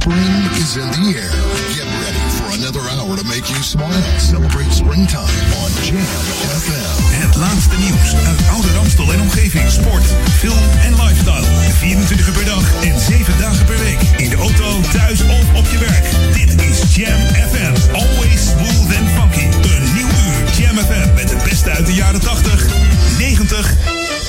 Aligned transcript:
Spring 0.00 0.48
is 0.56 0.80
in 0.80 0.88
the 0.96 1.12
air. 1.12 1.28
Get 1.76 1.84
ready 2.00 2.24
for 2.32 2.48
another 2.56 2.80
hour 2.96 3.20
to 3.20 3.24
make 3.28 3.44
you 3.52 3.60
smile. 3.60 4.00
Celebrate 4.16 4.72
springtime 4.72 5.28
on 5.60 5.70
Jam 5.84 6.00
FM. 6.64 7.20
Het 7.20 7.36
laatste 7.36 7.76
nieuws 7.76 8.14
uit 8.26 8.40
Oude 8.50 8.72
Ramstel 8.72 9.12
en 9.12 9.20
omgeving. 9.20 9.70
Sport, 9.70 10.04
film 10.38 10.64
en 10.84 10.92
lifestyle. 11.04 11.44
24 11.78 12.26
uur 12.26 12.32
per 12.32 12.44
dag 12.44 12.64
en 12.82 13.00
7 13.00 13.38
dagen 13.38 13.66
per 13.66 13.78
week. 13.78 14.00
In 14.16 14.30
de 14.30 14.36
auto, 14.36 14.80
thuis 14.92 15.20
of 15.22 15.46
op 15.54 15.66
je 15.70 15.78
werk. 15.78 16.06
Dit 16.32 16.62
is 16.70 16.94
Jam 16.96 17.20
FM. 17.50 17.92
Always 17.92 18.40
smooth 18.56 18.90
and 18.98 19.08
funky. 19.16 19.44
Een 19.44 19.84
nieuw 19.94 20.08
uur 20.24 20.40
Jam 20.58 20.76
FM 20.76 21.14
met 21.14 21.28
de 21.28 21.36
beste 21.44 21.70
uit 21.70 21.86
de 21.86 21.94
jaren 21.94 22.20
80, 22.20 22.66
90 23.18 23.74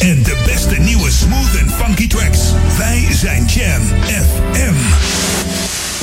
en 0.02 0.24
de 0.24 0.36
beste 0.46 0.76
nieuwe 0.76 1.12
smooth 1.12 1.62
and 1.62 1.72
funky 1.72 2.08
tracks. 2.08 2.40
Wij 2.78 3.08
zijn 3.12 3.46
Jam 3.46 3.82
FM. 4.06 5.61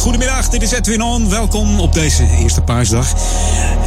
Goedemiddag, 0.00 0.48
dit 0.48 0.62
is 0.62 0.70
Edwin 0.70 1.02
On. 1.02 1.28
Welkom 1.28 1.80
op 1.80 1.92
deze 1.92 2.26
eerste 2.38 2.62
paarsdag. 2.62 3.12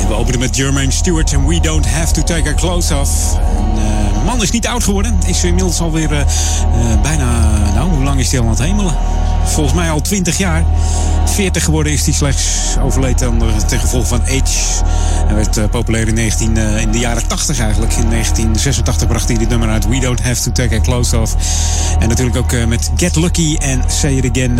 We 0.07 0.13
openen 0.13 0.39
met 0.39 0.55
Jermaine 0.55 0.91
Stewart 0.91 1.33
en 1.33 1.47
We 1.47 1.59
Don't 1.59 1.85
Have 1.89 2.13
To 2.13 2.23
Take 2.23 2.43
Our 2.43 2.55
Clothes 2.55 2.91
Off. 2.91 3.11
De 3.75 4.19
eh, 4.19 4.25
man 4.25 4.41
is 4.41 4.51
niet 4.51 4.67
oud 4.67 4.83
geworden. 4.83 5.19
Is 5.25 5.43
inmiddels 5.43 5.79
alweer 5.79 6.11
uh, 6.11 6.21
bijna... 7.01 7.49
Nou, 7.73 7.89
hoe 7.89 8.03
lang 8.03 8.19
is 8.19 8.31
hij 8.31 8.39
al 8.39 8.45
aan 8.45 8.51
het 8.51 8.61
hemelen? 8.61 8.95
Volgens 9.45 9.75
mij 9.75 9.91
al 9.91 10.01
20 10.01 10.37
jaar. 10.37 10.65
40 11.33 11.63
geworden 11.63 11.93
is 11.93 12.05
hij 12.05 12.13
slechts. 12.13 12.75
Overleed 12.81 13.17
ten 13.67 13.79
gevolge 13.79 14.07
van 14.07 14.21
AIDS. 14.21 14.81
Hij 15.25 15.35
werd 15.35 15.57
uh, 15.57 15.63
populair 15.69 16.07
in, 16.07 16.13
19, 16.13 16.57
uh, 16.57 16.81
in 16.81 16.91
de 16.91 16.99
jaren 16.99 17.27
80 17.27 17.59
eigenlijk. 17.59 17.93
In 17.93 18.09
1986 18.09 19.07
bracht 19.07 19.27
hij 19.27 19.37
dit 19.37 19.49
nummer 19.49 19.69
uit. 19.69 19.87
We 19.87 19.99
Don't 19.99 20.21
Have 20.21 20.41
To 20.41 20.51
Take 20.51 20.75
Our 20.75 20.83
Clothes 20.83 21.13
Off. 21.13 21.35
En 21.99 22.09
natuurlijk 22.09 22.37
ook 22.37 22.51
uh, 22.51 22.65
met 22.65 22.91
Get 22.95 23.15
Lucky 23.15 23.55
en 23.59 23.83
Say 23.87 24.11
It 24.11 24.29
Again 24.29 24.55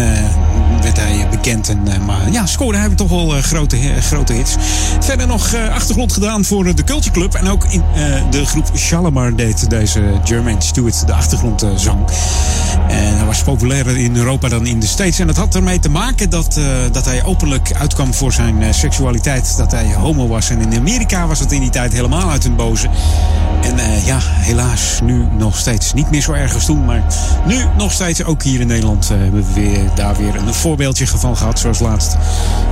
werd 0.81 0.97
hij 0.97 1.27
bekend. 1.31 1.69
En, 1.69 2.05
maar 2.05 2.31
ja, 2.31 2.45
scoorde 2.45 2.77
hij 2.77 2.89
toch 2.89 3.09
wel 3.09 3.29
grote, 3.29 3.77
grote 4.01 4.33
hits. 4.33 4.55
Verder 4.99 5.27
nog 5.27 5.55
achtergrond 5.55 6.13
gedaan 6.13 6.45
voor 6.45 6.75
de 6.75 6.83
Culture 6.83 7.11
Club. 7.11 7.33
En 7.33 7.47
ook 7.47 7.65
in 7.65 7.83
de 8.29 8.45
groep 8.45 8.71
Shalimar 8.75 9.35
deed 9.35 9.69
deze 9.69 10.19
Jermaine 10.23 10.61
Stewart 10.61 11.07
de 11.07 11.13
achtergrondzang. 11.13 11.99
En 12.89 13.17
hij 13.17 13.25
was 13.25 13.43
populairder 13.43 13.97
in 13.97 14.15
Europa 14.15 14.49
dan 14.49 14.65
in 14.65 14.79
de 14.79 14.87
States. 14.87 15.19
En 15.19 15.27
dat 15.27 15.37
had 15.37 15.55
ermee 15.55 15.79
te 15.79 15.89
maken 15.89 16.29
dat, 16.29 16.59
dat 16.91 17.05
hij 17.05 17.23
openlijk 17.23 17.73
uitkwam 17.73 18.13
voor 18.13 18.33
zijn 18.33 18.73
seksualiteit. 18.73 19.57
Dat 19.57 19.71
hij 19.71 19.93
homo 19.93 20.27
was. 20.27 20.49
En 20.49 20.61
in 20.61 20.79
Amerika 20.79 21.27
was 21.27 21.39
het 21.39 21.51
in 21.51 21.61
die 21.61 21.69
tijd 21.69 21.93
helemaal 21.93 22.29
uit 22.29 22.43
hun 22.43 22.55
boze. 22.55 22.89
En 23.61 23.77
uh, 23.77 24.05
ja, 24.05 24.19
helaas 24.21 24.99
nu 25.03 25.27
nog 25.37 25.57
steeds 25.57 25.93
niet 25.93 26.09
meer 26.09 26.21
zo 26.21 26.31
erg 26.31 26.53
als 26.53 26.65
toen. 26.65 26.85
Maar 26.85 27.03
nu 27.47 27.65
nog 27.77 27.91
steeds, 27.91 28.23
ook 28.23 28.43
hier 28.43 28.59
in 28.59 28.67
Nederland, 28.67 29.09
uh, 29.11 29.17
hebben 29.17 29.45
we 29.47 29.53
weer, 29.53 29.89
daar 29.95 30.15
weer 30.17 30.35
een 30.35 30.53
voorbeeldje 30.53 31.07
van 31.07 31.37
gehad. 31.37 31.59
Zoals 31.59 31.79
laatst. 31.79 32.17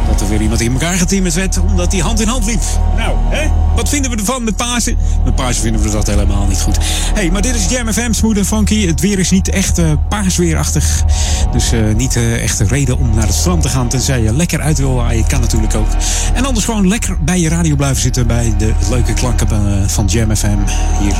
Dat 0.07 0.21
er 0.21 0.29
weer 0.29 0.41
iemand 0.41 0.61
in 0.61 0.71
elkaar 0.71 0.97
getimmerd 0.97 1.33
werd. 1.33 1.59
Omdat 1.59 1.91
hij 1.91 2.01
hand 2.01 2.21
in 2.21 2.27
hand 2.27 2.45
liep. 2.45 2.61
Nou, 2.97 3.17
hè? 3.29 3.49
Wat 3.75 3.89
vinden 3.89 4.11
we 4.11 4.17
ervan 4.17 4.43
met 4.43 4.55
Pasen? 4.55 4.97
Met 5.23 5.35
Pasen 5.35 5.61
vinden 5.61 5.81
we 5.81 5.89
dat 5.89 6.07
helemaal 6.07 6.47
niet 6.47 6.61
goed. 6.61 6.77
hey, 7.13 7.29
maar 7.31 7.41
dit 7.41 7.55
is 7.55 7.69
Jam 7.69 7.93
FM, 7.93 8.11
smooth 8.11 8.37
en 8.37 8.45
funky. 8.45 8.87
Het 8.87 8.99
weer 8.99 9.19
is 9.19 9.29
niet 9.29 9.49
echt 9.49 9.79
uh, 9.79 9.91
paasweerachtig. 10.09 11.03
Dus 11.51 11.71
niet 11.95 12.15
echt 12.15 12.59
een 12.59 12.67
reden 12.67 12.97
om 12.97 13.15
naar 13.15 13.25
het 13.25 13.35
strand 13.35 13.61
te 13.61 13.69
gaan. 13.69 13.87
Tenzij 13.87 14.21
je 14.21 14.33
lekker 14.33 14.61
uit 14.61 14.77
wil 14.77 14.93
waaien. 14.93 15.27
Kan 15.27 15.39
natuurlijk 15.39 15.75
ook. 15.75 15.89
En 16.33 16.45
anders 16.45 16.65
gewoon 16.65 16.87
lekker 16.87 17.17
bij 17.23 17.39
je 17.39 17.49
radio 17.49 17.75
blijven 17.75 18.01
zitten 18.01 18.27
bij 18.27 18.53
de 18.57 18.73
leuke 18.89 19.13
klanken 19.13 19.89
van 19.89 20.05
Jam 20.05 20.35
FM. 20.35 20.57
Hier 20.99 21.15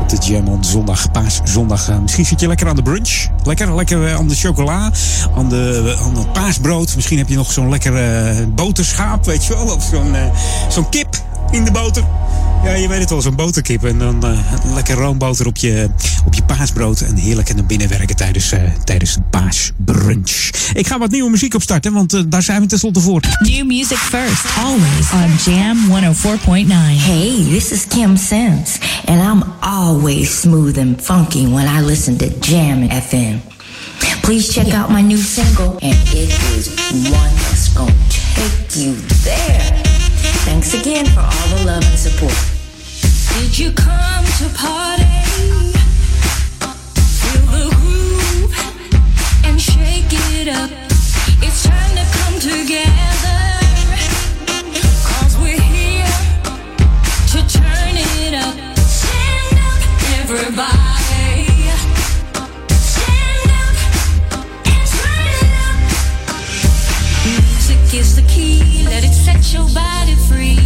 op 0.00 0.08
de 0.08 0.16
Jam 0.16 0.48
on 0.48 0.64
zondag, 0.64 1.10
paaszondag. 1.10 2.00
Misschien 2.00 2.26
zit 2.26 2.40
je 2.40 2.46
lekker 2.46 2.68
aan 2.68 2.76
de 2.76 2.82
brunch. 2.82 3.28
Lekker, 3.44 3.74
lekker 3.74 4.14
aan 4.14 4.28
de 4.28 4.34
chocola. 4.34 4.90
Aan, 5.36 5.48
de, 5.48 5.96
aan 6.04 6.16
het 6.16 6.32
paasbrood. 6.32 6.94
Misschien 6.94 7.18
heb 7.18 7.28
je 7.28 7.36
nog 7.36 7.52
zo'n 7.52 7.68
lekker 7.68 7.92
uh, 7.92 8.46
boterschaap, 8.48 9.24
weet 9.24 9.44
je 9.44 9.54
wel. 9.54 9.74
Of 9.74 9.82
zo'n 9.82 10.14
zo'n 10.68 10.88
kip 10.88 11.23
in 11.54 11.64
de 11.64 11.70
boter. 11.70 12.04
Ja, 12.64 12.74
je 12.74 12.88
weet 12.88 13.00
het 13.00 13.10
wel, 13.10 13.22
zo'n 13.22 13.36
boterkip. 13.36 13.84
En 13.84 13.98
dan 13.98 14.26
uh, 14.26 14.38
lekker 14.74 14.96
roomboter 14.96 15.46
op 15.46 15.56
je, 15.56 15.88
op 16.26 16.34
je 16.34 16.42
paasbrood. 16.42 17.00
En 17.00 17.16
heerlijk 17.16 17.54
naar 17.54 17.66
binnen 17.66 17.88
werken 17.88 18.16
tijdens, 18.16 18.52
uh, 18.52 18.60
tijdens 18.84 19.16
een 19.16 19.28
paasbrunch. 19.30 20.50
Ik 20.72 20.86
ga 20.86 20.98
wat 20.98 21.10
nieuwe 21.10 21.30
muziek 21.30 21.54
opstarten, 21.54 21.92
want 21.92 22.14
uh, 22.14 22.22
daar 22.26 22.42
zijn 22.42 22.60
we 22.60 22.66
tenslotte 22.66 23.00
voor. 23.00 23.20
New 23.38 23.66
music 23.66 23.98
first, 23.98 24.44
always 24.64 25.12
on 25.12 25.52
Jam 25.52 25.76
104.9. 26.14 26.66
Hey, 26.68 27.46
this 27.50 27.70
is 27.70 27.86
Kim 27.86 28.16
Sims. 28.16 28.78
And 29.04 29.20
I'm 29.20 29.42
always 29.60 30.40
smooth 30.40 30.78
and 30.78 31.02
funky 31.02 31.46
when 31.46 31.66
I 31.78 31.84
listen 31.84 32.16
to 32.16 32.26
Jam 32.40 32.88
FM. 32.90 33.52
Please 34.20 34.52
check 34.52 34.74
out 34.74 34.90
my 34.90 35.02
new 35.02 35.18
single, 35.18 35.70
and 35.80 35.96
it 36.12 36.30
is 36.56 36.68
one 37.10 37.34
that's 37.34 37.68
gonna 37.74 37.92
take 38.08 38.84
you 38.84 38.94
there. 39.22 39.93
Thanks 40.44 40.74
again 40.74 41.06
for 41.06 41.20
all 41.20 41.48
the 41.56 41.64
love 41.64 41.84
and 41.84 41.98
support. 41.98 42.34
Did 43.40 43.58
you 43.58 43.72
come 43.72 44.24
to 44.38 44.48
party? 44.54 45.04
Feel 47.20 47.46
the 47.50 47.74
groove 47.76 48.52
and 49.44 49.60
shake 49.60 50.12
it 50.12 50.48
up. 50.48 50.70
It's 51.42 51.62
time 51.62 51.96
to 51.96 52.04
come 52.18 52.38
together. 52.40 53.40
Cause 55.08 55.36
we're 55.38 55.60
here 55.60 56.06
to 57.32 57.38
turn 57.48 57.96
it 57.96 58.34
up. 58.34 58.54
Stand 58.76 59.58
up, 59.58 60.20
everybody. 60.20 60.83
Is 67.96 68.16
the 68.16 68.22
key, 68.22 68.84
let 68.84 69.04
it 69.04 69.12
set 69.12 69.52
your 69.52 69.68
body 69.72 70.14
free. 70.28 70.56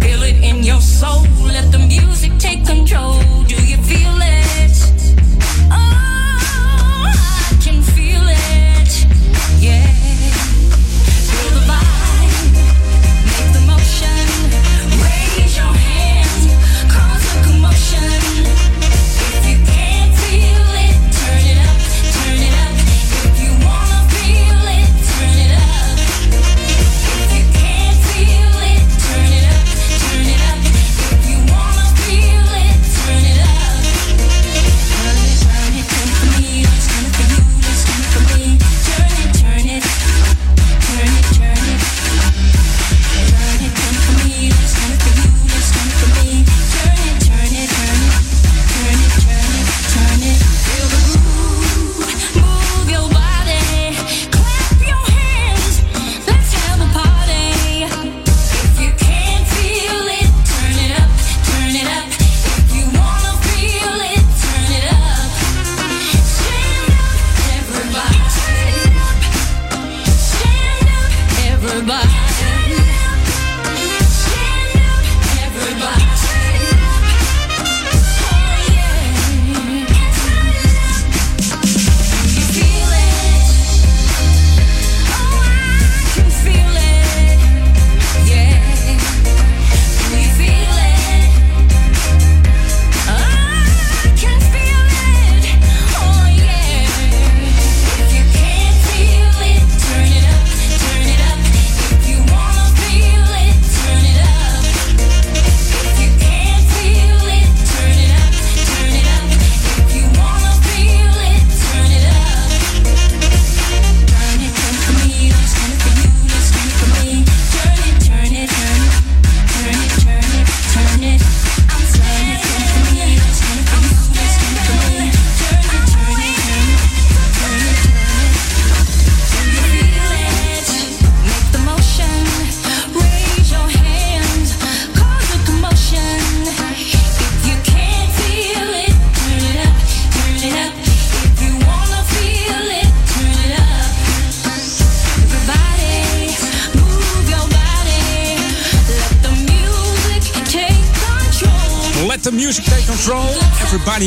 Feel 0.00 0.22
it 0.22 0.36
in 0.42 0.62
your 0.62 0.80
soul. 0.80 1.22
Let 1.42 1.70
the 1.70 1.78
music 1.78 2.38
take 2.38 2.64
control. 2.64 3.20
Do 3.46 3.56
you 3.66 3.76
feel 3.82 4.16
it? 4.22 4.43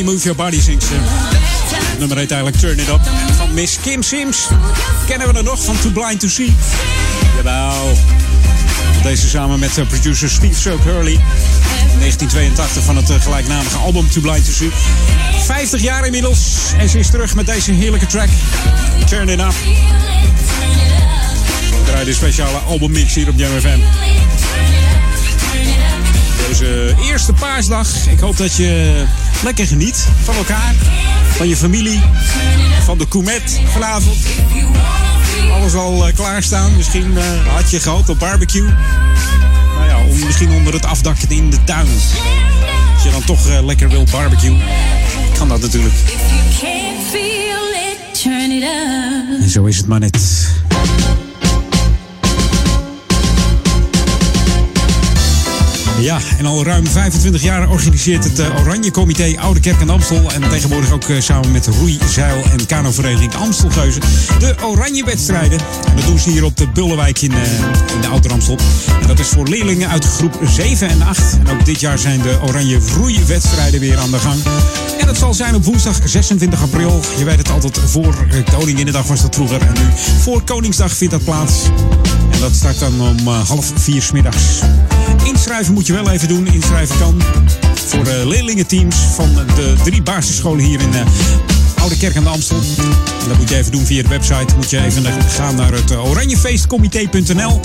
Move 0.04 0.22
your 0.22 0.36
body, 0.36 0.60
zingt 0.60 0.84
nummer 1.98 2.16
heet 2.16 2.30
eigenlijk 2.30 2.60
Turn 2.60 2.78
It 2.78 2.88
Up. 2.88 3.00
Van 3.36 3.54
Miss 3.54 3.78
Kim 3.80 4.02
Sims 4.02 4.48
kennen 5.06 5.28
we 5.28 5.38
er 5.38 5.44
nog 5.44 5.64
van 5.64 5.78
Too 5.80 5.90
Blind 5.90 6.20
to 6.20 6.28
See. 6.28 6.54
Jawel. 7.36 7.98
Deze 9.02 9.28
samen 9.28 9.58
met 9.58 9.78
eh, 9.78 9.86
producer 9.86 10.30
Steve 10.30 10.60
Soak 10.60 10.84
Hurley. 10.84 11.20
1982 11.98 12.82
van 12.82 12.96
het 12.96 13.10
eh, 13.10 13.20
gelijknamige 13.20 13.76
album 13.76 14.10
Too 14.10 14.22
Blind 14.22 14.44
to 14.44 14.52
See. 14.52 14.70
50 15.44 15.80
jaar 15.80 16.04
inmiddels. 16.04 16.72
En 16.78 16.88
ze 16.88 16.98
is 16.98 17.10
terug 17.10 17.34
met 17.34 17.46
deze 17.46 17.72
heerlijke 17.72 18.06
track. 18.06 18.28
Turn 19.06 19.28
It 19.28 19.40
Up. 19.40 19.54
We 21.70 21.82
draaien 21.84 22.08
een 22.08 22.14
speciale 22.14 22.58
albummix 22.58 23.14
hier 23.14 23.28
op 23.28 23.38
Jam 23.38 23.60
FM. 23.60 23.78
Deze 26.48 26.94
eerste 27.02 27.32
paasdag. 27.32 27.88
Ik 28.06 28.20
hoop 28.20 28.36
dat 28.36 28.56
je 28.56 29.04
lekker 29.42 29.66
geniet 29.66 30.06
van 30.24 30.34
elkaar. 30.34 30.74
Van 31.36 31.48
je 31.48 31.56
familie. 31.56 32.00
Van 32.84 32.98
de 32.98 33.08
Koumet 33.08 33.60
vanavond. 33.72 34.16
Alles 35.52 35.74
al 35.74 36.06
eh, 36.06 36.14
klaarstaan. 36.14 36.76
Misschien 36.76 37.16
eh, 37.16 37.54
had 37.54 37.70
je 37.70 37.80
gehoopt 37.80 38.08
op 38.08 38.18
barbecue. 38.18 38.68
Nou 39.76 39.88
ja, 39.88 39.98
om, 39.98 40.24
misschien 40.24 40.50
onder 40.50 40.72
het 40.72 40.84
afdakken 40.84 41.30
in 41.30 41.50
de 41.50 41.64
tuin. 41.64 41.86
Als 42.94 43.02
je 43.02 43.10
dan 43.10 43.24
toch 43.24 43.48
eh, 43.48 43.64
lekker 43.64 43.88
wil 43.88 44.04
barbecue. 44.10 44.56
Kan 45.38 45.48
dat 45.48 45.60
natuurlijk. 45.60 45.94
En 49.40 49.50
zo 49.50 49.64
is 49.64 49.76
het 49.76 49.86
maar 49.86 50.00
net. 50.00 50.46
Ja, 56.00 56.18
en 56.38 56.46
al 56.46 56.64
ruim 56.64 56.86
25 56.86 57.42
jaar 57.42 57.70
organiseert 57.70 58.24
het 58.24 58.38
eh, 58.38 58.60
Oranje 58.60 58.90
Comité 58.90 59.34
Oude 59.38 59.60
Kerk 59.60 59.80
en 59.80 59.90
Amstel. 59.90 60.32
En 60.32 60.48
tegenwoordig 60.50 60.92
ook 60.92 61.08
eh, 61.08 61.20
samen 61.20 61.52
met 61.52 61.66
Roei, 61.66 61.98
Zeil 62.10 62.42
en 62.50 62.66
Kanovereniging 62.66 63.34
Amstelgeuzen. 63.34 64.02
De 64.38 64.54
Oranje 64.62 65.04
wedstrijden. 65.04 65.58
En 65.88 65.96
dat 65.96 66.04
doen 66.04 66.18
ze 66.18 66.30
hier 66.30 66.44
op 66.44 66.56
de 66.56 66.68
Bullenwijk 66.68 67.20
in, 67.20 67.32
eh, 67.32 67.52
in 67.94 68.00
de 68.00 68.06
Oude 68.06 68.28
Amstel. 68.28 68.58
En 69.00 69.06
dat 69.06 69.18
is 69.18 69.28
voor 69.28 69.48
leerlingen 69.48 69.88
uit 69.88 70.04
groep 70.04 70.40
7 70.44 70.88
en 70.88 71.02
8. 71.02 71.38
En 71.38 71.50
ook 71.50 71.64
dit 71.64 71.80
jaar 71.80 71.98
zijn 71.98 72.22
de 72.22 72.38
Oranje 72.42 72.80
Vroeiwedstrijden 72.80 73.80
weer 73.80 73.98
aan 73.98 74.10
de 74.10 74.18
gang. 74.18 74.40
En 75.00 75.06
dat 75.06 75.16
zal 75.16 75.34
zijn 75.34 75.54
op 75.54 75.64
woensdag 75.64 75.98
26 76.04 76.62
april. 76.62 77.00
Je 77.18 77.24
weet 77.24 77.38
het 77.38 77.50
altijd 77.50 77.78
voor 77.78 78.26
Koninginnedag 78.58 79.06
was 79.06 79.22
dat 79.22 79.34
vroeger. 79.34 79.60
En 79.60 79.74
nu 79.74 79.88
voor 80.20 80.42
Koningsdag 80.42 80.92
vindt 80.92 81.12
dat 81.12 81.24
plaats. 81.24 81.54
En 82.30 82.40
dat 82.40 82.54
start 82.54 82.78
dan 82.78 83.00
om 83.00 83.28
half 83.28 83.72
vier 83.74 84.02
's 84.02 84.12
middags. 84.12 84.60
Inschrijven 85.24 85.74
moet 85.74 85.86
je 85.86 85.92
wel 85.92 86.10
even 86.10 86.28
doen. 86.28 86.46
Inschrijven 86.46 86.98
kan 86.98 87.22
voor 87.74 88.04
de 88.04 88.22
leerlingenteams 88.26 88.96
van 88.96 89.34
de 89.34 89.74
drie 89.84 90.02
basisscholen 90.02 90.64
hier 90.64 90.80
in 90.80 90.94
eh, 90.94 91.00
Oude 91.88 92.02
Kerk 92.02 92.16
aan 92.16 92.24
de 92.24 92.30
Amstel. 92.30 92.60
En 93.22 93.28
dat 93.28 93.38
moet 93.38 93.48
je 93.48 93.56
even 93.56 93.72
doen 93.72 93.86
via 93.86 94.02
de 94.02 94.08
website. 94.08 94.54
Moet 94.56 94.70
je 94.70 94.84
even 94.84 95.04
gaan 95.28 95.54
naar 95.54 95.72
het 95.72 95.90
eh, 95.90 96.04
oranjefeestcomité.nl. 96.04 97.60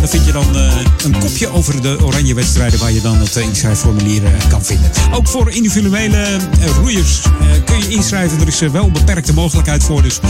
Dan 0.00 0.08
vind 0.08 0.26
je 0.26 0.32
dan 0.32 0.56
eh, 0.56 0.72
een 1.04 1.18
kopje 1.18 1.48
over 1.48 1.82
de 1.82 1.98
oranje 2.02 2.34
wedstrijden 2.34 2.78
waar 2.78 2.92
je 2.92 3.00
dan 3.00 3.16
het 3.16 3.36
eh, 3.36 3.44
inschrijfformulier 3.44 4.22
kan 4.48 4.64
vinden. 4.64 4.90
Ook 5.12 5.28
voor 5.28 5.50
individuele 5.50 6.38
roeiers 6.80 7.20
kun 7.64 7.78
je 7.78 7.88
inschrijven. 7.88 8.40
Er 8.40 8.48
is 8.48 8.60
wel 8.60 8.90
beperkte 8.90 9.34
mogelijkheid 9.34 9.82
voor. 9.82 10.02
Dus 10.02 10.20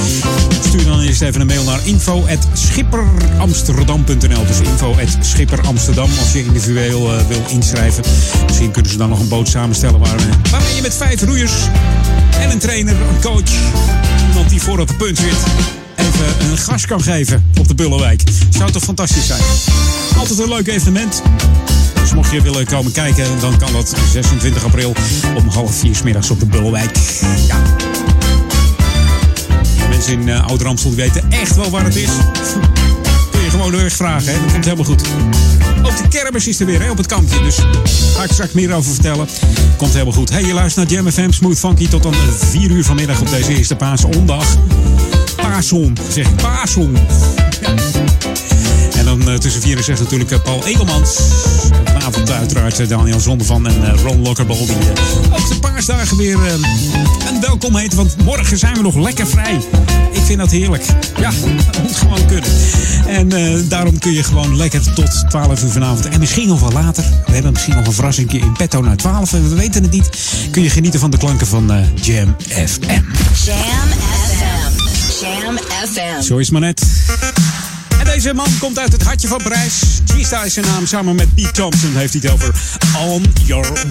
stuur 0.60 0.84
dan 0.84 1.00
eerst 1.00 1.22
even 1.22 1.40
een 1.40 1.46
mail 1.46 1.64
naar 1.64 1.80
info.schipperamsterdam.nl. 1.84 4.46
Dus 4.46 4.60
info.schipperamsterdam 4.60 6.08
als 6.20 6.32
je 6.32 6.44
individueel 6.44 7.10
wil 7.28 7.42
inschrijven. 7.48 8.04
Misschien 8.46 8.70
kunnen 8.70 8.90
ze 8.90 8.98
dan 8.98 9.08
nog 9.08 9.20
een 9.20 9.28
boot 9.28 9.48
samenstellen 9.48 10.00
waar, 10.00 10.16
waarmee 10.50 10.74
je 10.74 10.82
met 10.82 10.94
vijf 10.94 11.22
roeiers 11.22 11.54
en 12.40 12.50
een 12.50 12.58
trainer, 12.58 12.94
een 12.94 13.20
coach, 13.22 13.50
iemand 14.28 14.48
die 14.48 14.60
voor 14.60 14.78
op 14.78 14.88
de 14.88 14.94
punt 14.94 15.18
zit, 15.18 15.36
even 15.96 16.50
een 16.50 16.58
gas 16.58 16.86
kan 16.86 17.02
geven 17.02 17.50
op 17.58 17.68
de 17.68 17.74
Bullenwijk. 17.74 18.22
Zou 18.50 18.70
toch 18.70 18.82
fantastisch 18.82 19.26
zijn? 19.26 19.42
Altijd 20.18 20.38
een 20.38 20.48
leuk 20.48 20.66
evenement. 20.66 21.22
Dus 22.00 22.14
mocht 22.14 22.32
je 22.32 22.42
willen 22.42 22.66
komen 22.66 22.92
kijken, 22.92 23.40
dan 23.40 23.58
kan 23.58 23.72
dat 23.72 23.94
26 24.12 24.64
april 24.64 24.94
om 25.36 25.48
half 25.48 25.74
vier 25.74 25.96
middags 26.04 26.30
op 26.30 26.40
de 26.40 26.46
Bullenwijk. 26.46 26.96
Ja. 27.46 27.56
Mensen 29.88 30.20
in 30.20 30.30
Oud-Ramstel 30.30 30.90
die 30.90 30.98
weten 30.98 31.30
echt 31.30 31.56
wel 31.56 31.70
waar 31.70 31.84
het 31.84 31.96
is. 31.96 32.10
Kun 33.30 33.42
je 33.42 33.50
gewoon 33.50 33.70
de 33.70 33.76
weg 33.76 33.96
vragen, 33.96 34.32
dat 34.42 34.52
komt 34.52 34.64
helemaal 34.64 34.84
goed. 34.84 35.02
Ook 35.86 35.96
de 35.96 36.08
kermis 36.08 36.48
is 36.48 36.60
er 36.60 36.66
weer 36.66 36.82
hè, 36.82 36.90
op 36.90 36.96
het 36.96 37.06
kampje, 37.06 37.42
dus 37.42 37.58
ga 38.14 38.24
ik 38.24 38.32
straks 38.32 38.52
meer 38.52 38.74
over 38.74 38.92
vertellen. 38.92 39.28
Komt 39.76 39.92
helemaal 39.92 40.12
goed. 40.12 40.30
Hey, 40.30 40.44
je 40.44 40.52
luistert 40.52 40.90
naar 40.90 41.02
Jam 41.02 41.12
FM 41.12 41.30
Smooth 41.30 41.58
Funky 41.58 41.88
tot 41.88 42.02
dan 42.02 42.14
4 42.38 42.70
uur 42.70 42.84
vanmiddag 42.84 43.20
op 43.20 43.30
deze 43.30 43.56
eerste 43.56 43.76
paasondag. 43.76 44.56
Paason, 45.36 45.96
zeg 46.08 46.26
ik, 46.26 46.36
paason. 46.36 46.96
Dan 49.18 49.28
eh, 49.28 49.38
tussen 49.38 49.62
4 49.62 49.76
en 49.76 49.84
6 49.84 49.98
natuurlijk 49.98 50.30
eh, 50.30 50.40
Paul 50.42 50.64
Edelmans. 50.64 51.18
Vanavond 51.84 52.30
uiteraard 52.30 52.80
eh, 52.80 52.88
Daniel 52.88 53.20
Zondervan 53.20 53.66
en 53.66 53.96
Ron 53.96 54.22
Lokkerbol. 54.22 54.66
Die 54.66 54.76
ook 55.30 55.48
de 55.48 55.58
paasdagen 55.60 56.16
weer 56.16 56.38
een 57.28 57.40
welkom 57.40 57.76
heten. 57.76 57.96
Want 57.96 58.16
morgen 58.24 58.58
zijn 58.58 58.74
we 58.74 58.82
nog 58.82 58.94
lekker 58.94 59.26
vrij. 59.26 59.60
Ik 60.12 60.20
vind 60.24 60.38
dat 60.38 60.50
heerlijk. 60.50 60.84
Ja, 61.20 61.30
dat 61.72 61.82
moet 61.82 61.96
gewoon 61.96 62.26
kunnen. 62.26 62.50
En 63.06 63.28
daarom 63.68 63.98
kun 63.98 64.12
je 64.12 64.22
gewoon 64.22 64.56
lekker 64.56 64.92
tot 64.94 65.24
12 65.28 65.62
uur 65.62 65.70
vanavond. 65.70 66.08
En 66.08 66.20
misschien 66.20 66.48
nog 66.48 66.60
wel 66.60 66.72
later. 66.72 67.04
We 67.26 67.32
hebben 67.32 67.52
misschien 67.52 67.74
nog 67.74 67.86
een 67.86 67.92
verrassing 67.92 68.32
in 68.32 68.52
petto 68.52 68.80
naar 68.80 68.96
12. 68.96 69.32
En 69.32 69.48
we 69.48 69.54
weten 69.54 69.82
het 69.82 69.92
niet. 69.92 70.10
Kun 70.50 70.62
je 70.62 70.70
genieten 70.70 71.00
van 71.00 71.10
de 71.10 71.18
klanken 71.18 71.46
van 71.46 71.72
Jam 71.94 72.36
FM. 72.38 72.90
Jam 72.90 73.04
FM. 73.34 74.70
Jam 75.20 75.58
FM. 75.92 76.22
Zo 76.22 76.36
is 76.36 76.50
maar 76.50 76.60
net. 76.60 76.82
Deze 78.14 78.34
man 78.34 78.58
komt 78.58 78.78
uit 78.78 78.92
het 78.92 79.02
hartje 79.02 79.28
van 79.28 79.42
Parijs. 79.42 80.00
G-Star 80.06 80.46
is 80.46 80.52
zijn 80.52 80.66
naam. 80.66 80.86
Samen 80.86 81.14
met 81.14 81.34
Pete 81.34 81.50
Thompson 81.50 81.96
heeft 81.96 82.12
hij 82.12 82.22
het 82.24 82.32
over 82.32 82.54
On 82.98 83.24
Your 83.44 83.72
Way. 83.72 83.84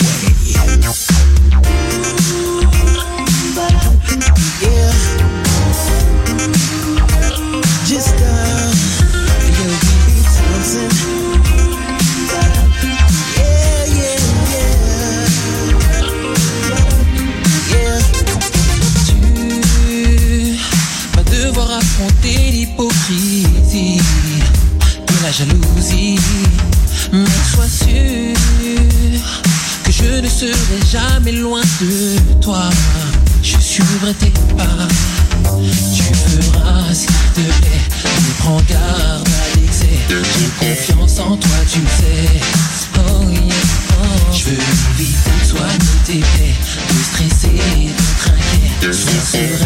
Mais 26.05 27.25
sois 27.51 27.67
sûr 27.67 28.35
que 29.83 29.91
je 29.91 30.21
ne 30.21 30.29
serai 30.29 30.79
jamais 30.91 31.31
loin 31.31 31.61
de 31.81 32.41
toi. 32.41 32.69
Je 33.41 33.57
suivrai 33.57 34.13
tes 34.13 34.29
pas. 34.55 34.87
Tu 35.95 36.03
feras 36.03 36.93
s'il 36.93 37.07
te 37.07 37.41
plaît. 37.41 37.81
Mais 38.03 38.35
prends 38.37 38.61
garde 38.69 39.27
à 39.27 39.59
l'excès. 39.59 39.97
J'ai 40.09 40.67
confiance 40.67 41.19
en 41.19 41.37
toi, 41.37 41.57
tu 41.71 41.79
le 41.79 41.87
sais. 41.87 42.39
Oh 42.97 43.29
yeah, 43.31 43.41
oh. 44.03 44.31
Je 44.31 44.43
veux 44.45 44.53
éviter 44.53 45.31
de 45.41 45.45
soigner 45.47 45.95
tes 46.05 46.19
plaies, 46.19 46.55
de 46.89 46.99
stresser, 47.03 47.57
de 47.87 48.03
trinquer. 48.19 48.93
Sois 48.93 49.25
sereine 49.31 49.64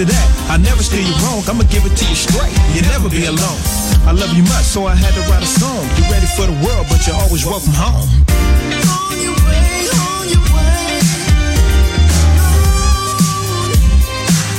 to 0.00 0.06
that, 0.06 0.28
I 0.48 0.56
never 0.56 0.82
steer 0.82 1.04
you 1.04 1.12
wrong, 1.20 1.44
I'ma 1.44 1.64
give 1.68 1.84
it 1.84 1.92
to 1.92 2.04
you 2.08 2.16
straight. 2.16 2.56
You 2.72 2.80
never 2.88 3.10
be 3.10 3.26
alone. 3.28 3.60
I 4.08 4.12
love 4.16 4.32
you 4.32 4.42
much, 4.44 4.64
so 4.64 4.86
I 4.86 4.94
had 4.96 5.12
to 5.12 5.22
write 5.28 5.42
a 5.42 5.52
song. 5.60 5.84
You 5.96 6.04
ready 6.08 6.24
for 6.36 6.46
the 6.48 6.56
world, 6.64 6.86
but 6.88 7.04
you're 7.04 7.20
always 7.20 7.44
welcome 7.44 7.74
home. 7.76 8.08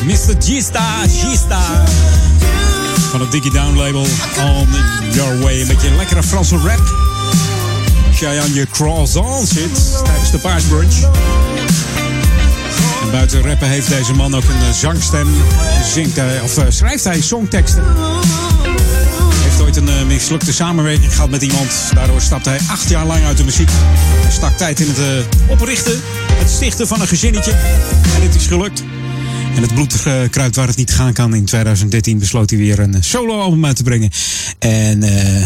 Mr. 0.05 0.37
G-Star, 0.37 1.07
G-Star. 1.09 1.89
Van 3.09 3.21
het 3.21 3.31
Diggy 3.31 3.49
Down 3.49 3.77
label 3.77 4.05
On 4.45 4.67
Your 5.11 5.39
Way. 5.39 5.61
Een 5.61 5.67
beetje 5.67 5.87
een 5.87 5.95
lekkere 5.95 6.23
Franse 6.23 6.57
rap. 6.57 6.83
Als 8.07 8.19
jij 8.19 8.41
aan 8.41 8.53
je 8.53 8.67
croissant 8.71 9.47
zit 9.47 10.03
tijdens 10.03 10.31
de 10.31 10.37
paasbrunch. 10.37 10.95
En 13.11 13.17
buiten 13.17 13.41
rappen 13.41 13.67
heeft 13.67 13.89
deze 13.89 14.13
man 14.13 14.35
ook 14.35 14.43
een 14.43 14.67
eh, 14.67 14.71
zangstem. 14.71 15.27
Zingt 15.83 16.15
hij, 16.15 16.41
of 16.41 16.57
eh, 16.57 16.65
schrijft 16.69 17.03
hij 17.03 17.21
songteksten. 17.21 17.83
Heeft 19.43 19.61
ooit 19.61 19.75
een 19.75 19.89
eh, 19.89 20.05
mislukte 20.05 20.53
samenwerking 20.53 21.13
gehad 21.13 21.29
met 21.29 21.41
iemand. 21.41 21.91
Daardoor 21.93 22.21
stapte 22.21 22.49
hij 22.49 22.59
acht 22.67 22.89
jaar 22.89 23.05
lang 23.05 23.25
uit 23.25 23.37
de 23.37 23.43
muziek. 23.43 23.69
Hij 24.21 24.31
stak 24.31 24.57
tijd 24.57 24.79
in 24.79 24.87
het 24.89 25.25
oprichten, 25.47 26.01
het 26.33 26.49
stichten 26.49 26.87
van 26.87 27.01
een 27.01 27.07
gezinnetje. 27.07 27.51
En 28.15 28.21
het 28.21 28.35
is 28.35 28.47
gelukt. 28.47 28.83
En 29.55 29.61
het 29.61 29.73
bloed 29.73 30.05
eh, 30.05 30.13
kruipt 30.29 30.55
waar 30.55 30.67
het 30.67 30.77
niet 30.77 30.93
gaan 30.93 31.13
kan. 31.13 31.35
In 31.35 31.45
2013 31.45 32.19
besloot 32.19 32.49
hij 32.49 32.59
weer 32.59 32.79
een 32.79 32.95
soloalbum 32.99 33.65
uit 33.65 33.75
te 33.75 33.83
brengen. 33.83 34.09
En 34.59 35.03
eh, 35.03 35.41
eh, 35.41 35.45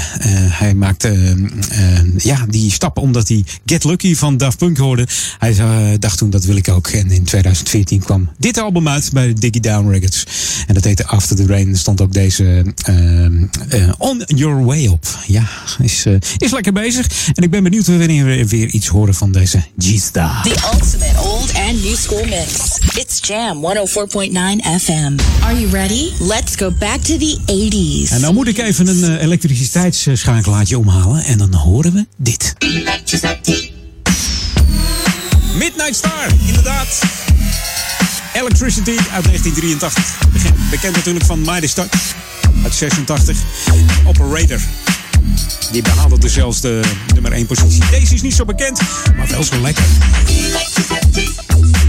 hij 0.59 0.73
maakte 0.73 1.07
eh, 1.07 1.31
eh, 1.99 2.05
ja, 2.17 2.45
die 2.49 2.71
stap 2.71 2.97
omdat 2.97 3.27
hij 3.27 3.43
Get 3.65 3.83
Lucky 3.83 4.15
van 4.15 4.37
Daft 4.37 4.57
Punk 4.57 4.77
hoorde. 4.77 5.07
Hij 5.39 5.57
eh, 5.57 5.99
dacht 5.99 6.17
toen, 6.17 6.29
dat 6.29 6.43
wil 6.43 6.55
ik 6.55 6.69
ook. 6.69 6.87
En 6.87 7.11
in 7.11 7.23
2014 7.23 7.99
kwam 7.99 8.29
dit 8.37 8.57
album 8.57 8.87
uit 8.87 9.09
bij 9.13 9.33
Diggy 9.33 9.59
Down 9.59 9.89
Records. 9.89 10.25
En 10.67 10.73
dat 10.73 10.83
heette 10.83 11.05
After 11.05 11.35
the 11.35 11.45
Rain. 11.45 11.75
Stond 11.77 12.01
ook 12.01 12.13
deze 12.13 12.73
eh, 12.83 13.25
eh, 13.25 13.93
On 13.97 14.23
Your 14.25 14.65
Way 14.65 14.87
op. 14.87 15.05
Ja, 15.27 15.47
is, 15.81 16.05
eh, 16.05 16.13
is 16.37 16.51
lekker 16.51 16.73
bezig. 16.73 17.07
En 17.33 17.43
ik 17.43 17.49
ben 17.49 17.63
benieuwd 17.63 17.87
wanneer 17.87 18.25
we 18.25 18.47
weer 18.47 18.67
iets 18.67 18.87
horen 18.87 19.13
van 19.13 19.31
deze 19.31 19.63
G-Star. 19.79 20.41
The 20.43 20.69
ultimate 20.73 21.21
old 21.21 21.53
and 21.53 21.83
new 21.83 21.95
school 21.95 22.25
mix. 22.25 22.77
It's 22.95 23.19
Jam 23.21 23.59
104.9 23.95 24.01
FM. 24.79 25.15
Are 25.43 25.53
you 25.59 25.67
ready? 25.71 26.11
Let's 26.19 26.55
go 26.57 26.69
back 26.79 26.99
to 27.01 27.17
the 27.17 27.37
80s. 27.45 28.11
En 28.11 28.21
nou 28.21 28.33
moet 28.33 28.47
ik 28.47 28.57
even 28.57 28.87
een 28.87 29.17
elektriciteitsschakelaartje 29.17 30.77
omhalen. 30.77 31.23
En 31.23 31.37
dan 31.37 31.53
horen 31.53 31.93
we 31.93 32.05
dit. 32.17 32.53
Midnight 35.57 35.95
Star, 35.95 36.27
inderdaad. 36.47 37.01
Electricity 38.33 38.97
uit 39.11 39.23
1983. 39.25 40.17
Begin- 40.33 40.53
Bekend 40.69 40.95
natuurlijk 40.95 41.25
van 41.25 41.39
Mighty 41.41 41.73
Touch 41.73 42.13
uit 42.63 42.73
86. 42.73 43.37
Operator. 44.07 44.59
Die 45.71 45.81
behaalde 45.81 46.17
dus 46.19 46.33
zelfs 46.33 46.61
de 46.61 46.81
nummer 47.13 47.31
1 47.31 47.45
positie. 47.45 47.81
Deze 47.91 48.13
is 48.13 48.21
niet 48.21 48.35
zo 48.35 48.45
bekend, 48.45 48.79
maar 49.17 49.27
wel 49.27 49.43
zo 49.43 49.59
lekker. 49.61 49.83
You 50.25 51.84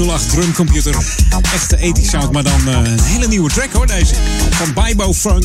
TR-808 0.00 0.30
drumcomputer. 0.30 0.94
Echte 1.54 1.76
ethisch 1.76 2.08
sound, 2.10 2.32
maar 2.32 2.42
dan 2.42 2.68
eh, 2.68 2.74
een 2.74 3.00
hele 3.00 3.28
nieuwe 3.28 3.50
track 3.50 3.72
hoor 3.72 3.86
deze. 3.86 4.14
Van 4.50 4.84
Bibo 4.84 5.14
Funk. 5.14 5.44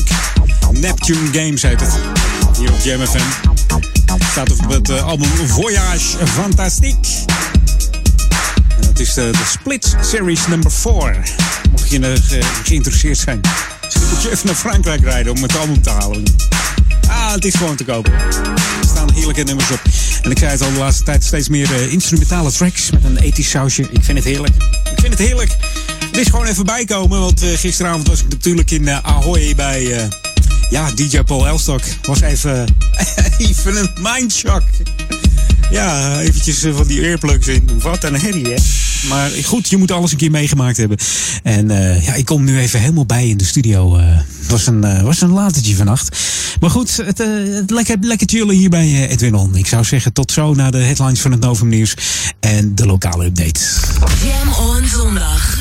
Neptune 0.72 1.28
Games 1.32 1.62
heet 1.62 1.80
het. 1.80 1.90
Hier 2.58 2.72
op 2.72 2.80
Jam 2.84 3.06
FM. 3.06 3.18
Staat 4.30 4.50
op 4.50 4.68
het 4.70 4.90
eh, 4.90 5.02
album 5.02 5.28
Voyage 5.46 6.26
Fantastique. 6.26 7.10
En 8.68 8.80
dat 8.80 8.98
is 8.98 9.14
de, 9.14 9.30
de 9.32 9.44
Split 9.50 9.96
Series 10.00 10.46
number 10.46 10.70
4. 10.70 10.92
Mocht 11.70 11.90
je 11.90 11.98
eh, 12.00 12.20
ge- 12.22 12.42
geïnteresseerd 12.64 13.18
zijn. 13.18 13.40
Moet 14.10 14.22
je 14.22 14.30
even 14.30 14.46
naar 14.46 14.54
Frankrijk 14.54 15.02
rijden 15.02 15.32
om 15.32 15.42
het 15.42 15.56
album 15.58 15.82
te 15.82 15.90
halen. 15.90 16.22
Ah, 17.08 17.32
het 17.32 17.44
is 17.44 17.54
gewoon 17.54 17.76
te 17.76 17.84
kopen. 17.84 18.12
Er 18.12 18.88
staan 18.88 19.12
heerlijke 19.12 19.42
nummers 19.42 19.70
op. 19.70 19.80
En 20.26 20.32
ik 20.32 20.38
zei 20.38 20.50
het 20.50 20.62
al 20.62 20.72
de 20.72 20.78
laatste 20.78 21.02
tijd 21.02 21.24
steeds 21.24 21.48
meer 21.48 21.74
eh, 21.74 21.92
instrumentale 21.92 22.52
tracks 22.52 22.90
met 22.90 23.04
een 23.04 23.16
ethisch 23.16 23.50
sausje. 23.50 23.82
Ik 23.82 24.04
vind 24.04 24.18
het 24.18 24.26
heerlijk. 24.26 24.54
Ik 24.90 25.00
vind 25.00 25.18
het 25.18 25.18
heerlijk. 25.18 25.56
Het 26.00 26.16
is 26.16 26.26
gewoon 26.26 26.46
even 26.46 26.64
bijkomen, 26.64 27.20
want 27.20 27.42
eh, 27.42 27.48
gisteravond 27.48 28.08
was 28.08 28.20
ik 28.20 28.28
natuurlijk 28.28 28.70
in 28.70 28.88
eh, 28.88 28.98
Ahoy 29.02 29.54
bij 29.56 30.10
ja, 30.70 30.90
DJ 30.90 31.20
Paul 31.20 31.46
Elstok. 31.46 31.80
Was 32.02 32.20
even, 32.20 32.76
even 33.38 33.76
een 33.76 33.90
mindshock. 34.00 34.62
Ja, 35.70 36.20
eventjes 36.20 36.66
van 36.70 36.86
die 36.86 37.00
earplugs 37.00 37.46
in. 37.46 37.70
Wat 37.80 38.04
een 38.04 38.20
herrie, 38.20 38.46
hè? 38.46 38.56
Maar 39.08 39.30
goed, 39.44 39.68
je 39.68 39.76
moet 39.76 39.90
alles 39.90 40.12
een 40.12 40.18
keer 40.18 40.30
meegemaakt 40.30 40.76
hebben. 40.76 40.98
En 41.42 41.68
ja, 42.02 42.14
ik 42.14 42.24
kom 42.24 42.44
nu 42.44 42.58
even 42.58 42.80
helemaal 42.80 43.06
bij 43.06 43.28
in 43.28 43.36
de 43.36 43.44
studio. 43.44 43.98
Het 44.46 44.54
was 44.54 44.66
een, 44.66 44.84
eh, 44.84 45.02
was 45.02 45.20
een 45.20 45.30
latertje 45.30 45.76
vannacht. 45.76 46.18
Maar 46.66 46.74
goed, 46.74 46.96
het, 46.96 47.20
eh, 47.20 47.28
het 47.54 47.70
lekker, 47.70 47.96
lekker 48.00 48.28
chillen 48.28 48.54
hier 48.54 48.68
bij 48.68 48.86
eh, 48.86 49.10
Edwin 49.10 49.34
On. 49.34 49.56
Ik 49.56 49.66
zou 49.66 49.84
zeggen, 49.84 50.12
tot 50.12 50.32
zo 50.32 50.54
naar 50.54 50.70
de 50.70 50.78
headlines 50.78 51.20
van 51.20 51.30
het 51.30 51.40
Novum 51.40 51.68
Nieuws. 51.68 51.94
En 52.40 52.74
de 52.74 52.86
lokale 52.86 53.24
update. 53.24 53.60
Jam 54.24 54.68
on 54.68 54.86
zondag. 54.86 55.58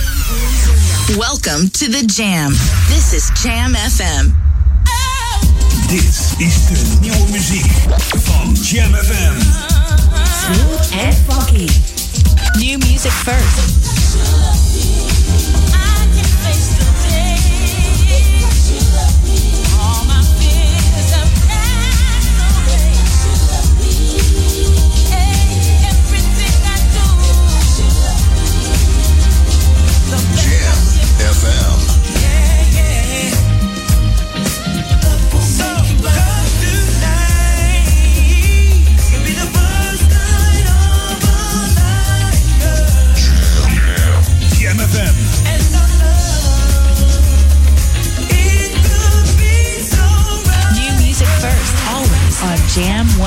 Welcome 1.08 1.70
to 1.70 1.88
the 1.88 2.04
Jam. 2.06 2.54
This 2.88 3.14
is 3.14 3.42
Jam 3.44 3.76
FM. 3.76 4.30
Dit 5.88 6.20
is 6.38 6.54
de 6.68 6.98
nieuwe 7.02 7.32
muziek 7.32 7.72
van 8.24 8.58
Jam 8.62 8.94
FM. 8.94 9.42
Smooth 10.44 11.04
and 11.06 11.16
funky. 11.28 11.70
New 12.58 12.78
music 12.78 13.12
first. 13.12 14.65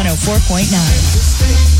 104.9. 0.04 1.77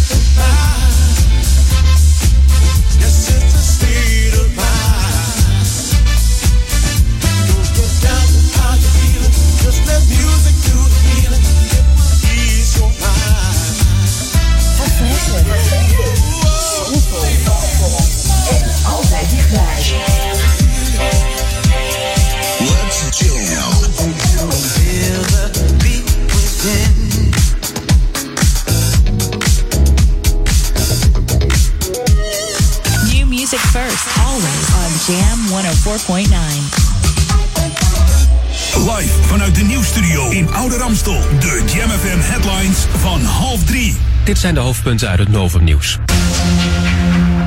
Live 38.74 39.22
vanuit 39.22 39.54
de 39.54 39.62
nieuwsstudio 39.62 40.30
in 40.30 40.48
Oude 40.54 40.76
Ramstel. 40.76 41.20
De 41.40 41.62
Jam 41.74 41.90
FM 41.90 42.18
headlines 42.20 42.86
van 42.96 43.20
half 43.20 43.64
drie. 43.64 43.96
Dit 44.24 44.38
zijn 44.38 44.54
de 44.54 44.60
hoofdpunten 44.60 45.08
uit 45.08 45.18
het 45.18 45.28
Novum 45.28 45.64
Nieuws. 45.64 45.98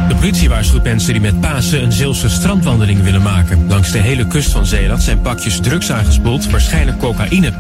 De 0.07 0.15
politie 0.15 0.49
waarschuwt 0.49 0.83
mensen 0.83 1.11
die 1.11 1.21
met 1.21 1.41
Pasen 1.41 1.83
een 1.83 1.91
Zeelse 1.91 2.29
strandwandeling 2.29 3.01
willen 3.03 3.21
maken. 3.21 3.67
Langs 3.67 3.91
de 3.91 3.97
hele 3.97 4.27
kust 4.27 4.51
van 4.51 4.65
Zeeland 4.65 5.03
zijn 5.03 5.21
pakjes 5.21 5.59
drugs 5.59 5.91
aangespoeld, 5.91 6.49
waarschijnlijk 6.49 6.99
cocaïne. 6.99 7.53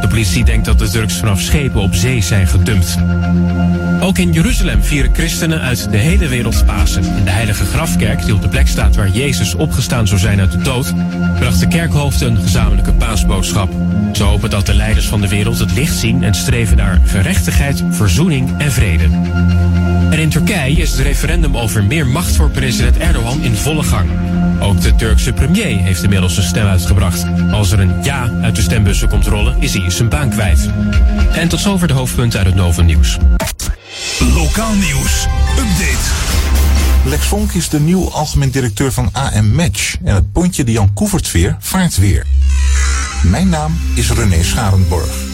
De 0.00 0.08
politie 0.08 0.44
denkt 0.44 0.64
dat 0.64 0.78
de 0.78 0.90
drugs 0.90 1.14
vanaf 1.14 1.40
schepen 1.40 1.80
op 1.80 1.94
zee 1.94 2.22
zijn 2.22 2.46
gedumpt. 2.46 2.96
Ook 4.00 4.18
in 4.18 4.32
Jeruzalem 4.32 4.82
vieren 4.82 5.14
christenen 5.14 5.60
uit 5.60 5.90
de 5.90 5.96
hele 5.96 6.28
wereld 6.28 6.64
Pasen. 6.66 7.04
In 7.16 7.24
de 7.24 7.30
heilige 7.30 7.64
grafkerk, 7.64 8.24
die 8.24 8.34
op 8.34 8.42
de 8.42 8.48
plek 8.48 8.68
staat 8.68 8.96
waar 8.96 9.08
Jezus 9.08 9.54
opgestaan 9.54 10.06
zou 10.06 10.20
zijn 10.20 10.40
uit 10.40 10.52
de 10.52 10.58
dood, 10.58 10.92
bracht 11.38 11.60
de 11.60 11.68
kerkhoofden 11.68 12.30
een 12.30 12.42
gezamenlijke 12.42 12.92
paasboodschap. 12.92 13.72
Ze 14.12 14.22
hopen 14.22 14.50
dat 14.50 14.66
de 14.66 14.74
leiders 14.74 15.06
van 15.06 15.20
de 15.20 15.28
wereld 15.28 15.58
het 15.58 15.72
licht 15.72 15.96
zien 15.96 16.22
en 16.22 16.34
streven 16.34 16.76
naar 16.76 17.00
gerechtigheid, 17.04 17.84
verzoening 17.90 18.50
en 18.58 18.72
vrede. 18.72 19.04
En 20.10 20.18
in 20.18 20.28
Turkije 20.28 20.76
is 20.76 20.90
het 20.90 21.00
referendum 21.00 21.56
over 21.56 21.84
meer 21.84 22.06
macht 22.06 22.36
voor 22.36 22.50
president 22.50 22.96
Erdogan 22.96 23.42
in 23.42 23.54
volle 23.54 23.82
gang. 23.82 24.10
Ook 24.60 24.80
de 24.80 24.94
Turkse 24.94 25.32
premier 25.32 25.78
heeft 25.78 26.02
inmiddels 26.02 26.34
zijn 26.34 26.46
stem 26.46 26.66
uitgebracht. 26.66 27.24
Als 27.52 27.70
er 27.70 27.80
een 27.80 28.02
ja 28.02 28.30
uit 28.42 28.56
de 28.56 28.62
stembussen 28.62 29.08
komt 29.08 29.26
rollen, 29.26 29.56
is 29.60 29.74
hij 29.74 29.90
zijn 29.90 30.08
baan 30.08 30.30
kwijt. 30.30 30.68
En 31.32 31.48
tot 31.48 31.60
zover 31.60 31.88
de 31.88 31.94
hoofdpunten 31.94 32.38
uit 32.38 32.48
het 32.48 32.56
Novum 32.56 32.86
Nieuws. 32.86 33.18
Lokaal 34.34 34.74
nieuws. 34.74 35.26
Update. 35.58 36.08
Lex 37.04 37.26
Vonk 37.26 37.52
is 37.52 37.68
de 37.68 37.80
nieuw 37.80 38.10
algemeen 38.10 38.50
directeur 38.50 38.92
van 38.92 39.08
AM 39.12 39.54
Match. 39.54 39.96
En 40.04 40.14
het 40.14 40.32
pontje 40.32 40.64
de 40.64 40.72
Jan 40.72 40.92
Koevertveer 40.92 41.56
vaart 41.58 41.96
weer. 41.96 42.26
Mijn 43.22 43.48
naam 43.48 43.78
is 43.94 44.10
René 44.10 44.42
Scharenborg. 44.42 45.28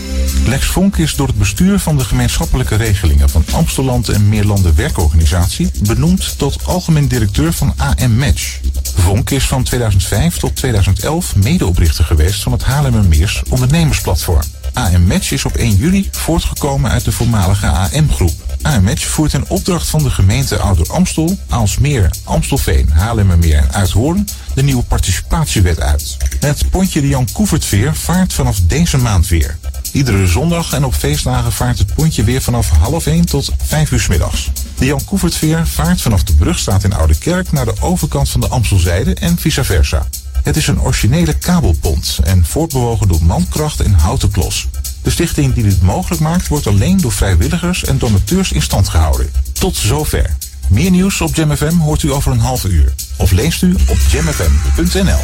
Lex 0.46 0.66
Vonk 0.66 0.96
is 0.96 1.14
door 1.14 1.26
het 1.26 1.38
bestuur 1.38 1.78
van 1.78 1.96
de 1.96 2.04
gemeenschappelijke 2.04 2.74
regelingen 2.74 3.30
van 3.30 3.44
Amsteland 3.52 4.08
en 4.08 4.28
Meerlanden 4.28 4.74
Werkorganisatie 4.74 5.70
benoemd 5.82 6.38
tot 6.38 6.66
algemeen 6.66 7.08
directeur 7.08 7.52
van 7.52 7.74
AM 7.76 8.16
Match. 8.16 8.60
Vonk 8.96 9.30
is 9.30 9.46
van 9.46 9.62
2005 9.62 10.38
tot 10.38 10.56
2011 10.56 11.36
medeoprichter 11.36 12.04
geweest 12.04 12.42
van 12.42 12.52
het 12.52 12.62
Haarlemmermeers 12.62 13.42
ondernemersplatform. 13.48 14.42
AM 14.72 15.06
Match 15.06 15.30
is 15.30 15.44
op 15.44 15.56
1 15.56 15.76
juli 15.76 16.08
voortgekomen 16.10 16.90
uit 16.90 17.04
de 17.04 17.12
voormalige 17.12 17.66
AM-groep. 17.66 18.32
AM 18.62 18.84
Match 18.84 19.06
voert 19.06 19.32
in 19.32 19.48
opdracht 19.48 19.88
van 19.88 20.02
de 20.02 20.10
gemeente 20.10 20.58
Ouder 20.58 20.92
Amstel, 20.92 21.38
Aalsmeer, 21.48 22.10
Amstelveen, 22.24 22.90
Haarlemmermeer 22.92 23.58
en 23.58 23.72
Uithoorn 23.72 24.28
de 24.54 24.62
nieuwe 24.62 24.82
participatiewet 24.82 25.80
uit. 25.80 26.16
Het 26.40 26.70
pontje 26.70 27.00
de 27.00 27.08
Jan 27.08 27.28
Koevertveer 27.32 27.94
vaart 27.94 28.32
vanaf 28.32 28.60
deze 28.60 28.96
maand 28.96 29.28
weer. 29.28 29.58
Iedere 29.92 30.26
zondag 30.26 30.72
en 30.72 30.84
op 30.84 30.94
feestdagen 30.94 31.52
vaart 31.52 31.78
het 31.78 31.94
pontje 31.94 32.24
weer 32.24 32.42
vanaf 32.42 32.70
half 32.70 33.06
1 33.06 33.24
tot 33.24 33.52
5 33.62 33.90
uur 33.90 34.00
's 34.00 34.06
middags. 34.06 34.50
De 34.78 34.84
Jan 34.84 35.04
Koevertveer 35.04 35.66
vaart 35.66 36.00
vanaf 36.00 36.22
de 36.22 36.32
brugstraat 36.32 36.84
in 36.84 36.92
Oude 36.92 37.18
Kerk 37.18 37.52
naar 37.52 37.64
de 37.64 37.74
overkant 37.80 38.28
van 38.28 38.40
de 38.40 38.48
Amstelzijde 38.48 39.14
en 39.14 39.38
vice 39.38 39.64
versa. 39.64 40.06
Het 40.42 40.56
is 40.56 40.66
een 40.66 40.80
originele 40.80 41.34
kabelpont 41.38 42.18
en 42.24 42.44
voortbewogen 42.44 43.08
door 43.08 43.22
mankracht 43.22 43.80
en 43.80 43.92
houten 43.92 44.30
klos. 44.30 44.68
De 45.02 45.10
stichting 45.10 45.54
die 45.54 45.62
dit 45.62 45.82
mogelijk 45.82 46.20
maakt 46.20 46.48
wordt 46.48 46.66
alleen 46.66 46.96
door 46.96 47.12
vrijwilligers 47.12 47.84
en 47.84 47.98
donateurs 47.98 48.52
in 48.52 48.62
stand 48.62 48.88
gehouden. 48.88 49.30
Tot 49.52 49.76
zover. 49.76 50.36
Meer 50.68 50.90
nieuws 50.90 51.20
op 51.20 51.34
JamFM 51.34 51.76
hoort 51.76 52.02
u 52.02 52.12
over 52.12 52.32
een 52.32 52.40
half 52.40 52.64
uur. 52.64 52.94
Of 53.16 53.30
leest 53.30 53.62
u 53.62 53.74
op 53.88 53.98
jamfm.nl. 54.10 55.20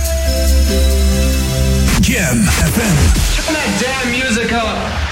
Jam 2.01 2.43
FM. 2.45 2.97
Damn 3.81 4.11
music 4.11 4.51
up. 4.51 5.12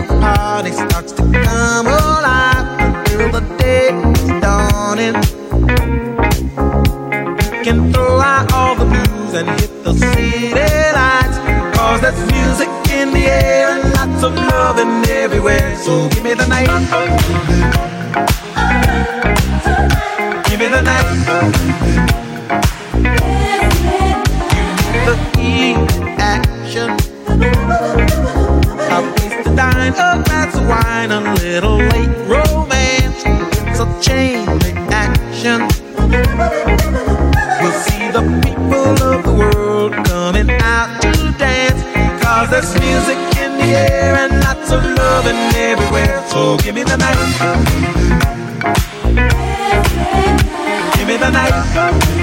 the 0.00 0.14
party 0.20 0.72
starts 0.72 1.12
to 1.12 1.22
come 1.22 1.86
alive 1.86 2.66
until 2.80 3.30
the 3.32 3.40
day 3.58 3.88
is 3.88 4.28
dawning. 4.40 5.14
Can 7.64 7.92
throw 7.92 8.20
out 8.20 8.52
all 8.52 8.74
the 8.76 8.86
blues 8.86 9.34
and 9.34 9.48
hit 9.60 9.84
the 9.84 9.92
city 9.94 10.52
lights. 10.92 11.38
Cause 11.76 12.00
there's 12.00 12.20
music 12.32 12.68
in 12.90 13.12
the 13.12 13.26
air 13.26 13.68
and 13.70 13.92
lots 13.92 14.22
of 14.22 14.34
loving 14.34 15.04
everywhere. 15.10 15.76
So 15.76 16.08
give 16.08 16.24
me 16.24 16.34
the 16.34 16.46
night. 16.46 16.68
Give 20.48 20.60
me 20.60 20.68
the 20.68 20.82
night. 20.82 21.08
the 25.06 25.16
heat 25.38 26.09
dine, 29.56 29.92
a 29.92 30.22
glass 30.24 30.54
of 30.56 30.66
wine, 30.68 31.10
a 31.10 31.20
little 31.34 31.76
late 31.76 32.16
romance. 32.26 33.22
It's 33.68 33.80
a 33.80 33.86
chain 34.00 34.46
reaction. 34.46 35.68
We'll 37.60 37.78
see 37.86 38.10
the 38.10 38.24
people 38.44 38.94
of 39.12 39.22
the 39.24 39.32
world 39.32 39.92
coming 40.06 40.50
out 40.50 41.00
to 41.02 41.34
dance. 41.38 41.82
Cause 42.22 42.50
there's 42.50 42.72
music 42.80 43.18
in 43.42 43.56
the 43.58 43.70
air 43.76 44.14
and 44.16 44.40
lots 44.40 44.70
of 44.72 44.82
loving 44.84 45.40
everywhere. 45.56 46.22
So 46.28 46.56
give 46.58 46.74
me 46.74 46.82
the 46.82 46.96
night. 46.96 47.18
Give 50.96 51.08
me 51.08 51.16
the 51.16 51.30
night. 51.30 52.19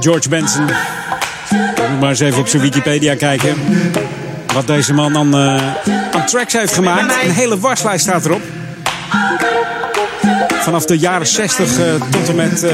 George 0.00 0.28
Benson. 0.28 0.64
Moet 1.90 2.00
maar 2.00 2.08
eens 2.08 2.20
even 2.20 2.40
op 2.40 2.48
zijn 2.48 2.62
Wikipedia 2.62 3.14
kijken. 3.14 3.54
Wat 4.54 4.66
deze 4.66 4.94
man 4.94 5.12
dan 5.12 5.34
eh, 5.34 5.62
aan 6.10 6.26
tracks 6.26 6.52
heeft 6.52 6.74
gemaakt. 6.74 7.24
Een 7.24 7.30
hele 7.30 7.58
waslijst 7.58 8.04
staat 8.04 8.24
erop. 8.24 8.42
Vanaf 10.48 10.84
de 10.84 10.98
jaren 10.98 11.26
60 11.26 11.78
eh, 11.78 11.84
tot, 12.10 12.28
en 12.28 12.34
met, 12.34 12.62
eh, 12.62 12.72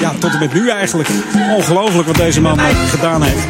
ja, 0.00 0.12
tot 0.18 0.32
en 0.32 0.38
met 0.38 0.52
nu 0.52 0.68
eigenlijk. 0.68 1.08
Ongelooflijk 1.56 2.06
wat 2.06 2.16
deze 2.16 2.40
man 2.40 2.58
gedaan 2.88 3.22
heeft. 3.22 3.46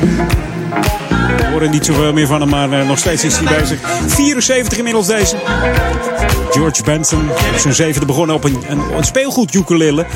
We 1.36 1.44
horen 1.50 1.70
niet 1.70 1.86
zoveel 1.86 2.12
meer 2.12 2.26
van 2.26 2.40
hem, 2.40 2.48
maar 2.48 2.86
nog 2.86 2.98
steeds 2.98 3.24
is 3.24 3.36
hij 3.36 3.58
bezig. 3.58 3.78
74 4.06 4.78
inmiddels 4.78 5.06
deze. 5.06 5.36
George 6.50 6.82
Benson 6.82 7.30
zijn 7.58 7.74
zevende 7.74 8.06
begonnen 8.06 8.36
op 8.36 8.44
een, 8.44 8.62
een, 8.68 8.80
een 8.96 9.04
speelgoed 9.04 9.54
ukulele. 9.54 10.06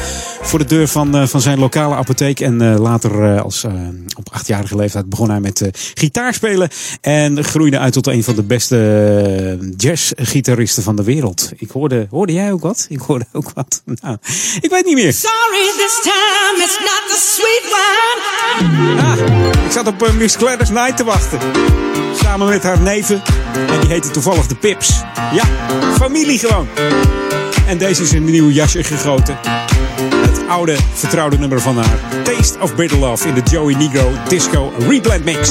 Voor 0.47 0.59
de 0.59 0.65
deur 0.65 0.89
van, 0.89 1.17
eh, 1.17 1.27
van 1.27 1.41
zijn 1.41 1.59
lokale 1.59 1.95
apotheek. 1.95 2.41
En 2.41 2.61
eh, 2.61 2.79
later 2.79 3.35
eh, 3.35 3.43
als, 3.43 3.65
op 4.17 4.29
achtjarige 4.33 4.77
leeftijd 4.77 5.09
begon 5.09 5.31
hij 5.31 5.41
met 5.41 5.71
gitaarspelen. 5.95 6.69
En 7.01 7.45
groeide 7.45 7.79
uit 7.79 7.93
tot 7.93 8.07
een 8.07 8.25
van 8.25 8.35
de 8.35 8.43
beste 8.43 9.59
jazzgitaristen 9.77 10.83
van 10.83 10.97
de 10.97 11.03
wereld. 11.03 11.51
Ik 11.57 11.71
hoorde, 11.71 12.07
hoorde 12.11 12.33
jij 12.33 12.53
ook 12.53 12.61
wat? 12.61 12.87
Ik 12.89 13.01
hoorde 13.01 13.27
ook 13.33 13.51
wat. 13.55 13.83
Nou, 14.03 14.17
ik 14.61 14.71
weet 14.71 14.85
niet 14.85 14.95
meer. 14.95 15.13
Sorry, 15.13 15.67
this 15.77 16.01
time 16.03 16.57
it's 16.65 16.79
not 16.79 17.03
the 17.09 17.19
sweet 17.35 17.65
wine. 17.75 19.01
Ah, 19.01 19.65
ik 19.65 19.73
zat 19.73 19.87
op 19.87 20.13
Miss 20.19 20.37
Gladys 20.37 20.69
Knight 20.69 20.97
te 20.97 21.05
wachten. 21.05 21.39
Samen 22.15 22.49
met 22.49 22.63
haar 22.63 22.81
neven. 22.81 23.23
En 23.69 23.81
die 23.81 23.89
heette 23.89 24.11
toevallig 24.11 24.47
de 24.47 24.55
Pips. 24.55 25.03
Ja, 25.33 25.45
familie 25.93 26.39
gewoon. 26.39 26.69
En 27.67 27.79
deze 27.79 28.03
is 28.03 28.13
in 28.13 28.23
een 28.23 28.31
nieuw 28.31 28.51
jasje 28.51 28.85
gegoten. 28.85 29.39
Oude, 30.49 30.77
vertrouwde 30.93 31.39
nummer 31.39 31.61
van 31.61 31.77
haar. 31.77 32.23
Taste 32.23 32.61
of 32.61 32.75
Bitter 32.75 32.99
Love 32.99 33.29
in 33.29 33.35
de 33.35 33.43
Joey 33.51 33.75
Negro 33.75 34.11
Disco 34.29 34.73
Reblend 34.79 35.25
Mix. 35.25 35.51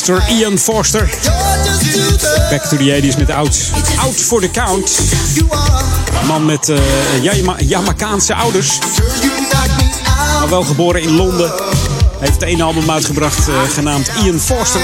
Mr. 0.00 0.22
Ian 0.30 0.56
Forster. 0.58 1.08
Back 2.50 2.62
to 2.70 2.76
the 2.76 2.90
80s 2.90 3.18
met 3.18 3.30
Out, 3.30 3.70
out 3.98 4.14
for 4.14 4.40
the 4.40 4.48
Count. 4.50 5.00
Man 6.26 6.44
met 6.46 6.72
Jama- 7.22 7.56
Jamaicaanse 7.58 8.34
ouders. 8.34 8.78
Maar 10.38 10.48
wel 10.48 10.62
geboren 10.62 11.02
in 11.02 11.16
Londen. 11.16 11.52
Heeft 12.18 12.42
één 12.42 12.60
album 12.60 12.90
uitgebracht 12.90 13.48
eh, 13.48 13.54
genaamd 13.74 14.10
Ian 14.24 14.38
Forster. 14.38 14.80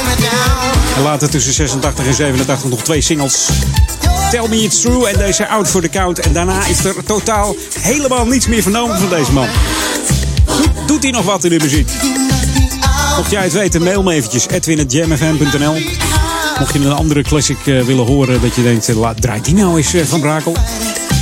En 0.97 1.03
later 1.03 1.31
tussen 1.31 1.53
86 1.53 2.07
en 2.07 2.15
87 2.15 2.69
nog 2.71 2.83
twee 2.83 3.01
singles. 3.01 3.49
Tell 4.31 4.49
Me 4.49 4.63
It's 4.63 4.81
True 4.81 5.09
en 5.09 5.19
deze 5.19 5.49
Out 5.49 5.69
for 5.69 5.81
the 5.81 5.89
Count. 5.89 6.19
En 6.21 6.33
daarna 6.33 6.65
is 6.67 6.85
er 6.85 6.95
totaal 7.05 7.55
helemaal 7.81 8.27
niets 8.27 8.47
meer 8.47 8.63
vernomen 8.63 8.99
van 8.99 9.09
deze 9.09 9.33
man. 9.33 9.49
Doet 10.87 11.03
hij 11.03 11.11
nog 11.13 11.25
wat 11.25 11.45
in 11.45 11.51
de 11.51 11.59
muziek? 11.65 11.91
Mocht 13.17 13.31
jij 13.31 13.43
het 13.43 13.53
weten, 13.53 13.83
mail 13.83 14.03
me 14.03 14.13
eventjes. 14.13 14.49
edwin.jamfm.nl 14.49 15.75
Mocht 16.59 16.73
je 16.73 16.79
een 16.79 16.93
andere 16.93 17.23
classic 17.23 17.67
eh, 17.67 17.83
willen 17.83 18.07
horen 18.07 18.41
dat 18.41 18.55
je 18.55 18.63
denkt, 18.63 18.89
eh, 18.89 18.97
laat, 18.97 19.23
draait 19.23 19.45
die 19.45 19.55
nou 19.55 19.77
eens 19.77 19.95
eh, 19.95 20.05
van 20.05 20.21
Brakel. 20.21 20.57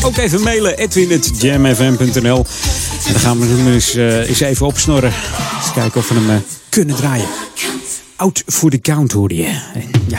Ook 0.03 0.16
even 0.16 0.42
mailen, 0.42 0.78
edwin.jamfm.nl 0.78 2.47
En 3.07 3.12
dan 3.12 3.20
gaan 3.20 3.38
we 3.40 3.47
hem 3.47 3.72
eens, 3.72 3.95
eens 4.28 4.40
even 4.40 4.66
opsnorren. 4.66 5.12
Eens 5.61 5.72
kijken 5.72 6.01
of 6.01 6.09
we 6.09 6.14
hem 6.14 6.42
kunnen 6.68 6.97
draaien. 6.97 7.26
Out 8.16 8.42
for 8.47 8.70
the 8.70 8.80
count 8.80 9.12
hoorde 9.12 9.34
je. 9.34 9.59
Ja. 10.07 10.18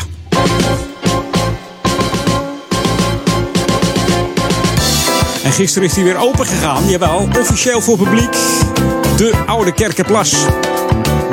En 5.43 5.51
gisteren 5.51 5.87
is 5.87 5.95
hij 5.95 6.03
weer 6.03 6.17
open 6.17 6.45
gegaan. 6.45 6.89
Jawel, 6.89 7.29
officieel 7.39 7.81
voor 7.81 7.97
publiek. 7.97 8.31
De 9.17 9.33
Oude 9.45 9.73
Kerkenplas. 9.73 10.35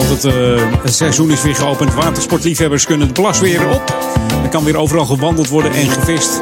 Want 0.09 0.23
het, 0.23 0.35
eh, 0.35 0.83
het 0.83 0.95
seizoen 0.95 1.31
is 1.31 1.43
weer 1.43 1.55
geopend. 1.55 1.95
Watersportliefhebbers 1.95 2.87
kunnen 2.87 3.07
het 3.07 3.17
plas 3.17 3.41
weer 3.41 3.69
op. 3.69 3.95
Er 4.43 4.49
kan 4.49 4.65
weer 4.65 4.77
overal 4.77 5.05
gewandeld 5.05 5.49
worden 5.49 5.73
en 5.73 5.91
gevist. 5.91 6.41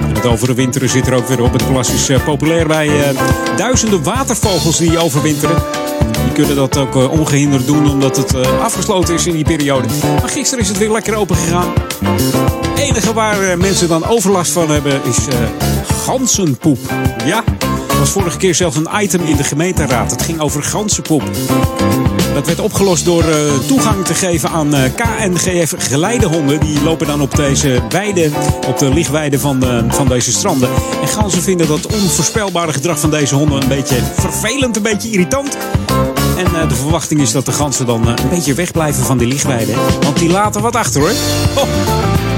En 0.00 0.14
het 0.14 0.26
overwinteren 0.26 0.88
zit 0.88 1.06
er 1.06 1.14
ook 1.14 1.28
weer 1.28 1.42
op. 1.42 1.52
Het 1.52 1.66
plas 1.66 1.90
is 1.90 2.08
eh, 2.08 2.24
populair 2.24 2.66
bij 2.66 2.88
eh, 2.88 3.18
duizenden 3.56 4.02
watervogels 4.02 4.78
die 4.78 4.98
overwinteren. 4.98 5.56
Die 6.24 6.32
kunnen 6.32 6.56
dat 6.56 6.76
ook 6.76 6.96
eh, 6.96 7.10
ongehinderd 7.10 7.66
doen 7.66 7.90
omdat 7.90 8.16
het 8.16 8.34
afgesloten 8.62 9.14
is 9.14 9.26
in 9.26 9.32
die 9.32 9.44
periode. 9.44 9.88
Maar 10.20 10.28
gisteren 10.28 10.64
is 10.64 10.68
het 10.68 10.78
weer 10.78 10.90
lekker 10.90 11.14
open 11.14 11.36
gegaan. 11.36 11.72
Het 12.04 12.78
enige 12.78 13.12
waar 13.12 13.58
mensen 13.58 13.88
dan 13.88 14.06
overlast 14.06 14.52
van 14.52 14.70
hebben 14.70 15.00
is 15.04 15.18
ganzenpoep. 16.04 16.78
Ja, 17.24 17.44
was 18.02 18.10
vorige 18.10 18.38
keer 18.38 18.54
zelfs 18.54 18.76
een 18.76 18.88
item 19.00 19.20
in 19.24 19.36
de 19.36 19.44
gemeenteraad. 19.44 20.10
Het 20.10 20.22
ging 20.22 20.40
over 20.40 20.62
ganzenpoep. 20.62 21.22
Dat 22.34 22.46
werd 22.46 22.60
opgelost 22.60 23.04
door 23.04 23.22
eh, 23.22 23.36
toegang 23.66 24.04
te 24.04 24.14
geven 24.14 24.50
aan 24.50 24.74
eh, 24.74 24.90
KNGF 24.94 25.74
geleidehonden. 25.78 26.60
Die 26.60 26.82
lopen 26.82 27.06
dan 27.06 27.20
op 27.20 27.36
deze 27.36 27.82
weide, 27.88 28.30
op 28.66 28.78
de 28.78 28.94
lichtweide 28.94 29.38
van, 29.38 29.64
eh, 29.64 29.78
van 29.88 30.08
deze 30.08 30.32
stranden. 30.32 30.68
En 31.02 31.08
ganzen 31.08 31.42
vinden 31.42 31.66
dat 31.66 31.86
onvoorspelbare 31.86 32.72
gedrag 32.72 33.00
van 33.00 33.10
deze 33.10 33.34
honden 33.34 33.62
een 33.62 33.68
beetje 33.68 33.96
vervelend, 34.14 34.76
een 34.76 34.82
beetje 34.82 35.10
irritant. 35.10 35.56
En 36.36 36.68
de 36.68 36.74
verwachting 36.74 37.20
is 37.20 37.32
dat 37.32 37.46
de 37.46 37.52
ganzen 37.52 37.86
dan 37.86 38.06
een 38.06 38.28
beetje 38.30 38.54
wegblijven 38.54 39.04
van 39.04 39.18
die 39.18 39.28
lichtweide. 39.28 39.72
Want 40.00 40.18
die 40.18 40.30
laten 40.30 40.62
wat 40.62 40.76
achter 40.76 41.00
hoor. 41.00 41.12
Oh, 41.56 41.68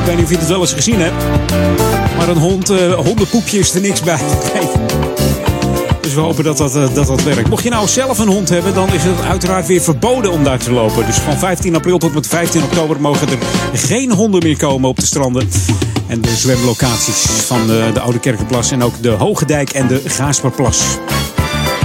ik 0.01 0.07
weet 0.07 0.17
niet 0.17 0.25
of 0.25 0.31
je 0.31 0.37
het 0.37 0.49
wel 0.49 0.61
eens 0.61 0.73
gezien 0.73 1.01
hebt. 1.01 1.25
Maar 2.17 2.29
een 2.29 2.39
hond, 2.39 2.69
hondenpoepje 2.97 3.59
is 3.59 3.75
er 3.75 3.81
niks 3.81 4.01
bij. 4.01 4.21
Dus 6.05 6.15
we 6.15 6.21
hopen 6.21 6.45
dat 6.45 6.57
dat, 6.57 6.77
eh, 6.77 6.95
dat 6.95 7.07
dat 7.07 7.23
werkt. 7.23 7.49
Mocht 7.49 7.63
je 7.63 7.71
nou 7.71 7.89
zelf 7.89 8.19
een 8.19 8.29
hond 8.29 8.49
hebben, 8.49 8.75
dan 8.75 8.93
is 8.93 9.03
het 9.03 9.21
uiteraard 9.21 9.67
weer 9.67 9.81
verboden 9.81 10.33
om 10.33 10.45
daar 10.45 10.59
te 10.59 10.73
lopen. 10.73 11.07
Dus 11.07 11.17
van 11.17 11.39
15 11.39 11.75
april 11.75 11.99
tot 11.99 12.15
met 12.15 12.27
15 12.27 12.63
oktober 12.63 13.01
mogen 13.01 13.29
er 13.29 13.39
geen 13.73 14.13
honden 14.13 14.43
meer 14.43 14.57
komen 14.57 14.89
op 14.89 14.97
de 14.97 15.07
stranden. 15.07 15.49
En 16.07 16.21
de 16.21 16.37
zwemlocaties 16.37 17.23
van 17.23 17.67
de, 17.67 17.91
de 17.95 18.01
Oude 18.01 18.19
Kerkenplas 18.19 18.71
en 18.71 18.83
ook 18.83 19.03
de 19.03 19.09
Hoge 19.09 19.47
Dijk 19.47 19.71
en 19.71 19.87
de 19.87 20.03
Gaasperplas. 20.05 20.83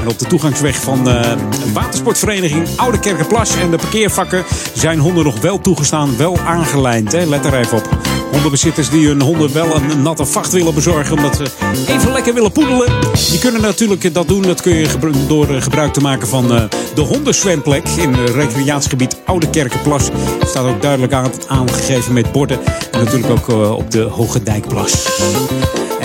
En 0.01 0.07
op 0.07 0.19
de 0.19 0.25
toegangsweg 0.25 0.75
van 0.75 1.09
eh, 1.09 1.31
een 1.65 1.73
watersportvereniging 1.73 2.67
Oude 2.75 2.99
Kerkenplas 2.99 3.55
en 3.55 3.71
de 3.71 3.77
parkeervakken 3.77 4.43
zijn 4.73 4.99
honden 4.99 5.23
nog 5.23 5.41
wel 5.41 5.61
toegestaan, 5.61 6.17
wel 6.17 6.39
aangelijnd. 6.39 7.11
Hè? 7.11 7.25
Let 7.25 7.45
er 7.45 7.59
even 7.59 7.77
op. 7.77 8.18
Hondenbezitters 8.31 8.89
die 8.89 9.07
hun 9.07 9.21
honden 9.21 9.53
wel 9.53 9.75
een 9.75 10.01
natte 10.01 10.25
vacht 10.25 10.51
willen 10.51 10.73
bezorgen 10.73 11.17
omdat 11.17 11.35
ze 11.35 11.43
even 11.87 12.11
lekker 12.11 12.33
willen 12.33 12.51
poedelen. 12.51 12.87
Die 13.29 13.39
kunnen 13.39 13.61
natuurlijk 13.61 14.13
dat 14.13 14.27
doen. 14.27 14.41
Dat 14.41 14.61
kun 14.61 14.75
je 14.75 14.87
door 15.27 15.49
eh, 15.49 15.61
gebruik 15.61 15.93
te 15.93 16.01
maken 16.01 16.27
van 16.27 16.53
eh, 16.53 16.63
de 16.95 17.01
hondenzwemplek 17.01 17.87
in 17.87 18.13
het 18.13 18.29
recreatiegebied 18.29 19.15
Oude 19.25 19.49
Kerkenplas. 19.49 20.09
Staat 20.45 20.65
ook 20.65 20.81
duidelijk 20.81 21.13
aan, 21.13 21.31
aangegeven 21.47 22.13
met 22.13 22.31
borden. 22.31 22.59
En 22.91 23.03
natuurlijk 23.03 23.29
ook 23.29 23.49
eh, 23.49 23.71
op 23.71 23.91
de 23.91 24.01
Hoge 24.01 24.43
Dijkplas. 24.43 25.07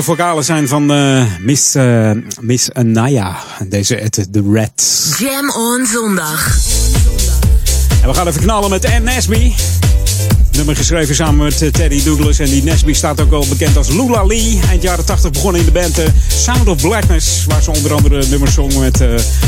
Vocalen 0.04 0.44
zijn 0.44 0.68
van 0.68 0.92
eh, 0.92 1.24
Miss, 1.40 1.76
eh, 1.76 2.12
Miss 2.42 2.72
Anaya. 2.72 3.38
Deze 3.68 3.96
het 3.96 4.28
de 4.30 4.44
Red. 4.52 5.16
Jam 5.18 5.50
on 5.50 5.86
zondag. 5.86 6.58
En 8.02 8.08
we 8.08 8.14
gaan 8.14 8.28
even 8.28 8.42
knallen 8.42 8.70
met 8.70 8.86
Ann 8.86 9.04
Nesby. 9.04 9.54
Nummer 10.52 10.76
geschreven 10.76 11.16
samen 11.16 11.44
met 11.44 11.62
eh, 11.62 11.70
Teddy 11.70 12.04
Douglas. 12.04 12.40
En 12.40 12.50
die 12.50 12.64
Nesby 12.64 12.94
staat 12.94 13.22
ook 13.22 13.30
wel 13.30 13.46
bekend 13.50 13.78
als 13.78 13.90
Lula 13.90 14.26
Lee. 14.26 14.60
Eind 14.70 14.82
jaren 14.82 15.06
80 15.06 15.32
begonnen 15.32 15.60
in 15.60 15.66
de 15.66 15.74
band 15.80 16.00
eh, 16.00 16.06
Sound 16.28 16.68
of 16.68 16.82
Blackness. 16.82 17.46
Waar 17.46 17.62
ze 17.62 17.72
onder 17.72 17.94
andere 17.94 18.26
nummers 18.30 18.54
zong 18.54 18.80
met, 18.80 19.04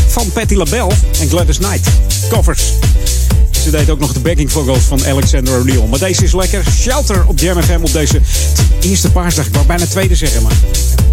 van 0.07 0.31
Patti 0.31 0.57
LaBelle 0.57 0.91
en 1.19 1.29
Gladys 1.29 1.57
Knight. 1.57 1.89
Covers. 2.29 2.73
Ze 3.63 3.69
deed 3.71 3.89
ook 3.89 3.99
nog 3.99 4.13
de 4.13 4.19
backing 4.19 4.51
vocals 4.51 4.83
van 4.83 5.05
Alexander 5.05 5.59
O'Neill. 5.59 5.87
Maar 5.89 5.99
deze 5.99 6.23
is 6.23 6.33
lekker. 6.33 6.63
Shelter 6.79 7.25
op 7.27 7.39
Jam 7.39 7.63
FM 7.63 7.79
op 7.81 7.93
deze 7.93 8.21
eerste 8.81 9.11
paarsdag. 9.11 9.45
Ik 9.45 9.53
wou 9.53 9.65
bijna 9.65 9.85
tweede 9.85 10.15
zeggen, 10.15 10.43
maar... 10.43 10.53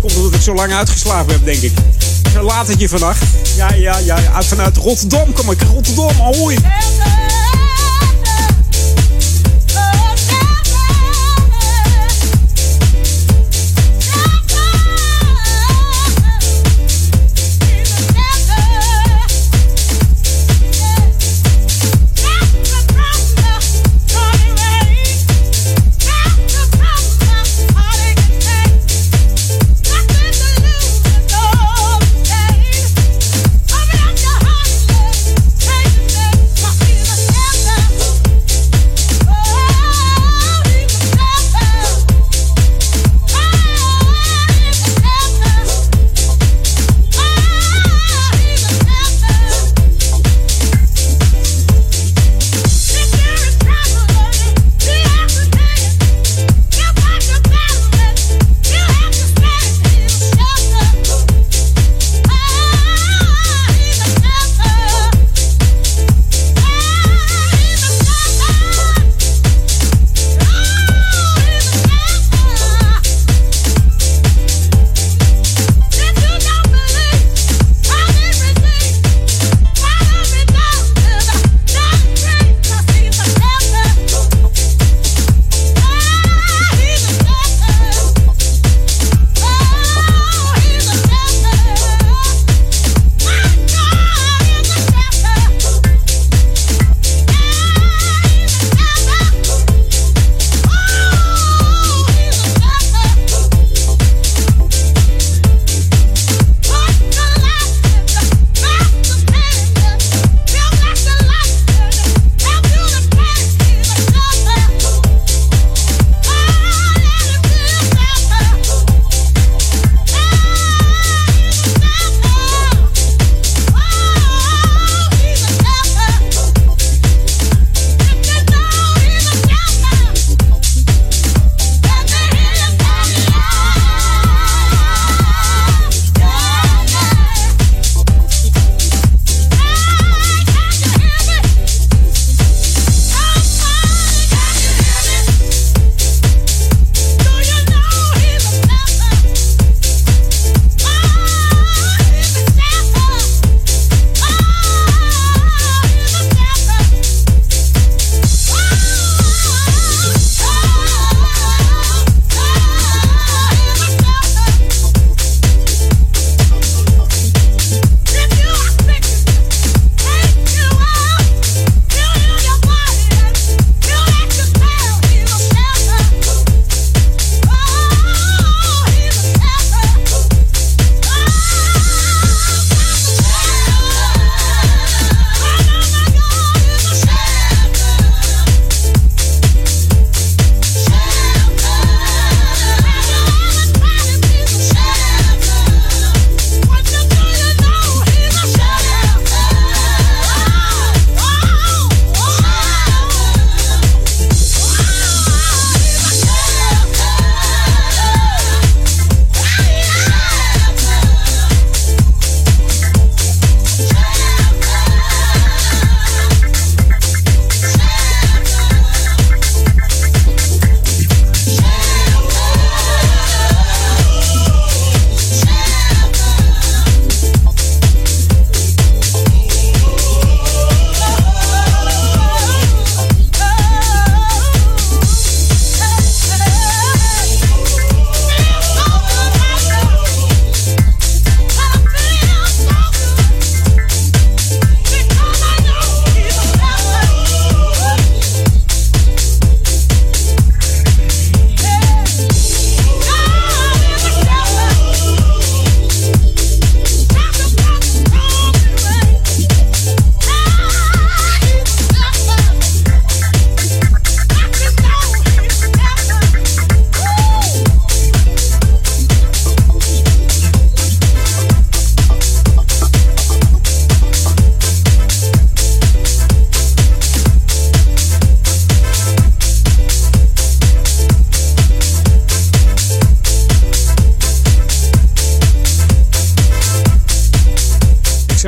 Komt 0.00 0.16
omdat 0.16 0.34
ik 0.34 0.40
zo 0.40 0.54
lang 0.54 0.72
uitgeslapen 0.72 1.32
heb, 1.32 1.44
denk 1.44 1.62
ik. 1.62 1.72
Zo 2.32 2.42
laat 2.42 2.68
het 2.68 2.80
je 2.80 2.88
vannacht. 2.88 3.22
Ja, 3.56 3.74
ja, 3.74 3.98
ja. 3.98 4.18
Uit, 4.34 4.46
vanuit 4.46 4.76
Rotterdam 4.76 5.32
kom 5.32 5.50
ik. 5.50 5.62
Rotterdam, 5.62 6.16
hoi. 6.16 6.56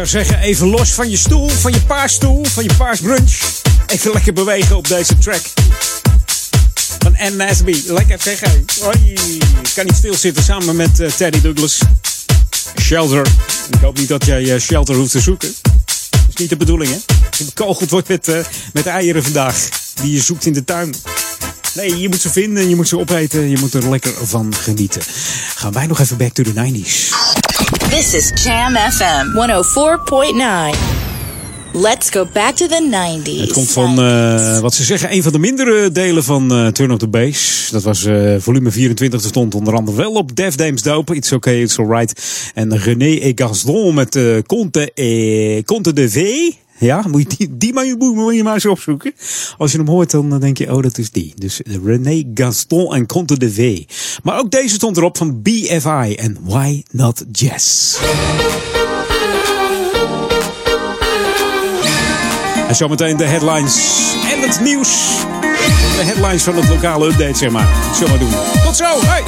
Zeggen, 0.09 0.38
even 0.38 0.66
los 0.66 0.90
van 0.90 1.11
je 1.11 1.16
stoel, 1.16 1.48
van 1.48 1.72
je 1.72 1.80
paasstoel, 1.80 2.44
van 2.44 2.62
je 2.62 2.70
paasbrunch. 2.76 3.38
Even 3.86 4.12
lekker 4.12 4.32
bewegen 4.32 4.76
op 4.76 4.88
deze 4.88 5.18
track. 5.18 5.42
Van 6.98 7.36
Nasby. 7.36 7.82
Lekker 7.86 8.20
zeggen. 8.20 8.64
Hoi. 8.80 9.12
Ik 9.62 9.72
kan 9.74 9.86
niet 9.86 9.94
stilzitten 9.94 10.42
samen 10.44 10.76
met 10.76 11.00
eh, 11.00 11.11
Teddy 11.11 11.40
Douglas. 11.40 11.80
Shelter. 12.80 13.26
Ik 13.70 13.78
hoop 13.80 13.98
niet 13.98 14.09
dat 14.09 14.24
jij 14.24 14.54
eh, 14.54 14.61
shelter 14.61 14.94
hoeft 14.94 15.11
te 15.11 15.20
zoeken. 15.20 15.54
Dat 16.11 16.20
is 16.28 16.34
niet 16.34 16.48
de 16.48 16.56
bedoeling, 16.56 16.90
hè? 16.90 16.98
Je 17.38 17.44
bekogeld 17.44 17.90
wordt 17.90 18.09
met, 18.09 18.28
eh, 18.28 18.38
met 18.72 18.86
eieren 18.86 19.22
vandaag. 19.22 19.68
Die 19.94 20.12
je 20.12 20.20
zoekt 20.20 20.46
in 20.46 20.52
de 20.52 20.64
tuin. 20.64 20.94
Nee, 21.74 21.98
je 21.98 22.09
moet 22.09 22.20
ze 22.20 22.30
vinden, 22.30 22.68
je 22.68 22.76
moet 22.76 22.88
ze 22.88 22.98
opeten, 22.98 23.48
je 23.50 23.59
moet 23.59 23.74
er 23.74 23.90
lekker 23.90 24.12
van 24.22 24.54
genieten. 24.54 25.02
Gaan 25.54 25.72
wij 25.72 25.86
nog 25.86 26.00
even 26.00 26.16
back 26.16 26.32
to 26.32 26.42
the 26.42 26.52
90s. 26.52 27.07
This 27.91 28.14
is 28.14 28.45
Jam 28.45 28.74
FM 28.74 29.32
104.9. 29.32 30.74
Let's 31.72 32.11
go 32.11 32.26
back 32.32 32.55
to 32.55 32.66
the 32.66 32.89
90s. 32.91 33.41
Het 33.41 33.53
komt 33.53 33.70
van, 33.70 34.03
eh, 34.03 34.59
wat 34.59 34.74
ze 34.74 34.84
zeggen, 34.84 35.12
een 35.12 35.22
van 35.22 35.32
de 35.32 35.39
mindere 35.39 35.93
delen 35.93 36.24
van 36.24 36.53
eh, 36.53 36.66
Turn 36.66 36.91
Up 36.91 36.99
The 36.99 37.09
Bass. 37.09 37.68
Dat 37.70 37.82
was 37.82 38.05
eh, 38.05 38.34
volume 38.39 38.70
24, 38.70 39.20
dat 39.20 39.30
stond 39.30 39.55
onder 39.55 39.74
andere 39.74 39.97
wel 39.97 40.12
op 40.12 40.36
Def 40.36 40.55
Dames 40.55 40.82
Dope. 40.82 41.14
It's 41.14 41.32
Okay, 41.32 41.61
It's 41.61 41.78
Alright. 41.78 42.20
En 42.55 42.78
René 42.78 43.18
et 43.18 43.41
Gaston 43.41 43.95
met 43.95 44.18
Conte, 44.47 44.93
et, 44.95 45.64
Conte 45.64 45.93
de 45.93 46.11
V. 46.11 46.51
Ja, 46.78 47.04
moet 47.10 47.22
je 47.22 47.36
die, 47.36 47.56
die 47.56 47.72
maar, 47.72 47.96
moet, 47.96 48.34
je 48.34 48.42
maar 48.42 48.54
eens 48.54 48.66
opzoeken. 48.66 49.12
Als 49.58 49.72
je 49.72 49.78
hem 49.78 49.88
hoort, 49.88 50.10
dan 50.10 50.40
denk 50.40 50.58
je, 50.58 50.74
oh, 50.74 50.82
dat 50.82 50.98
is 50.98 51.10
die. 51.10 51.32
Dus 51.36 51.60
René 51.84 52.22
Gaston 52.34 52.94
en 52.94 53.06
Conte 53.06 53.38
de 53.38 53.52
V. 53.52 53.82
Maar 54.22 54.38
ook 54.38 54.50
deze 54.50 54.74
stond 54.74 54.96
erop 54.96 55.16
van 55.16 55.42
BFI 55.42 56.14
en 56.14 56.38
Why 56.42 56.82
Not 56.90 57.24
Jazz. 57.32 57.98
En 62.68 62.76
zometeen 62.76 63.16
de 63.16 63.24
headlines 63.24 64.14
en 64.32 64.40
het 64.48 64.60
nieuws. 64.60 65.16
De 65.96 66.04
headlines 66.04 66.42
van 66.42 66.56
het 66.56 66.68
lokale 66.68 67.06
update, 67.06 67.38
zeg 67.38 67.50
maar. 67.50 67.68
Zal 67.94 68.08
maar 68.08 68.18
doen. 68.18 68.32
Tot 68.64 68.76
zo, 68.76 69.00
hey! 69.00 69.22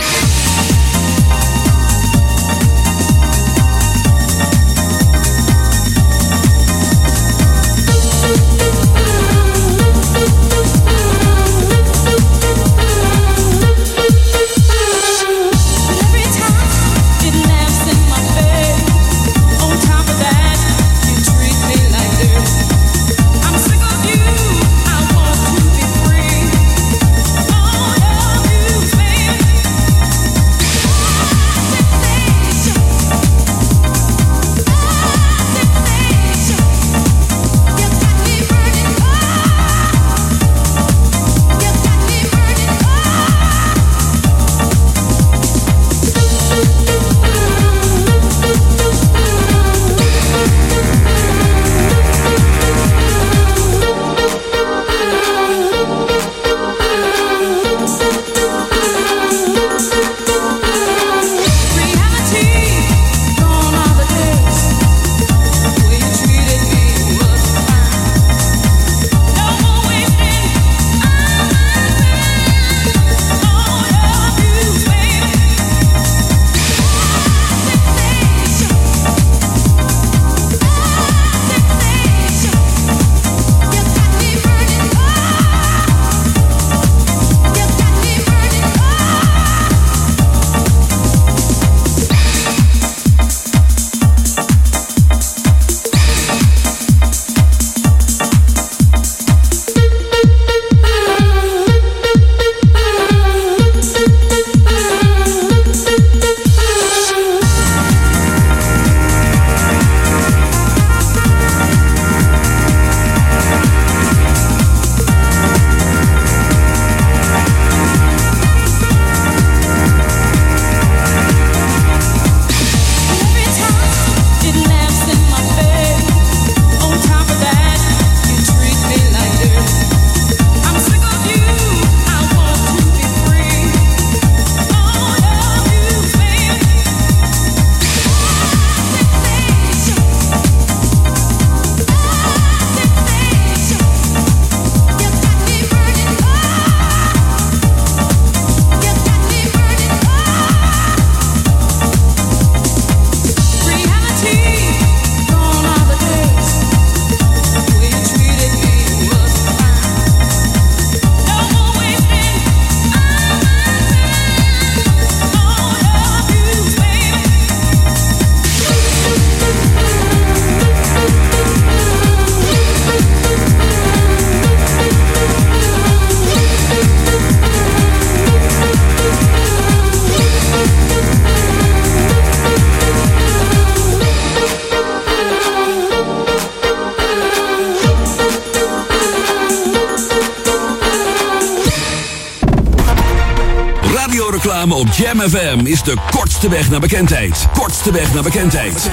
Kortste 196.40 196.58
weg 196.58 196.70
naar 196.70 196.80
bekendheid. 196.80 197.48
Kortste 197.52 197.92
weg 197.92 198.12
naar 198.12 198.22
bekendheid. 198.22 198.88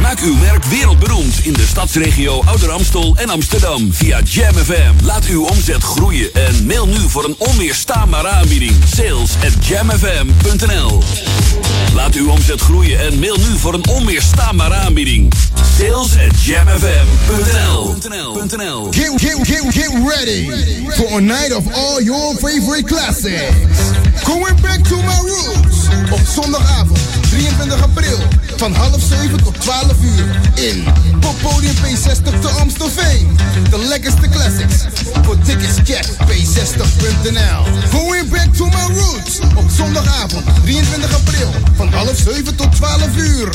Maak 0.00 0.20
uw 0.20 0.34
merk 0.34 0.64
wereldberoemd 0.64 1.38
in 1.42 1.52
de 1.52 1.66
stadsregio 1.66 2.42
Ouder 2.44 2.70
Amstel 2.70 3.14
en 3.16 3.30
Amsterdam 3.30 3.92
via 3.92 4.20
Jam 4.24 4.54
FM. 4.54 5.04
Laat 5.04 5.24
uw 5.24 5.44
omzet 5.44 5.82
groeien 5.82 6.34
en 6.34 6.66
mail 6.66 6.86
nu 6.86 7.08
voor 7.08 7.24
een 7.24 7.34
onweerstaanbare 7.38 8.28
aanbieding. 8.28 8.72
Sales 8.96 9.34
at 9.44 9.66
jamfm.nl 9.66 11.02
Laat 11.94 12.14
uw 12.14 12.30
omzet 12.30 12.60
groeien 12.60 13.00
en 13.00 13.18
mail 13.18 13.36
nu 13.36 13.58
voor 13.58 13.74
een 13.74 13.86
onweerstaanbare 13.88 14.74
aanbieding. 14.74 15.32
Sales 15.78 16.16
at 16.28 16.44
jamfm.nl 16.44 17.65
Get, 18.92 19.18
get, 19.20 19.36
get, 19.46 19.74
get 19.74 19.90
ready 20.06 20.46
for 20.94 21.18
a 21.18 21.20
night 21.20 21.50
of 21.50 21.66
all 21.74 22.00
your 22.00 22.34
favorite 22.36 22.86
classics. 22.86 23.90
Going 24.24 24.54
back 24.62 24.82
to 24.84 24.96
my 25.02 25.18
roots. 25.26 25.88
Op 26.12 26.20
zondagavond 26.26 27.00
23 27.30 27.82
april 27.82 28.18
Van 28.56 28.74
half 28.74 29.00
7 29.00 29.42
tot 29.42 29.60
12 29.60 30.02
uur. 30.02 30.40
In 30.54 30.84
Poppodium 31.20 31.74
P60 31.74 32.40
te 32.40 32.48
Amstelveen. 32.48 33.36
De 33.70 33.78
lekkerste 33.78 34.28
classics. 34.28 34.84
Voor 35.22 35.38
tickets 35.38 35.76
check 35.84 36.06
p60.nl. 36.06 37.62
Going 37.90 38.28
back 38.28 38.54
to 38.54 38.64
my 38.64 38.94
roots. 38.94 39.38
Op 39.56 39.70
zondagavond 39.70 40.44
23 40.62 41.14
april. 41.14 41.50
Van 41.76 41.88
half 41.88 42.16
7 42.16 42.56
tot 42.56 42.72
12 42.76 43.16
uur. 43.16 43.48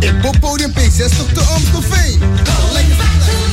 In 0.00 0.20
Poppodium 0.20 0.70
P60 0.70 1.32
te 1.32 1.40
Amstelveen. 1.40 2.18
De 2.18 2.70
lekkerste 2.72 3.47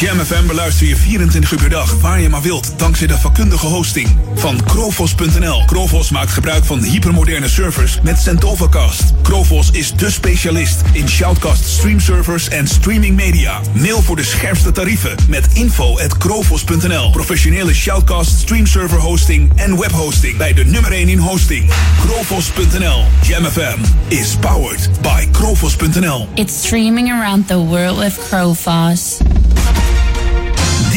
Jam 0.00 0.18
FM 0.18 0.46
beluister 0.46 0.86
je 0.86 0.96
24 0.96 1.52
uur 1.52 1.58
per 1.58 1.70
dag, 1.70 2.00
waar 2.00 2.20
je 2.20 2.28
maar 2.28 2.42
wilt, 2.42 2.72
dankzij 2.76 3.06
de 3.06 3.18
vakkundige 3.18 3.66
hosting 3.66 4.18
van 4.34 4.64
Krovos.nl. 4.64 5.64
Krovos 5.64 6.10
maakt 6.10 6.30
gebruik 6.30 6.64
van 6.64 6.82
hypermoderne 6.82 7.48
servers 7.48 7.98
met 8.02 8.18
Centovacast. 8.18 9.12
Krovos 9.22 9.70
is 9.70 9.92
de 9.92 10.10
specialist 10.10 10.82
in 10.92 11.08
shoutcast 11.08 11.64
streamservers 11.64 12.48
en 12.48 12.68
streaming 12.68 13.16
media. 13.16 13.60
Mail 13.72 14.02
voor 14.02 14.16
de 14.16 14.24
scherpste 14.24 14.72
tarieven 14.72 15.16
met 15.28 15.46
info 15.52 15.98
at 15.98 16.18
krovos.nl. 16.18 17.10
Professionele 17.10 17.74
shoutcast 17.74 18.40
streamserver 18.40 18.98
hosting 18.98 19.52
en 19.54 19.78
webhosting 19.78 20.36
bij 20.36 20.52
de 20.52 20.64
nummer 20.64 20.92
1 20.92 21.08
in 21.08 21.18
hosting. 21.18 21.70
Krovos.nl. 22.00 23.04
Jam 23.22 23.44
FM 23.44 23.78
is 24.08 24.36
powered 24.40 24.88
by 25.02 25.28
Krovos.nl. 25.30 26.28
It's 26.34 26.64
streaming 26.64 27.10
around 27.10 27.46
the 27.46 27.58
world 27.58 27.98
with 27.98 28.18
Crowfoss. 28.28 29.18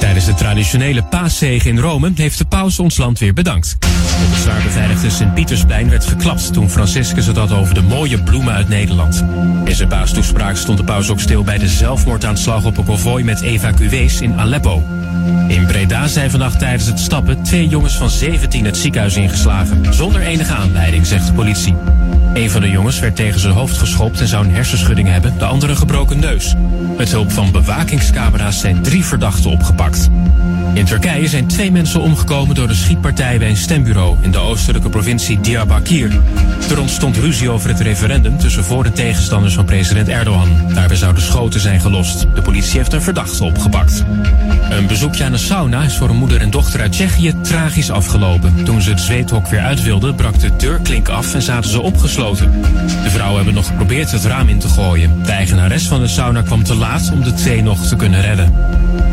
Tijdens 0.00 0.24
de 0.24 0.34
traditionele 0.34 1.02
paaszege 1.02 1.68
in 1.68 1.78
Rome 1.78 2.12
heeft 2.14 2.38
de 2.38 2.44
paus 2.44 2.78
ons 2.78 2.96
land 2.96 3.18
weer 3.18 3.32
bedankt. 3.32 3.76
Op 4.24 4.30
het 4.30 4.42
zwaar 4.42 4.62
beveiligde 4.62 5.10
Sint-Pietersplein 5.10 5.90
werd 5.90 6.04
geklapt 6.04 6.52
toen 6.52 6.70
Franciscus 6.70 7.26
het 7.26 7.36
had 7.36 7.52
over 7.52 7.74
de 7.74 7.82
mooie 7.82 8.22
bloemen 8.22 8.54
uit 8.54 8.68
Nederland. 8.68 9.24
In 9.64 9.74
zijn 9.74 9.88
paastoespraak 9.88 10.56
stond 10.56 10.78
de 10.78 10.84
paus 10.84 11.10
ook 11.10 11.20
stil 11.20 11.44
bij 11.44 11.58
de 11.58 11.68
zelfmoordaanslag 11.68 12.64
op 12.64 12.76
een 12.76 12.84
konvooi 12.84 13.24
met 13.24 13.40
evacuees 13.40 14.20
in 14.20 14.34
Aleppo. 14.34 14.82
In 15.48 15.66
Breda 15.66 16.06
zijn 16.06 16.30
vannacht 16.30 16.58
tijdens 16.58 16.86
het 16.86 16.98
stappen 16.98 17.42
twee 17.42 17.68
jongens 17.68 17.96
van 17.96 18.10
17 18.10 18.64
het 18.64 18.76
ziekenhuis 18.76 19.16
ingeslagen, 19.16 19.94
zonder 19.94 20.20
enige 20.20 20.54
aanleiding, 20.54 21.06
zegt 21.06 21.26
de 21.26 21.32
politie. 21.32 21.74
Een 22.34 22.50
van 22.50 22.60
de 22.60 22.70
jongens 22.70 22.98
werd 22.98 23.16
tegen 23.16 23.40
zijn 23.40 23.54
hoofd 23.54 23.78
geschopt 23.78 24.20
en 24.20 24.28
zou 24.28 24.44
een 24.44 24.54
hersenschudding 24.54 25.08
hebben, 25.08 25.38
de 25.38 25.44
andere 25.44 25.76
gebroken 25.76 26.18
neus. 26.18 26.54
Met 26.96 27.10
hulp 27.10 27.32
van 27.32 27.52
bewakingscamera's 27.52 28.60
zijn 28.60 28.82
drie 28.82 29.04
verdachten 29.04 29.50
opgepakt. 29.50 29.89
In 30.74 30.84
Turkije 30.84 31.28
zijn 31.28 31.46
twee 31.46 31.72
mensen 31.72 32.00
omgekomen 32.00 32.54
door 32.54 32.68
de 32.68 32.74
schietpartij 32.74 33.38
bij 33.38 33.48
een 33.48 33.56
stembureau 33.56 34.16
in 34.20 34.30
de 34.30 34.38
oostelijke 34.38 34.88
provincie 34.88 35.40
Diyarbakir. 35.40 36.20
Er 36.70 36.80
ontstond 36.80 37.16
ruzie 37.16 37.50
over 37.50 37.68
het 37.68 37.80
referendum 37.80 38.38
tussen 38.38 38.64
voor- 38.64 38.84
en 38.84 38.92
tegenstanders 38.92 39.54
van 39.54 39.64
president 39.64 40.08
Erdogan. 40.08 40.48
Daarbij 40.74 40.96
zouden 40.96 41.22
schoten 41.22 41.60
zijn 41.60 41.80
gelost. 41.80 42.26
De 42.34 42.42
politie 42.42 42.78
heeft 42.78 42.92
een 42.92 43.02
verdachte 43.02 43.44
opgepakt. 43.44 44.04
Een 44.70 44.86
bezoekje 44.86 45.24
aan 45.24 45.32
de 45.32 45.38
sauna 45.38 45.82
is 45.82 45.96
voor 45.96 46.08
een 46.08 46.16
moeder 46.16 46.40
en 46.40 46.50
dochter 46.50 46.80
uit 46.80 46.92
Tsjechië 46.92 47.34
tragisch 47.42 47.90
afgelopen. 47.90 48.64
Toen 48.64 48.82
ze 48.82 48.90
het 48.90 49.00
zweethok 49.00 49.46
weer 49.46 49.60
uit 49.60 49.82
wilden, 49.82 50.14
brak 50.14 50.40
de 50.40 50.56
deurklink 50.56 51.08
af 51.08 51.34
en 51.34 51.42
zaten 51.42 51.70
ze 51.70 51.80
opgesloten. 51.80 52.52
De 53.02 53.10
vrouwen 53.10 53.36
hebben 53.36 53.54
nog 53.54 53.66
geprobeerd 53.66 54.10
het 54.10 54.24
raam 54.24 54.48
in 54.48 54.58
te 54.58 54.68
gooien. 54.68 55.22
De 55.22 55.32
eigenares 55.32 55.86
van 55.86 56.00
de 56.00 56.08
sauna 56.08 56.42
kwam 56.42 56.64
te 56.64 56.74
laat 56.74 57.10
om 57.12 57.22
de 57.22 57.34
twee 57.34 57.62
nog 57.62 57.86
te 57.86 57.96
kunnen 57.96 58.20
redden. 58.20 58.54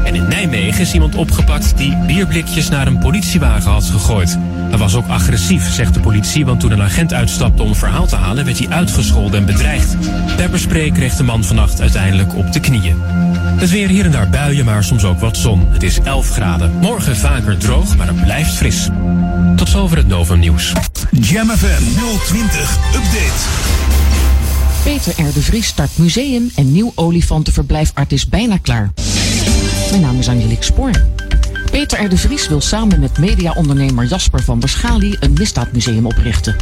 En 0.04 0.16
in 0.16 0.28
Nijmegen 0.28 0.67
is 0.76 0.94
iemand 0.94 1.16
opgepakt 1.16 1.78
die 1.78 1.98
bierblikjes 1.98 2.70
naar 2.70 2.88
een 2.88 3.00
politiewagen 3.00 3.72
had 3.72 3.84
gegooid. 3.84 4.38
Hij 4.70 4.78
was 4.78 4.96
ook 4.96 5.08
agressief, 5.08 5.74
zegt 5.74 5.94
de 5.94 6.00
politie, 6.00 6.46
want 6.46 6.60
toen 6.60 6.72
een 6.72 6.82
agent 6.82 7.14
uitstapte 7.14 7.64
om 7.64 7.70
een 7.70 7.76
verhaal 7.76 8.08
te 8.08 8.16
halen, 8.16 8.46
werd 8.46 8.60
hij 8.60 8.70
uitgescholden 8.70 9.40
en 9.40 9.46
bedreigd. 9.46 9.96
Pepperspray 10.36 10.92
kreeg 10.92 11.16
de 11.16 11.24
man 11.24 11.44
vannacht 11.44 11.82
uiteindelijk 11.82 12.36
op 12.36 12.52
de 12.54 12.60
knieën. 12.60 13.02
Het 13.58 13.70
weer 13.70 13.88
hier 13.88 14.06
en 14.06 14.12
daar 14.12 14.30
buien, 14.30 14.66
maar 14.66 14.84
soms 14.84 15.04
ook 15.04 15.20
wat 15.20 15.38
zon. 15.38 15.68
Het 15.70 15.84
is 15.84 16.00
11 16.04 16.30
graden. 16.30 16.72
Morgen 16.82 17.16
vaker 17.16 17.58
droog, 17.58 17.98
maar 17.98 18.08
het 18.08 18.24
blijft 18.24 18.54
fris. 18.54 18.90
Tot 19.56 19.70
zover 19.70 19.98
het 19.98 20.08
Novum 20.08 20.40
Nieuws. 20.40 20.74
Jam 21.12 21.50
FM 21.50 21.84
020 22.26 22.78
Update. 22.96 23.76
Peter 24.84 25.26
R. 25.26 25.34
de 25.34 25.42
Vries 25.42 25.68
start 25.68 25.98
museum 25.98 26.52
en 26.56 26.72
nieuw 26.72 26.92
olifantenverblijfart 26.96 28.12
is 28.12 28.30
bijna 28.30 28.58
klaar. 28.58 28.92
Mijn 29.90 30.02
naam 30.02 30.20
is 30.20 30.30
Angelique 30.30 30.64
Spoor. 30.64 30.92
Peter 31.78 32.04
R. 32.06 32.10
de 32.10 32.18
Vries 32.18 32.48
wil 32.48 32.62
samen 32.62 33.00
met 33.00 33.18
mediaondernemer 33.18 34.06
Jasper 34.06 34.44
van 34.44 34.60
der 34.60 34.70
Schali 34.70 35.18
een 35.20 35.34
misdaadmuseum 35.34 36.06
oprichten. 36.06 36.56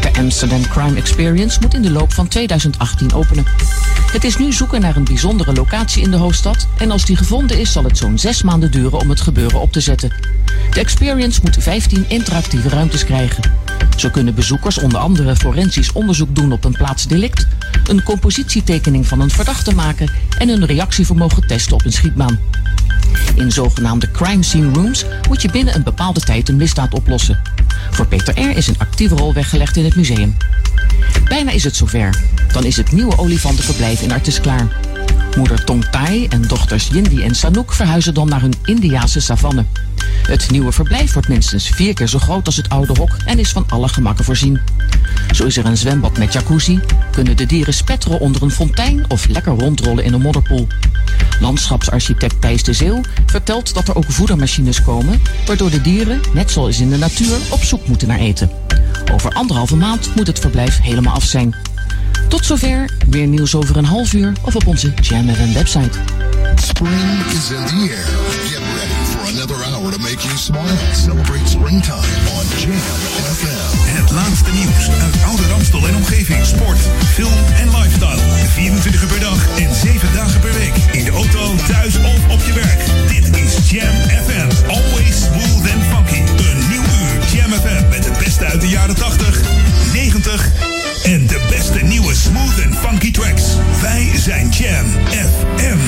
De 0.00 0.10
Amsterdam 0.18 0.68
Crime 0.68 0.96
Experience 0.96 1.60
moet 1.60 1.74
in 1.74 1.82
de 1.82 1.90
loop 1.90 2.12
van 2.12 2.28
2018 2.28 3.12
openen. 3.12 3.44
Het 4.12 4.24
is 4.24 4.36
nu 4.36 4.52
zoeken 4.52 4.80
naar 4.80 4.96
een 4.96 5.04
bijzondere 5.04 5.52
locatie 5.52 6.02
in 6.02 6.10
de 6.10 6.16
hoofdstad 6.16 6.68
en 6.78 6.90
als 6.90 7.04
die 7.04 7.16
gevonden 7.16 7.58
is 7.58 7.72
zal 7.72 7.84
het 7.84 7.98
zo'n 7.98 8.18
zes 8.18 8.42
maanden 8.42 8.70
duren 8.70 9.00
om 9.00 9.08
het 9.08 9.20
gebeuren 9.20 9.60
op 9.60 9.72
te 9.72 9.80
zetten. 9.80 10.12
De 10.70 10.80
Experience 10.80 11.40
moet 11.42 11.56
15 11.58 12.04
interactieve 12.08 12.68
ruimtes 12.68 13.04
krijgen. 13.04 13.52
Zo 13.96 14.08
kunnen 14.08 14.34
bezoekers 14.34 14.78
onder 14.78 14.98
andere 14.98 15.36
forensisch 15.36 15.92
onderzoek 15.92 16.34
doen 16.34 16.52
op 16.52 16.64
een 16.64 16.72
plaatsdelict, 16.72 17.46
een 17.86 18.02
compositietekening 18.02 19.06
van 19.06 19.20
een 19.20 19.30
verdachte 19.30 19.74
maken 19.74 20.10
en 20.38 20.48
een 20.48 20.66
reactievermogen 20.66 21.46
testen 21.46 21.74
op 21.74 21.84
een 21.84 21.92
schietbaan. 21.92 22.38
In 23.34 23.52
zogenaamde 23.52 24.10
crime 24.10 24.42
scene 24.48 24.72
rooms 24.72 25.04
moet 25.28 25.42
je 25.42 25.50
binnen 25.50 25.74
een 25.74 25.82
bepaalde 25.82 26.20
tijd 26.20 26.48
een 26.48 26.56
misdaad 26.56 26.94
oplossen. 26.94 27.40
Voor 27.90 28.06
Peter 28.06 28.40
R. 28.40 28.56
is 28.56 28.66
een 28.66 28.78
actieve 28.78 29.14
rol 29.14 29.32
weggelegd 29.32 29.76
in 29.76 29.84
het 29.84 29.96
museum. 29.96 30.36
Bijna 31.24 31.50
is 31.50 31.64
het 31.64 31.76
zover. 31.76 32.22
Dan 32.52 32.64
is 32.64 32.76
het 32.76 32.92
nieuwe 32.92 33.18
olifantenverblijf 33.18 34.02
in 34.02 34.12
Artis 34.12 34.40
klaar. 34.40 34.87
Moeder 35.38 35.64
Tong 35.64 35.84
Tai 35.84 36.26
en 36.28 36.42
dochters 36.42 36.88
Yindi 36.88 37.22
en 37.22 37.34
Sanook 37.34 37.72
verhuizen 37.72 38.14
dan 38.14 38.28
naar 38.28 38.40
hun 38.40 38.54
Indiase 38.64 39.20
savanne. 39.20 39.64
Het 40.22 40.50
nieuwe 40.50 40.72
verblijf 40.72 41.12
wordt 41.12 41.28
minstens 41.28 41.68
vier 41.68 41.94
keer 41.94 42.06
zo 42.06 42.18
groot 42.18 42.46
als 42.46 42.56
het 42.56 42.68
oude 42.68 42.92
hok 42.98 43.16
en 43.24 43.38
is 43.38 43.50
van 43.50 43.64
alle 43.68 43.88
gemakken 43.88 44.24
voorzien. 44.24 44.60
Zo 45.30 45.44
is 45.44 45.56
er 45.56 45.66
een 45.66 45.76
zwembad 45.76 46.18
met 46.18 46.32
jacuzzi, 46.32 46.80
kunnen 47.10 47.36
de 47.36 47.46
dieren 47.46 47.74
spetteren 47.74 48.20
onder 48.20 48.42
een 48.42 48.50
fontein 48.50 49.04
of 49.08 49.28
lekker 49.28 49.52
rondrollen 49.52 50.04
in 50.04 50.12
een 50.12 50.20
modderpoel. 50.20 50.66
Landschapsarchitect 51.40 52.40
Thijs 52.40 52.62
de 52.62 52.72
Zeeuw 52.72 53.00
vertelt 53.26 53.74
dat 53.74 53.88
er 53.88 53.96
ook 53.96 54.10
voedermachines 54.12 54.82
komen, 54.82 55.22
waardoor 55.46 55.70
de 55.70 55.80
dieren, 55.80 56.20
net 56.32 56.50
zoals 56.50 56.80
in 56.80 56.90
de 56.90 56.98
natuur, 56.98 57.36
op 57.50 57.62
zoek 57.62 57.86
moeten 57.86 58.08
naar 58.08 58.18
eten. 58.18 58.50
Over 59.12 59.32
anderhalve 59.32 59.76
maand 59.76 60.14
moet 60.14 60.26
het 60.26 60.38
verblijf 60.38 60.80
helemaal 60.80 61.14
af 61.14 61.24
zijn. 61.24 61.54
Tot 62.28 62.44
zover, 62.44 62.90
meer 63.06 63.26
nieuws 63.26 63.54
over 63.54 63.76
een 63.76 63.84
half 63.84 64.12
uur 64.12 64.32
of 64.42 64.56
op 64.56 64.66
onze 64.66 64.92
Jam 65.00 65.28
FM 65.34 65.52
website. 65.52 65.98
Spring 66.54 67.24
is 67.38 67.50
in 67.50 67.64
the 67.66 67.78
air. 67.94 68.04
Get 68.50 68.62
ready 68.78 69.00
for 69.12 69.22
another 69.34 69.58
hour 69.64 69.92
to 69.92 69.98
make 69.98 70.20
you 70.22 70.36
smile. 70.36 70.76
Celebrate 70.92 71.48
springtime 71.48 72.12
on 72.36 72.44
Jam 72.62 72.82
FM. 73.38 73.58
Het 74.00 74.10
laatste 74.10 74.50
nieuws 74.52 74.88
uit 75.04 75.16
Oude 75.26 75.46
Ramstel 75.48 75.88
en 75.88 75.96
omgeving. 75.96 76.44
Sport, 76.46 76.78
film 77.14 77.38
en 77.60 77.68
lifestyle. 77.70 78.20
24 78.48 79.02
uur 79.02 79.08
per 79.08 79.20
dag 79.20 79.40
en 79.58 79.74
7 79.74 80.12
dagen 80.14 80.40
per 80.40 80.52
week. 80.52 80.76
In 80.92 81.04
de 81.04 81.10
auto, 81.10 81.54
thuis 81.68 81.96
of 81.96 82.20
op 82.34 82.40
je 82.46 82.52
werk. 82.52 82.80
Dit 83.08 83.36
is 83.36 83.70
Jam 83.70 83.96
FM. 84.24 84.48
Always 84.68 85.16
smooth 85.24 85.64
and 85.72 85.82
funky. 85.92 86.20
Een 86.20 86.60
nieuw 86.68 86.86
uur 87.00 87.16
Jam 87.34 87.50
FM 87.52 87.88
met 87.88 88.04
het 88.04 88.18
beste 88.18 88.44
uit 88.44 88.60
de 88.60 88.68
jaren 88.68 88.94
80, 88.94 89.40
90 89.92 90.77
en 91.02 91.26
de 91.26 91.40
beste 91.48 91.78
nieuwe 91.82 92.14
smooth 92.14 92.64
and 92.64 92.74
funky 92.78 93.10
tracks. 93.10 93.42
Wij 93.80 94.12
zijn 94.16 94.48
Jam 94.48 94.86
FM. 95.10 95.78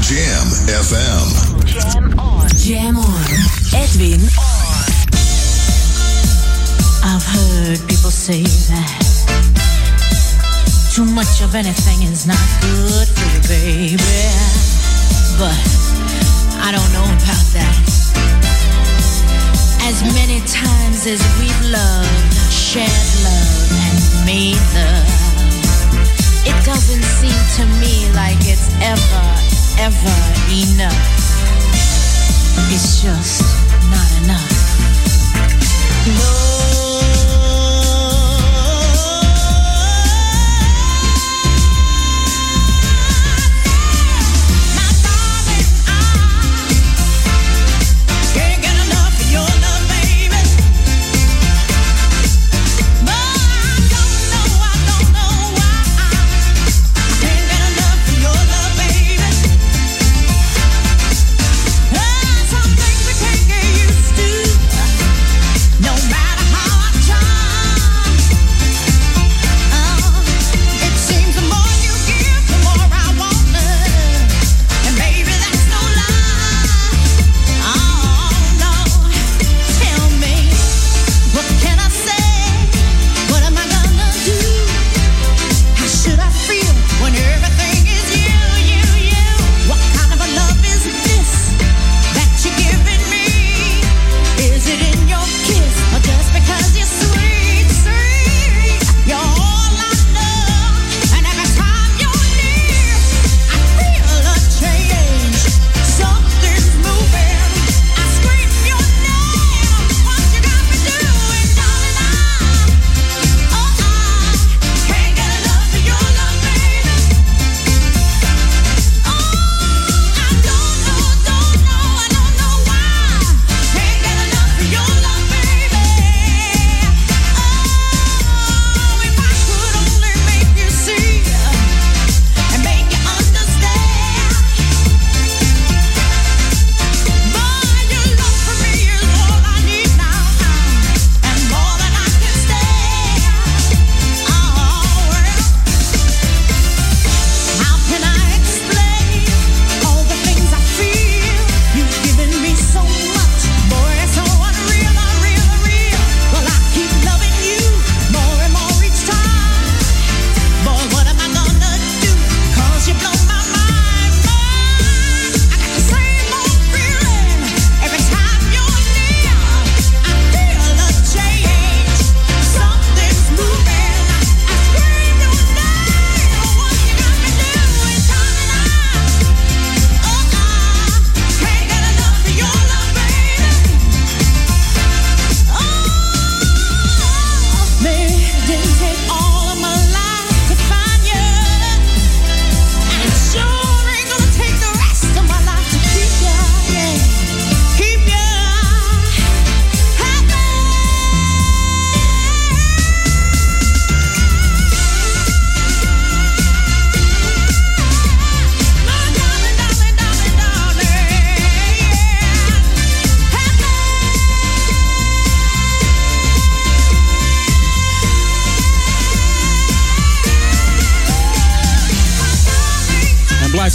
Jam 0.00 0.48
FM. 0.84 1.28
Jam 1.64 2.12
on. 2.18 2.46
Jam 2.56 2.96
on. 2.96 3.24
Edwin 3.72 4.20
on. 4.20 4.94
I've 7.04 7.24
heard 7.24 7.86
people 7.86 8.10
say 8.10 8.42
that 8.42 9.06
too 10.94 11.04
much 11.04 11.42
of 11.42 11.54
anything 11.54 12.02
is 12.02 12.24
not 12.26 12.38
good 12.60 13.08
for 13.08 13.26
you, 13.34 13.40
baby. 13.48 13.96
But 15.38 15.56
I 16.62 16.72
don't 16.72 16.92
know 16.92 17.04
about 17.04 17.52
that. 17.52 18.45
As 19.88 20.02
many 20.02 20.40
times 20.40 21.06
as 21.06 21.22
we've 21.38 21.70
loved, 21.70 22.34
shared 22.50 22.90
love, 23.22 23.70
and 23.86 24.26
made 24.26 24.58
love, 24.74 25.06
it 26.44 26.58
doesn't 26.64 27.04
seem 27.04 27.38
to 27.54 27.64
me 27.78 28.10
like 28.12 28.36
it's 28.40 28.68
ever, 28.82 29.26
ever 29.78 30.16
enough. 30.50 31.06
It's 32.74 33.00
just 33.00 33.42
not 33.88 34.10
enough. 34.24 34.56
Can't 36.04 36.45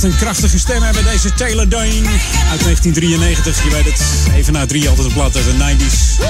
Een 0.03 0.15
krachtige 0.17 0.59
stem 0.59 0.81
hebben 0.81 1.03
deze 1.03 1.33
Taylor 1.33 1.69
Dane 1.69 2.07
uit 2.49 2.61
1993. 2.63 3.63
Je 3.63 3.69
weet 3.69 3.85
het, 3.85 4.01
even 4.35 4.53
na 4.53 4.65
drie 4.65 4.89
altijd 4.89 5.07
een 5.07 5.13
blad 5.13 5.35
uit 5.35 5.45
de 5.45 5.51
90s. 5.51 6.23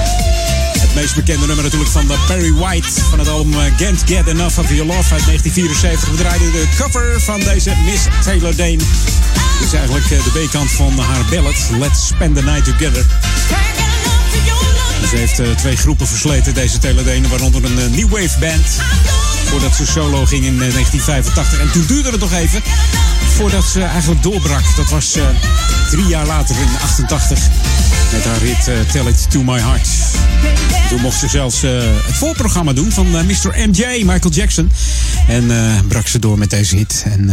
Het 0.80 0.94
meest 0.94 1.14
bekende 1.14 1.46
nummer 1.46 1.64
natuurlijk 1.64 1.90
van 1.90 2.06
de 2.06 2.16
Perry 2.26 2.52
White 2.52 2.88
van 3.10 3.18
het 3.18 3.28
album 3.28 3.52
eh, 3.52 3.76
Can't 3.76 4.02
Get 4.06 4.26
Enough 4.26 4.58
of 4.58 4.68
Your 4.68 4.86
Love 4.86 5.14
uit 5.14 5.26
1974. 5.26 6.10
We 6.10 6.16
draaiden 6.16 6.52
de 6.52 6.68
cover 6.76 7.20
van 7.20 7.40
deze 7.40 7.72
Miss 7.84 8.04
Taylor 8.24 8.56
Dane. 8.56 8.76
Dit 8.76 9.66
is 9.66 9.72
eigenlijk 9.72 10.10
eh, 10.10 10.24
de 10.24 10.46
B-kant 10.46 10.70
van 10.70 10.98
haar 10.98 11.24
ballad 11.30 11.56
Let's 11.78 12.06
Spend 12.06 12.36
the 12.36 12.42
Night 12.42 12.64
Together. 12.64 13.04
Ze 15.08 15.16
heeft 15.16 15.38
eh, 15.38 15.50
twee 15.50 15.76
groepen 15.76 16.06
versleten, 16.06 16.54
deze 16.54 16.78
Taylor 16.78 17.04
Dane, 17.04 17.28
waaronder 17.28 17.64
een 17.64 17.90
New 17.90 18.08
Wave 18.08 18.38
Band. 18.38 18.66
Voordat 19.44 19.74
ze 19.74 19.86
solo 19.86 20.24
ging 20.26 20.44
in 20.44 20.62
eh, 20.62 20.72
1985. 20.72 21.60
En 21.60 21.72
toen 21.72 21.86
duurde 21.86 22.10
het 22.10 22.20
nog 22.20 22.32
even 22.32 22.62
voordat 23.36 23.64
ze 23.64 23.82
eigenlijk 23.82 24.22
doorbrak. 24.22 24.76
Dat 24.76 24.90
was 24.90 25.16
eh, 25.16 25.24
drie 25.90 26.06
jaar 26.06 26.26
later 26.26 26.56
in 26.56 26.68
88 26.82 27.38
met 28.12 28.24
haar 28.24 28.40
hit 28.40 28.68
eh, 28.68 28.74
Tell 28.92 29.06
It 29.06 29.30
To 29.30 29.42
My 29.42 29.60
Heart. 29.60 29.88
Toen 30.88 31.00
mocht 31.00 31.18
ze 31.18 31.28
zelfs 31.28 31.62
eh, 31.62 31.70
het 32.06 32.16
voorprogramma 32.16 32.72
doen 32.72 32.92
van 32.92 33.16
eh, 33.16 33.24
Mr. 33.24 33.68
MJ, 33.68 34.02
Michael 34.04 34.32
Jackson. 34.32 34.70
En 35.28 35.50
brak 35.88 36.06
ze 36.06 36.18
door 36.18 36.38
met 36.38 36.50
deze 36.50 36.76
hit. 36.76 37.04
En 37.06 37.30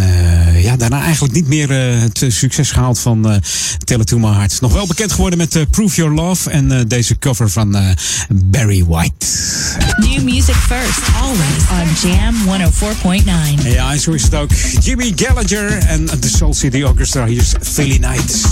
ja, 0.62 0.78
daarna 0.78 1.02
eigenlijk 1.02 1.34
niet 1.34 1.48
meer 1.48 1.72
het 2.02 2.26
succes 2.28 2.72
gehaald 2.72 3.00
van 3.00 3.42
Tell 3.84 4.00
It 4.00 4.08
To 4.08 4.18
My 4.18 4.34
Heart. 4.34 4.62
Nog 4.62 4.74
wel 4.74 4.88
bekend 4.88 5.12
geworden 5.12 5.38
met 5.40 5.66
Prove 5.70 5.96
Your 5.96 6.14
Love 6.14 6.50
en 6.50 6.88
deze 6.88 7.20
cover 7.20 7.50
van 7.50 7.96
Barry 8.30 8.86
White. 8.86 9.26
New 9.98 10.22
music 10.22 10.56
first, 10.56 11.02
always 11.22 12.04
on 12.04 12.10
Jam 12.10 12.36
104.9. 13.62 13.68
Ja, 13.68 13.92
en 13.92 14.00
zo 14.00 14.12
is 14.12 14.24
het 14.24 14.36
ook. 14.36 14.50
Jimmy 14.82 15.12
Gallagher 15.16 15.78
en 15.78 16.06
de 16.06 16.30
Soul 16.30 16.54
City 16.54 16.82
Orchestra. 16.82 17.26
Hier 17.26 17.42
is 17.42 17.54
Philly 17.62 17.98
Night. 17.98 18.48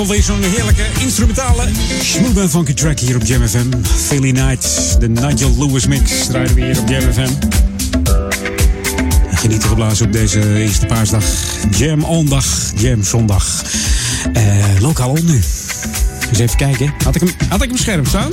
Ook 0.00 0.06
alweer 0.06 0.22
zo'n 0.22 0.42
heerlijke 0.42 0.84
instrumentale 0.98 1.68
smooth 2.02 2.36
en 2.36 2.50
funky 2.50 2.74
track 2.74 2.98
hier 2.98 3.16
op 3.16 3.24
Jam 3.24 3.48
FM. 3.48 3.66
Philly 4.06 4.30
Night, 4.30 4.96
de 5.00 5.08
Nigel 5.08 5.54
Lewis 5.58 5.86
mix, 5.86 6.26
draaien 6.26 6.54
we 6.54 6.64
hier 6.64 6.80
op 6.80 6.88
Jam 6.88 7.12
FM. 7.12 7.30
Genieten 9.34 9.68
geblazen 9.68 10.06
op 10.06 10.12
deze 10.12 10.58
eerste 10.58 10.86
paasdag. 10.86 11.24
Jam 11.70 12.04
ondag, 12.04 12.72
Jam 12.76 13.04
zondag. 13.04 13.64
Eh, 14.32 14.64
lokaal 14.78 15.10
on 15.10 15.24
nu. 15.24 15.42
Eens 16.30 16.38
even 16.38 16.56
kijken. 16.56 16.94
Had 17.04 17.14
ik 17.14 17.20
hem, 17.20 17.30
had 17.48 17.62
ik 17.62 17.68
hem 17.68 17.78
scherp 17.78 18.06
staan? 18.06 18.30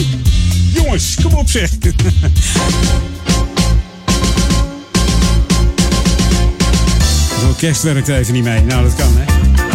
Jongens, 0.73 1.15
kom 1.21 1.33
op 1.33 1.49
zeg. 1.49 1.69
Het 7.35 7.47
orkest 7.47 7.83
werkt 7.83 8.07
even 8.07 8.33
niet 8.33 8.43
mee. 8.43 8.61
Nou, 8.61 8.83
dat 8.83 8.95
kan 8.95 9.13
hè. 9.17 9.66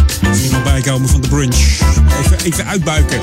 Nog 0.51 0.63
bijkomen 0.63 1.09
van 1.09 1.21
de 1.21 1.29
brunch. 1.29 1.57
Even, 2.25 2.39
even 2.45 2.67
uitbuiken. 2.67 3.21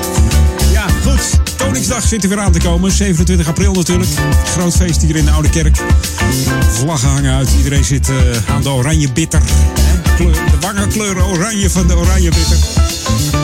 Ja, 0.72 0.86
goed. 1.02 1.40
Koningsdag 1.56 2.02
zit 2.02 2.22
er 2.22 2.28
weer 2.28 2.38
aan 2.38 2.52
te 2.52 2.58
komen. 2.58 2.92
27 2.92 3.48
april 3.48 3.72
natuurlijk. 3.74 4.10
Groot 4.44 4.76
feest 4.76 5.02
hier 5.02 5.16
in 5.16 5.24
de 5.24 5.30
Oude 5.30 5.50
Kerk. 5.50 5.76
Vlaggen 6.72 7.08
hangen 7.08 7.34
uit. 7.34 7.48
Iedereen 7.56 7.84
zit 7.84 8.08
eh, 8.08 8.54
aan 8.54 8.62
de 8.62 8.68
oranje 8.68 9.12
bitter. 9.12 9.40
De 10.16 10.56
wangenkleuren 10.60 11.24
oranje 11.24 11.70
van 11.70 11.86
de 11.86 11.96
oranje 11.96 12.30
bitter. 12.30 12.56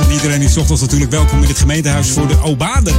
En 0.05 0.13
iedereen 0.13 0.43
is 0.43 0.57
ochtends 0.57 0.81
natuurlijk 0.81 1.11
welkom 1.11 1.43
in 1.43 1.49
het 1.49 1.59
gemeentehuis 1.59 2.11
voor 2.11 2.29
de 2.29 2.43
Obade. 2.43 2.93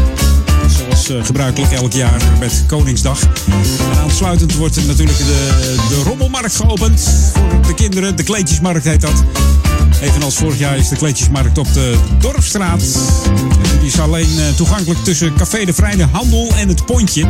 Eh, 1.09 1.25
gebruikelijk 1.25 1.71
elk 1.71 1.93
jaar 1.93 2.21
met 2.39 2.63
Koningsdag. 2.67 3.21
En 3.21 3.99
aansluitend 3.99 4.55
wordt 4.55 4.85
natuurlijk 4.87 5.17
de, 5.17 5.75
de 5.89 6.01
rommelmarkt 6.03 6.55
geopend. 6.55 7.01
Voor 7.33 7.67
de 7.67 7.73
kinderen. 7.73 8.15
De 8.15 8.23
kleedjesmarkt 8.23 8.83
heet 8.83 9.01
dat. 9.01 9.23
Evenals 10.01 10.35
vorig 10.35 10.59
jaar 10.59 10.77
is 10.77 10.89
de 10.89 10.95
kleedjesmarkt 10.95 11.57
op 11.57 11.73
de 11.73 11.97
Dorpstraat. 12.19 12.81
Die 13.79 13.87
is 13.87 13.99
alleen 13.99 14.39
eh, 14.39 14.55
toegankelijk 14.55 15.03
tussen 15.03 15.33
Café 15.37 15.65
de 15.65 15.73
Vrije 15.73 16.07
Handel 16.11 16.51
en 16.55 16.67
het 16.67 16.85
Pontje. 16.85 17.25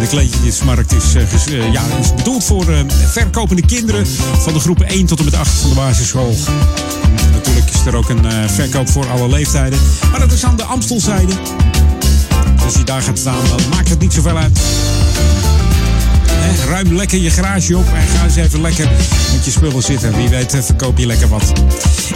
De 0.00 0.06
kleedjesmarkt 0.08 0.92
is, 0.92 1.14
eh, 1.14 2.14
bedoeld 2.16 2.44
voor 2.44 2.66
verkopende 3.10 3.66
kinderen 3.66 4.06
van 4.38 4.52
de 4.52 4.60
groepen 4.60 4.86
1 4.88 5.06
tot 5.06 5.18
en 5.18 5.24
met 5.24 5.34
8 5.34 5.50
van 5.60 5.68
de 5.68 5.76
basisschool. 5.76 6.34
Natuurlijk 7.32 7.70
is 7.74 7.86
er 7.86 7.96
ook 7.96 8.08
een 8.08 8.50
verkoop 8.50 8.88
voor 8.88 9.10
alle 9.10 9.28
leeftijden. 9.28 9.78
Maar 10.10 10.20
dat 10.20 10.32
is 10.32 10.44
aan 10.44 10.56
de 10.56 10.64
Amstelzijde. 10.64 11.32
Als 12.68 12.76
je 12.76 12.84
daar 12.84 13.02
gaat 13.02 13.18
staan, 13.18 13.48
dan 13.48 13.68
maakt 13.70 13.88
het 13.88 13.98
niet 13.98 14.12
zoveel 14.12 14.36
uit. 14.36 14.58
Hè, 16.30 16.70
Ruim 16.70 16.94
lekker 16.94 17.18
je 17.18 17.30
garage 17.30 17.76
op 17.76 17.86
en 17.94 18.06
ga 18.16 18.24
eens 18.24 18.36
even 18.36 18.60
lekker 18.60 18.90
met 19.32 19.44
je 19.44 19.50
spullen 19.50 19.82
zitten. 19.82 20.16
Wie 20.16 20.28
weet 20.28 20.54
eh, 20.54 20.62
verkoop 20.62 20.98
je 20.98 21.06
lekker 21.06 21.28
wat. 21.28 21.52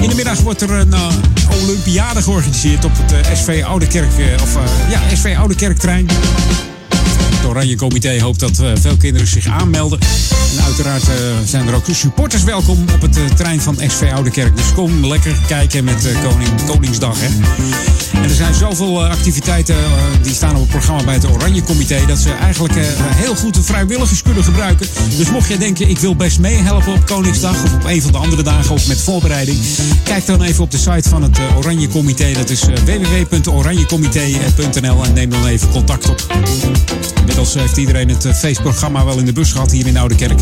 In 0.00 0.08
de 0.08 0.14
middag 0.14 0.40
wordt 0.40 0.60
er 0.60 0.70
een 0.70 0.92
eh, 0.92 1.62
Olympiade 1.62 2.22
georganiseerd 2.22 2.84
op 2.84 2.92
het 2.96 3.12
eh, 3.12 3.34
SV 3.34 3.62
Oude 3.64 3.86
Kerk, 3.86 4.18
eh, 4.18 4.42
of 4.42 4.56
eh, 4.56 4.62
ja, 4.90 5.00
SV 5.16 5.36
Oude 5.36 5.54
Kerktrein. 5.54 6.06
Het 7.42 7.50
Oranje 7.50 7.76
Comité 7.76 8.20
hoopt 8.20 8.40
dat 8.40 8.58
eh, 8.58 8.70
veel 8.80 8.96
kinderen 8.96 9.28
zich 9.28 9.46
aanmelden. 9.46 9.98
En 10.56 10.64
uiteraard 10.64 11.02
eh, 11.02 11.14
zijn 11.44 11.68
er 11.68 11.74
ook 11.74 11.84
supporters 11.90 12.42
welkom 12.42 12.84
op 12.94 13.00
het 13.00 13.16
eh, 13.16 13.24
trein 13.24 13.60
van 13.60 13.78
SV 13.86 14.10
Oude 14.12 14.30
Kerk. 14.30 14.56
Dus 14.56 14.72
kom 14.74 15.06
lekker 15.06 15.36
kijken 15.46 15.84
met 15.84 16.08
Koning, 16.22 16.50
Koningsdag. 16.66 17.16
Hè. 17.20 17.26
En 18.18 18.22
er 18.22 18.34
zijn 18.34 18.54
zoveel 18.54 19.04
activiteiten 19.04 19.76
die 20.22 20.34
staan 20.34 20.54
op 20.54 20.60
het 20.60 20.70
programma 20.70 21.04
bij 21.04 21.14
het 21.14 21.30
Oranje 21.30 21.62
Comité. 21.62 22.06
dat 22.06 22.18
ze 22.18 22.32
eigenlijk 22.32 22.74
heel 22.96 23.34
goed 23.34 23.54
de 23.54 23.62
vrijwilligers 23.62 24.22
kunnen 24.22 24.44
gebruiken. 24.44 24.86
Dus 25.16 25.30
mocht 25.30 25.48
jij 25.48 25.58
denken, 25.58 25.88
ik 25.88 25.98
wil 25.98 26.16
best 26.16 26.38
meehelpen 26.38 26.92
op 26.92 27.06
Koningsdag. 27.06 27.64
of 27.64 27.74
op 27.74 27.84
een 27.84 28.02
van 28.02 28.12
de 28.12 28.18
andere 28.18 28.42
dagen 28.42 28.74
of 28.74 28.88
met 28.88 29.00
voorbereiding. 29.00 29.58
kijk 30.04 30.26
dan 30.26 30.42
even 30.42 30.64
op 30.64 30.70
de 30.70 30.78
site 30.78 31.08
van 31.08 31.22
het 31.22 31.38
Oranje 31.56 31.88
Comité. 31.88 32.32
Dat 32.32 32.50
is 32.50 32.64
www.oranjecomité.nl 32.84 35.04
en 35.04 35.12
neem 35.12 35.30
dan 35.30 35.46
even 35.46 35.70
contact 35.70 36.08
op. 36.08 36.26
Inmiddels 37.32 37.62
heeft 37.62 37.76
iedereen 37.76 38.08
het 38.08 38.24
eh, 38.24 38.34
feestprogramma 38.34 39.04
wel 39.04 39.18
in 39.18 39.24
de 39.24 39.32
bus 39.32 39.52
gehad 39.52 39.70
hier 39.70 39.86
in 39.86 39.96
Oude 39.96 40.14
Kerk. 40.14 40.38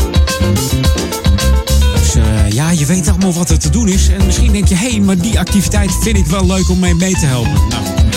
Dus 1.93 2.15
eh, 2.15 2.49
ja, 2.49 2.71
je 2.71 2.85
weet 2.85 3.07
allemaal 3.07 3.33
wat 3.33 3.49
er 3.49 3.59
te 3.59 3.69
doen 3.69 3.87
is. 3.87 4.07
En 4.07 4.25
misschien 4.25 4.51
denk 4.51 4.67
je, 4.67 4.75
hé, 4.75 4.99
maar 4.99 5.17
die 5.17 5.39
activiteit 5.39 5.91
vind 6.01 6.17
ik 6.17 6.25
wel 6.25 6.45
leuk 6.45 6.69
om 6.69 6.79
mee 6.79 6.95
mee 6.95 7.13
te 7.13 7.25
helpen. 7.25 7.51
Nou, 7.69 8.10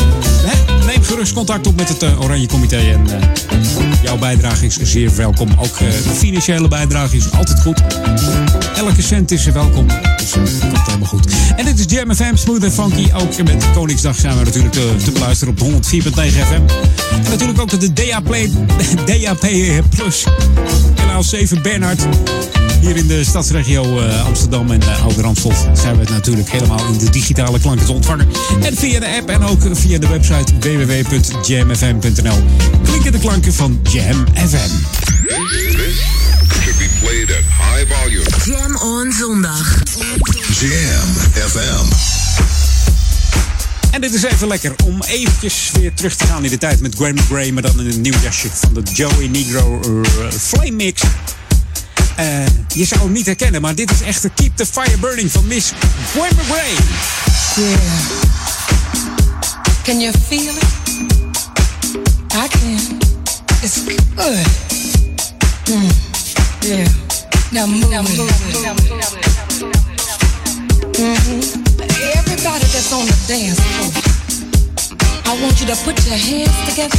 gerust 1.05 1.33
contact 1.33 1.67
op 1.67 1.77
met 1.77 1.89
het 1.89 2.03
eh, 2.03 2.21
Oranje 2.21 2.47
Comité. 2.47 2.77
En 2.77 3.07
eh, 3.07 4.03
jouw 4.03 4.19
bijdrage 4.19 4.67
is 4.67 4.79
zeer 4.83 5.17
welkom. 5.17 5.49
Ook 5.59 5.77
eh, 5.77 5.87
de 5.87 6.15
financiële 6.15 6.69
bijdrage 6.69 7.17
is 7.17 7.33
altijd 7.33 7.61
goed. 7.61 7.83
Elke 8.77 9.03
cent 9.03 9.31
is 9.31 9.45
welkom. 9.45 9.87
Dus 10.17 10.33
eh, 10.33 10.61
komt 10.61 10.87
helemaal 10.87 11.09
goed. 11.09 11.27
En 11.57 11.65
dit 11.65 11.79
is 11.79 11.85
Jam 11.89 12.15
FM, 12.15 12.37
Smooth 12.37 12.65
en 12.65 12.73
Funky. 12.73 13.09
Ook 13.15 13.43
met 13.43 13.65
Koningsdag 13.75 14.17
zijn 14.17 14.39
we 14.39 14.45
natuurlijk 14.45 14.75
te, 14.75 14.95
te 15.05 15.11
beluisteren 15.11 15.55
op 15.59 15.61
104.9 15.61 15.71
FM. 16.15 16.63
En 17.13 17.31
natuurlijk 17.31 17.61
ook 17.61 17.81
de 17.81 17.93
DAP, 17.93 18.37
DAP 19.09 19.49
Plus. 19.91 20.25
Kanaal 20.95 21.23
7 21.23 21.63
Bernhard. 21.63 22.07
Hier 22.85 22.97
in 22.97 23.07
de 23.07 23.25
stadsregio 23.25 24.01
eh, 24.01 24.25
Amsterdam 24.25 24.71
en 24.71 24.81
uh, 24.83 25.03
Ouder 25.03 25.25
Amstel 25.25 25.53
zijn 25.73 25.99
we 25.99 26.11
natuurlijk 26.11 26.51
helemaal 26.51 26.87
in 26.87 26.99
de 26.99 27.11
digitale 27.11 27.61
klanken 27.61 27.87
te 27.87 27.93
ontvangen. 27.93 28.29
En 28.63 28.77
via 28.77 29.01
de 29.01 29.17
app 29.21 29.29
en 29.29 29.45
ook 29.45 29.61
via 29.73 29.99
de 29.99 30.09
website 30.09 30.53
www.jamfm.nl 30.61 32.43
klinken 32.83 33.13
de 33.13 33.19
klanken 33.19 33.55
van 33.55 33.81
Jam 33.93 34.27
FM. 34.35 34.71
Should 36.63 36.79
be 36.79 36.89
played 37.01 37.31
at 37.31 37.45
high 37.59 37.95
volume. 37.95 38.25
Jam 38.45 38.77
on 38.77 39.13
zondag. 39.13 39.83
Jam 40.61 41.15
FM. 41.49 41.93
En 43.91 44.01
dit 44.01 44.15
is 44.15 44.23
even 44.23 44.49
lekker 44.49 44.75
om 44.85 45.03
eventjes 45.03 45.71
weer 45.73 45.95
terug 45.95 46.17
te 46.17 46.27
gaan 46.27 46.45
in 46.45 46.51
de 46.51 46.59
tijd 46.59 46.81
met 46.81 46.95
Graham 46.95 47.19
Gray, 47.19 47.51
maar 47.51 47.63
dan 47.63 47.81
in 47.81 47.91
een 47.91 48.01
nieuw 48.01 48.19
jasje 48.23 48.49
van 48.53 48.75
de 48.75 48.83
Joey 48.93 49.29
Negro 49.29 49.81
eh, 49.83 50.31
Flame 50.31 50.71
Mix. 50.71 51.03
Eh, 52.17 52.47
je 52.69 52.85
zou 52.85 53.01
hem 53.01 53.13
niet 53.13 53.27
herkennen, 53.27 53.61
maar 53.61 53.75
dit 53.75 53.91
is 53.91 54.01
echt 54.01 54.23
de 54.23 54.31
Keep 54.35 54.57
the 54.57 54.67
Fire 54.67 54.99
Burning 54.99 55.31
van 55.31 55.47
Miss 55.47 55.73
Graham 56.13 56.39
Gray. 56.51 56.75
Yeah. 57.57 57.79
Can 59.83 60.01
you 60.01 60.13
feel 60.29 60.57
it? 60.57 60.65
I 62.33 62.49
can. 62.49 62.99
It's 63.63 63.81
good. 64.17 64.47
Mm. 65.71 65.91
Yeah. 66.61 66.87
Now 67.51 67.67
move. 67.67 67.89
Now 67.89 68.03
move. 68.03 68.33
hmm 70.97 71.41
Everybody 72.13 72.67
that's 72.73 72.93
on 72.93 73.07
the 73.07 73.25
dance 73.27 73.61
floor, 73.61 73.91
I 75.27 75.43
want 75.43 75.61
you 75.61 75.67
to 75.67 75.77
put 75.85 76.07
your 76.07 76.19
hands 76.19 76.69
together 76.69 76.99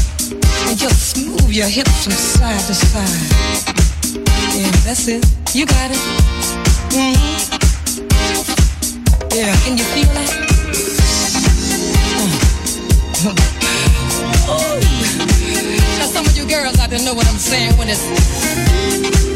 and 0.68 0.78
just 0.78 1.18
move 1.18 1.54
your 1.54 1.68
hips 1.70 2.04
from 2.04 2.14
side 2.14 2.60
to 2.68 2.74
side. 2.74 3.85
Yeah, 4.56 4.72
that's 4.86 5.08
it. 5.10 5.26
You 5.54 5.66
got 5.66 5.92
it. 5.92 5.98
hmm 6.96 7.14
Yeah, 9.36 9.54
can 9.64 9.78
you 9.78 9.84
feel 9.84 10.08
that? 10.16 10.32
Oh. 14.48 14.80
Now 16.00 16.06
some 16.08 16.26
of 16.26 16.38
you 16.38 16.48
girls 16.48 16.80
out 16.80 16.90
there 16.90 17.04
know 17.04 17.14
what 17.14 17.28
I'm 17.28 17.38
saying 17.38 17.78
when 17.78 17.90
it's 17.90 19.35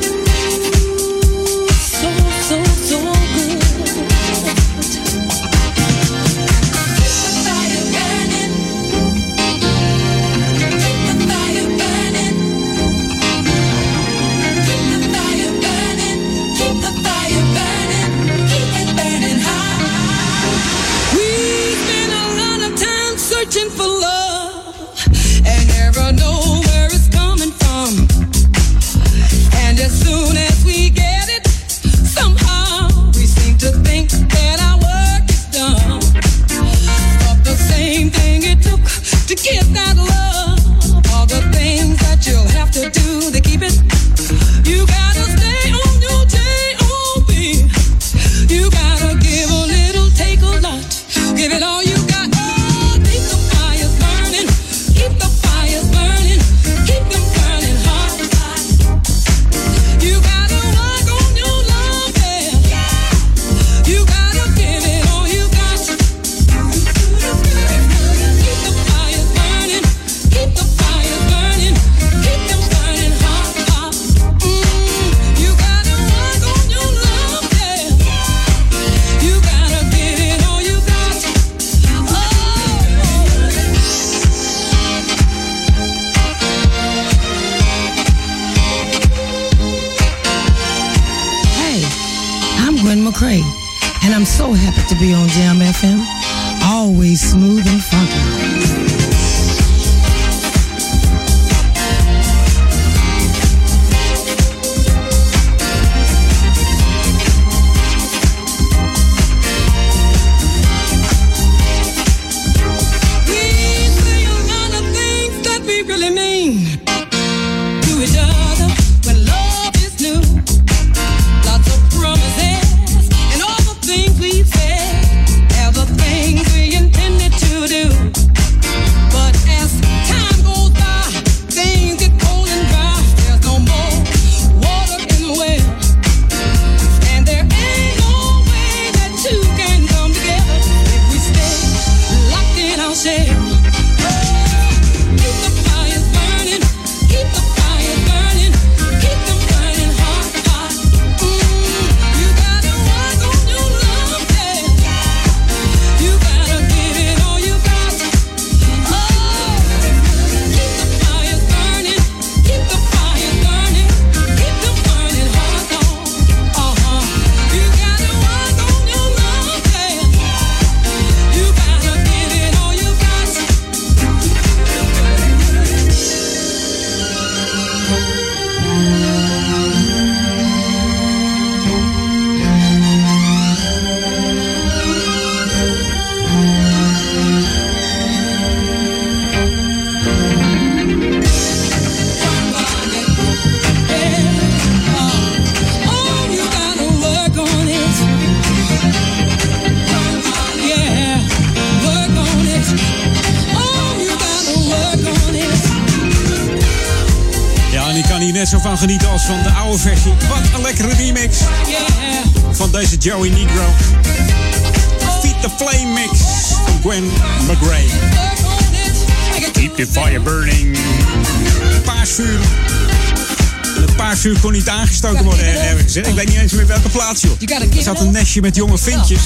Paasvuur 223.99 224.39
kon 224.39 224.51
niet 224.51 224.69
aangestoken 224.69 225.23
worden 225.23 225.45
ergens. 225.61 225.95
hè. 225.95 226.01
Ik 226.07 226.15
weet 226.15 226.27
niet 226.27 226.37
eens 226.37 226.51
meer 226.51 226.67
welke 226.67 226.89
plaats, 226.89 227.21
joh. 227.21 227.31
Er 227.77 227.83
zat 227.83 227.99
een 227.99 228.11
nestje 228.11 228.41
met 228.41 228.55
jonge 228.55 228.77
vintjes. 228.77 229.21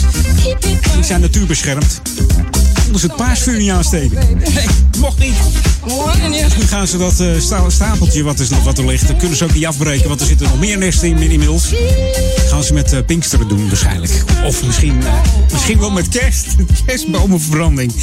Die 0.93 1.03
zijn 1.03 1.21
natuurbeschermd. 1.21 2.01
Konden 2.83 2.99
ze 2.99 3.07
het 3.07 3.15
paasvuur 3.15 3.57
niet 3.57 3.69
aansteken. 3.69 4.37
Nee, 4.37 4.65
mocht 4.99 5.19
niet. 5.19 5.33
Nu 6.57 6.65
gaan 6.67 6.87
ze 6.87 6.97
dat 6.97 7.19
eh, 7.19 7.27
sta- 7.39 7.69
stapeltje 7.69 8.23
wat, 8.23 8.39
is, 8.39 8.49
nog 8.49 8.63
wat 8.63 8.77
er 8.77 8.85
ligt, 8.85 9.07
dat 9.07 9.17
kunnen 9.17 9.37
ze 9.37 9.43
ook 9.43 9.53
niet 9.53 9.65
afbreken, 9.65 10.07
want 10.07 10.21
er 10.21 10.27
zitten 10.27 10.47
nog 10.47 10.59
meer 10.59 10.77
nesten 10.77 11.07
in 11.09 11.31
inmiddels. 11.31 11.63
Gaan 12.49 12.63
ze 12.63 12.73
met 12.73 12.93
eh, 12.93 12.99
Pinksteren 13.05 13.47
doen 13.47 13.67
waarschijnlijk. 13.67 14.23
Of 14.45 14.63
misschien, 14.65 15.01
eh, 15.05 15.13
misschien 15.51 15.79
wel 15.79 15.91
met 15.91 16.09
kerst. 16.09 16.45
Kerstbomenverbranding. 16.85 17.93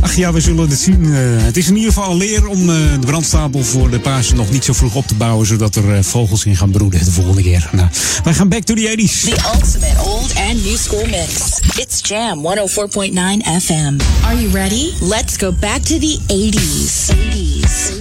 Ach 0.00 0.16
ja, 0.16 0.32
we 0.32 0.40
zullen 0.40 0.68
het 0.70 0.78
zien. 0.80 1.04
Eh, 1.04 1.20
het 1.44 1.56
is 1.56 1.68
in 1.68 1.76
ieder 1.76 1.92
geval 1.92 2.10
een 2.10 2.16
leer 2.16 2.46
om 2.46 2.60
eh, 2.70 2.76
de 3.00 3.06
brandstapel 3.06 3.64
voor 3.64 3.90
de 3.90 4.00
Pasen 4.00 4.36
nog 4.36 4.50
niet 4.50 4.64
zo 4.64 4.72
vroeg 4.72 4.94
op 4.94 5.06
te 5.06 5.14
bouwen, 5.14 5.46
zodat 5.46 5.74
er 5.76 5.94
eh, 5.94 6.02
vogels 6.02 6.44
in 6.44 6.56
gaan 6.56 6.70
broeden 6.70 7.04
de 7.04 7.10
volgende 7.12 7.42
keer. 7.42 7.68
Nou, 7.72 7.88
wij 8.24 8.34
gaan 8.34 8.48
back 8.48 8.62
to 8.62 8.74
the 8.74 8.94
80s. 8.98 9.20
The 9.20 9.36
ultimate 9.54 10.02
old 10.04 10.32
and 10.48 10.64
new 10.64 10.76
school 10.76 11.06
mix. 11.06 11.58
It's 11.76 12.00
Jam 12.02 12.46
104.9 12.46 13.62
FM. 13.62 13.96
Are 14.24 14.40
you 14.40 14.50
ready? 14.52 14.92
Let's 15.00 15.36
go 15.36 15.52
back 15.52 15.82
to 15.82 15.98
the 15.98 16.18
80s. 16.26 17.07
80s. 17.08 17.96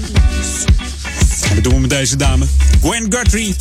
En 1.50 1.56
dat 1.56 1.64
doen 1.64 1.74
we 1.74 1.80
met 1.80 1.90
deze 1.90 2.16
dame. 2.16 2.46
Gwen 2.82 3.06
Guthrie. 3.10 3.56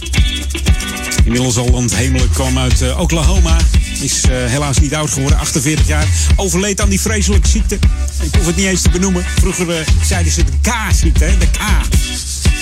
Inmiddels 1.25 1.57
al 1.57 1.85
hemelen 1.95 2.31
kwam 2.31 2.59
uit 2.59 2.83
eh, 2.83 3.01
Oklahoma. 3.01 3.57
Is 4.01 4.23
eh, 4.23 4.31
helaas 4.31 4.79
niet 4.79 4.95
oud 4.95 5.11
geworden, 5.11 5.39
48 5.39 5.87
jaar. 5.87 6.07
Overleed 6.37 6.81
aan 6.81 6.89
die 6.89 7.01
vreselijke 7.01 7.49
ziekte. 7.49 7.75
Ik 8.23 8.35
hoef 8.35 8.47
het 8.47 8.57
niet 8.57 8.67
eens 8.67 8.83
te 8.83 8.91
benoemen. 8.91 9.25
Vroeger 9.41 9.71
eh, 9.71 9.87
zeiden 10.05 10.33
ze 10.33 10.45
de 10.45 10.53
K-ziekte, 10.61 11.35
de 11.39 11.47
K. 11.47 11.61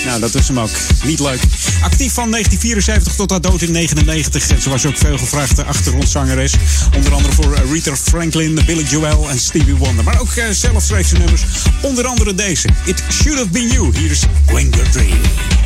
Nou, 0.05 0.19
dat 0.19 0.35
is 0.35 0.47
hem 0.47 0.59
ook. 0.59 0.69
Niet 1.03 1.19
leuk. 1.19 1.41
Actief 1.81 2.13
van 2.13 2.31
1974 2.31 3.15
tot 3.15 3.29
haar 3.29 3.41
dood 3.41 3.61
in 3.61 3.73
1999. 3.73 4.49
En 4.49 4.61
ze 4.61 4.69
was 4.69 4.85
ook 4.85 4.97
veel 4.97 5.17
gevraagde 5.17 5.63
achtergrondzangeres. 5.63 6.53
Onder 6.95 7.13
andere 7.13 7.33
voor 7.33 7.53
eh, 7.53 7.71
Rita 7.71 7.95
Franklin, 7.95 8.59
Billy 8.65 8.83
Joel 8.83 9.29
en 9.29 9.39
Stevie 9.39 9.75
Wonder. 9.75 10.03
Maar 10.03 10.19
ook 10.19 10.31
eh, 10.31 10.49
zelf 10.49 10.83
schreef 10.83 11.11
nummers. 11.11 11.41
Onder 11.81 12.05
andere 12.05 12.33
deze. 12.33 12.69
It 12.85 13.03
Should 13.11 13.37
Have 13.37 13.49
Been 13.49 13.67
You. 13.67 13.97
Hier 13.97 14.11
is 14.11 14.23
Gwen 14.45 14.73
Guthrie. 14.73 15.13
Thank 15.13 15.64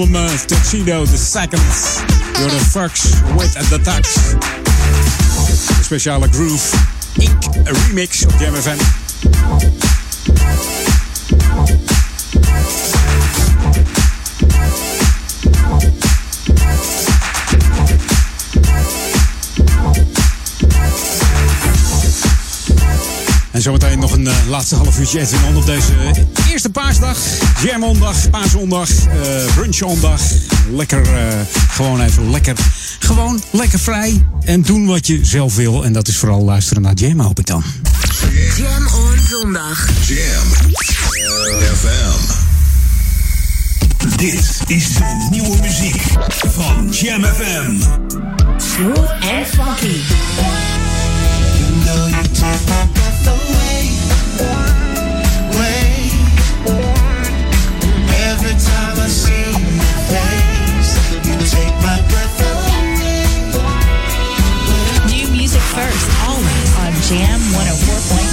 album 0.00 0.16
eh, 0.16 0.38
Tuxedo 0.46 1.04
The 1.04 1.16
Second. 1.16 1.62
Door 2.32 2.48
de 2.48 2.60
Fox 2.70 3.02
with 3.36 3.52
the. 3.52 4.36
Een 5.78 5.84
speciale 5.84 6.28
Groove 6.30 6.76
Inc. 7.16 7.44
remix 7.64 8.24
op 8.24 8.32
Jam 8.38 8.54
FM. 8.54 8.76
En 23.50 23.62
zometeen 23.62 23.99
een 24.20 24.26
eh, 24.26 24.48
laatste 24.48 24.74
half 24.74 24.98
uurtje 24.98 25.20
Edwin 25.20 25.44
On 25.48 25.56
op 25.56 25.66
deze 25.66 25.92
eh, 25.92 26.50
eerste 26.50 26.70
paasdag. 26.70 27.18
Jamondag, 27.64 28.30
paaszondag, 28.30 28.90
eh 28.90 29.54
brunchondag. 29.54 30.20
Lekker, 30.70 31.02
eh, 31.02 31.40
gewoon 31.70 32.00
even 32.00 32.30
lekker. 32.30 32.56
Gewoon 32.98 33.42
lekker 33.50 33.78
vrij. 33.78 34.24
En 34.44 34.62
doen 34.62 34.86
wat 34.86 35.06
je 35.06 35.20
zelf 35.22 35.56
wil. 35.56 35.84
En 35.84 35.92
dat 35.92 36.08
is 36.08 36.16
vooral 36.16 36.44
luisteren 36.44 36.82
naar 36.82 36.94
Jam, 36.94 37.20
hoop 37.20 37.38
ik 37.38 37.46
dan. 37.46 37.64
Jam 38.56 38.86
on 38.86 39.18
zondag. 39.28 39.88
Jam 40.06 40.74
FM. 41.74 42.38
Dit 44.16 44.60
is 44.66 44.94
de 44.94 45.28
nieuwe 45.30 45.56
muziek 45.60 46.02
van 46.48 46.88
Jam 46.90 47.24
FM. 47.24 47.80
Smooth 48.56 49.10
and 49.10 49.46
funky. 49.46 50.00
You 51.58 51.84
know 51.84 52.08
you 52.08 53.59
104.9. 67.60 68.29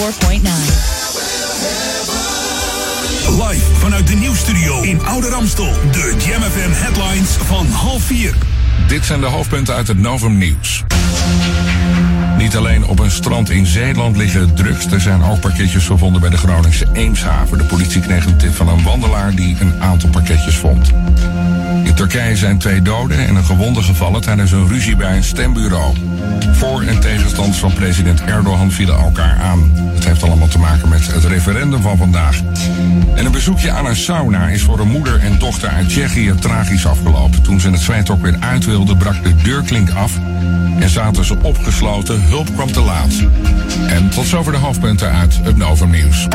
104.9. 0.00 0.06
Live 3.48 3.74
vanuit 3.74 4.06
de 4.06 4.14
nieuwstudio 4.14 4.82
in 4.82 5.06
Oude 5.06 5.28
Ramstel. 5.28 5.72
De 5.92 6.16
Jam 6.26 6.42
FM 6.42 6.70
headlines 6.72 7.30
van 7.30 7.66
half 7.66 8.02
vier. 8.02 8.34
Dit 8.88 9.04
zijn 9.04 9.20
de 9.20 9.26
hoofdpunten 9.26 9.74
uit 9.74 9.88
het 9.88 9.98
Novum 9.98 10.38
Nieuws. 10.38 10.84
Niet 12.38 12.56
alleen 12.56 12.86
op 12.86 12.98
een 12.98 13.10
strand 13.10 13.50
in 13.50 13.66
Zeeland 13.66 14.16
liggen 14.16 14.54
drugs. 14.54 14.86
Er 14.86 15.00
zijn 15.00 15.22
ook 15.22 15.40
pakketjes 15.40 15.86
gevonden 15.86 16.20
bij 16.20 16.30
de 16.30 16.36
Groningse 16.36 16.86
Eemshaven. 16.92 17.58
De 17.58 17.64
politie 17.64 18.00
kreeg 18.00 18.26
een 18.26 18.36
tip 18.36 18.54
van 18.54 18.68
een 18.68 18.82
wandelaar 18.82 19.34
die 19.34 19.56
een 19.60 19.82
aantal 19.82 20.10
pakketjes 20.10 20.56
vond. 20.56 20.90
Turkije 22.00 22.36
zijn 22.36 22.58
twee 22.58 22.82
doden 22.82 23.26
en 23.26 23.36
een 23.36 23.44
gewonde 23.44 23.82
gevallen 23.82 24.20
tijdens 24.20 24.52
een 24.52 24.68
ruzie 24.68 24.96
bij 24.96 25.16
een 25.16 25.24
stembureau. 25.24 25.94
Voor- 26.52 26.82
en 26.82 27.00
tegenstanders 27.00 27.58
van 27.58 27.72
president 27.72 28.22
Erdogan 28.22 28.72
vielen 28.72 28.98
elkaar 28.98 29.38
aan. 29.40 29.70
Het 29.74 30.04
heeft 30.04 30.22
allemaal 30.22 30.48
te 30.48 30.58
maken 30.58 30.88
met 30.88 31.12
het 31.12 31.24
referendum 31.24 31.82
van 31.82 31.96
vandaag. 31.96 32.40
En 33.14 33.24
een 33.24 33.32
bezoekje 33.32 33.70
aan 33.70 33.86
een 33.86 33.96
sauna 33.96 34.48
is 34.48 34.62
voor 34.62 34.80
een 34.80 34.88
moeder 34.88 35.20
en 35.20 35.38
dochter 35.38 35.68
uit 35.68 35.88
Tsjechië 35.88 36.34
tragisch 36.40 36.86
afgelopen. 36.86 37.42
Toen 37.42 37.60
ze 37.60 37.70
het 37.70 37.80
zwijtok 37.80 38.22
weer 38.22 38.36
uit 38.40 38.64
wilden, 38.64 38.96
brak 38.96 39.24
de 39.24 39.36
deurklink 39.36 39.90
af 39.90 40.12
en 40.78 40.88
zaten 40.88 41.24
ze 41.24 41.36
opgesloten. 41.42 42.22
Hulp 42.22 42.54
kwam 42.54 42.72
te 42.72 42.80
laat. 42.80 43.12
En 43.88 44.10
tot 44.10 44.26
zover 44.26 44.52
de 44.52 44.58
hoofdpunten 44.58 45.12
uit 45.12 45.38
het 45.42 45.56
Novum 45.56 45.90
Nieuws. 45.90 46.26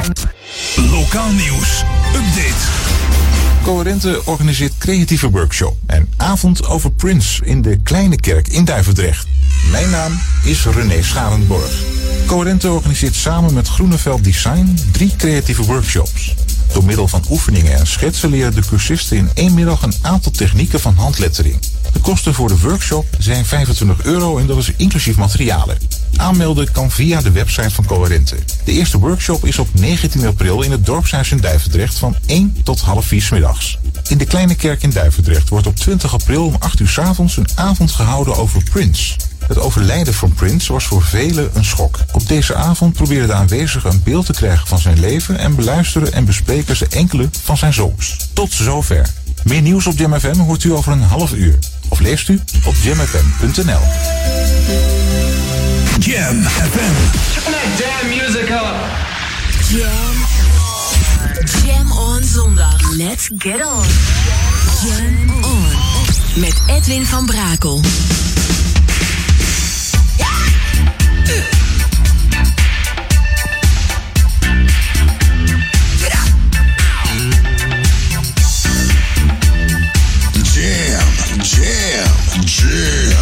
Lokaal 0.75 1.31
nieuws. 1.31 1.83
Update. 2.15 3.34
Coherente 3.65 4.21
organiseert 4.25 4.77
creatieve 4.77 5.29
workshop 5.29 5.77
en 5.85 6.09
avond 6.17 6.65
over 6.65 6.91
Prince 6.91 7.45
in 7.45 7.61
de 7.61 7.77
Kleine 7.83 8.15
Kerk 8.15 8.47
in 8.47 8.65
Duivendrecht. 8.65 9.27
Mijn 9.71 9.89
naam 9.89 10.19
is 10.43 10.65
René 10.65 11.03
Scharenborg. 11.03 11.83
Coherente 12.25 12.71
organiseert 12.71 13.15
samen 13.15 13.53
met 13.53 13.67
Groeneveld 13.67 14.23
Design 14.23 14.77
drie 14.91 15.15
creatieve 15.17 15.63
workshops. 15.63 16.35
Door 16.73 16.83
middel 16.83 17.07
van 17.07 17.23
oefeningen 17.29 17.73
en 17.73 17.87
schetsen 17.87 18.29
leren 18.29 18.55
de 18.55 18.65
cursisten 18.69 19.17
in 19.17 19.29
één 19.33 19.53
middag 19.53 19.81
een 19.81 19.93
aantal 20.01 20.31
technieken 20.31 20.79
van 20.79 20.93
handlettering. 20.93 21.59
De 21.93 21.99
kosten 21.99 22.33
voor 22.33 22.47
de 22.47 22.59
workshop 22.59 23.05
zijn 23.17 23.45
25 23.45 24.03
euro 24.03 24.37
en 24.37 24.47
dat 24.47 24.57
is 24.57 24.71
inclusief 24.77 25.17
materialen. 25.17 25.77
Aanmelden 26.15 26.71
kan 26.71 26.91
via 26.91 27.21
de 27.21 27.31
website 27.31 27.69
van 27.69 27.85
Coherente. 27.85 28.35
De 28.63 28.71
eerste 28.71 28.99
workshop 28.99 29.45
is 29.45 29.59
op 29.59 29.67
19 29.73 30.25
april 30.25 30.61
in 30.61 30.71
het 30.71 30.85
dorpshuis 30.85 31.31
in 31.31 31.37
Duivendrecht 31.37 31.97
van 31.97 32.15
1 32.25 32.55
tot 32.63 32.81
half 32.81 33.05
4 33.05 33.21
's 33.21 33.29
middags. 33.29 33.77
In 34.07 34.17
de 34.17 34.25
kleine 34.25 34.55
kerk 34.55 34.83
in 34.83 34.89
Duivendrecht 34.89 35.49
wordt 35.49 35.67
op 35.67 35.75
20 35.75 36.13
april 36.13 36.45
om 36.45 36.55
8 36.59 36.79
uur 36.79 36.87
's 36.87 36.97
avonds 36.97 37.37
een 37.37 37.47
avond 37.55 37.91
gehouden 37.91 38.35
over 38.35 38.63
Prince. 38.63 39.15
Het 39.47 39.59
overlijden 39.59 40.13
van 40.13 40.33
Prince 40.33 40.73
was 40.73 40.85
voor 40.85 41.03
velen 41.03 41.49
een 41.53 41.65
schok. 41.65 41.99
Op 42.11 42.27
deze 42.27 42.55
avond 42.55 42.93
proberen 42.93 43.27
de 43.27 43.33
aanwezigen 43.33 43.91
een 43.91 44.01
beeld 44.03 44.25
te 44.25 44.33
krijgen 44.33 44.67
van 44.67 44.79
zijn 44.79 44.99
leven 44.99 45.37
en 45.37 45.55
beluisteren 45.55 46.13
en 46.13 46.25
bespreken 46.25 46.75
ze 46.75 46.87
enkele 46.89 47.29
van 47.43 47.57
zijn 47.57 47.73
songs. 47.73 48.15
Tot 48.33 48.51
zover. 48.51 49.09
Meer 49.43 49.61
nieuws 49.61 49.87
op 49.87 49.97
Jam 49.97 50.19
FM 50.19 50.37
hoort 50.37 50.63
u 50.63 50.73
over 50.73 50.91
een 50.91 51.01
half 51.01 51.33
uur. 51.33 51.59
Of 51.89 51.99
leest 51.99 52.29
u 52.29 52.39
op 52.65 52.75
jamfm.nl. 52.83 53.81
Jam 55.99 56.43
FM. 56.43 56.95
Damn 57.77 58.09
music 58.09 58.51
up. 58.51 58.75
Jam. 59.69 60.15
Jam 61.63 61.91
on 61.91 62.23
zondag. 62.23 62.97
Let's 62.97 63.29
get 63.37 63.61
on. 63.61 63.85
Jam 64.83 65.43
on. 65.43 66.39
Met 66.39 66.61
Edwin 66.67 67.05
van 67.05 67.25
Brakel. 67.25 67.81
Jam, 80.53 81.05
jam, 81.41 82.43
jam. 82.45 83.14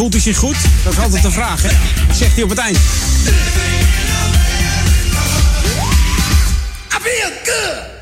Voelt 0.00 0.12
hij 0.12 0.22
zich 0.22 0.36
goed? 0.36 0.56
Dat 0.84 0.92
is 0.92 0.98
altijd 0.98 1.22
de 1.22 1.30
vraag, 1.30 1.62
hè? 1.62 1.68
Zegt 2.14 2.34
hij 2.34 2.42
op 2.42 2.50
het 2.50 2.58
eind. 2.58 2.78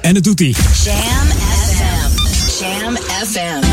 En 0.01 0.15
dat 0.15 0.23
doet 0.23 0.39
hij. 0.39 0.55
Jam 0.85 0.97
FM. 1.67 2.11
Jam 2.61 2.97
FM. 3.27 3.67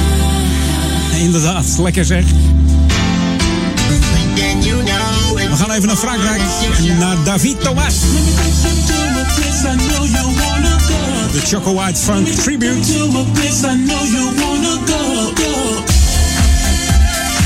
Inderdaad, 1.16 1.66
lekker 1.78 2.06
zeg. 2.06 2.26
We 5.36 5.56
gaan 5.56 5.72
even 5.72 5.88
naar 5.88 5.98
Frankrijk. 5.98 6.42
Naar 7.00 7.24
David 7.24 7.62
Thomas. 7.62 7.96
De 11.32 11.42
Choco 11.44 11.74
White 11.74 12.00
Funk 12.00 12.28
Tribute. 12.28 12.94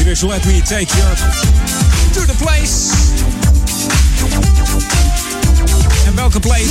Let 0.10 0.44
Me 0.48 0.60
Take 0.62 0.90
You 0.98 1.16
to 2.14 2.26
the 2.26 2.34
Place. 2.38 2.94
En 6.06 6.16
welke 6.16 6.40
place? 6.40 6.70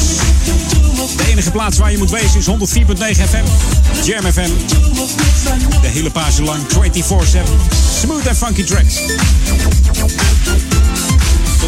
De 1.16 1.24
enige 1.30 1.50
plaats 1.50 1.78
waar 1.78 1.90
je 1.90 1.98
moet 1.98 2.10
wezen 2.10 2.38
is 2.38 2.46
104.9 2.46 2.54
FM. 3.28 3.44
Jam 4.04 4.32
FM. 4.32 4.50
De 5.80 5.88
hele 5.88 6.10
page 6.10 6.42
lang, 6.42 6.62
24-7. 6.62 6.72
Smooth 8.00 8.26
en 8.26 8.36
funky 8.36 8.64
tracks. 8.64 9.00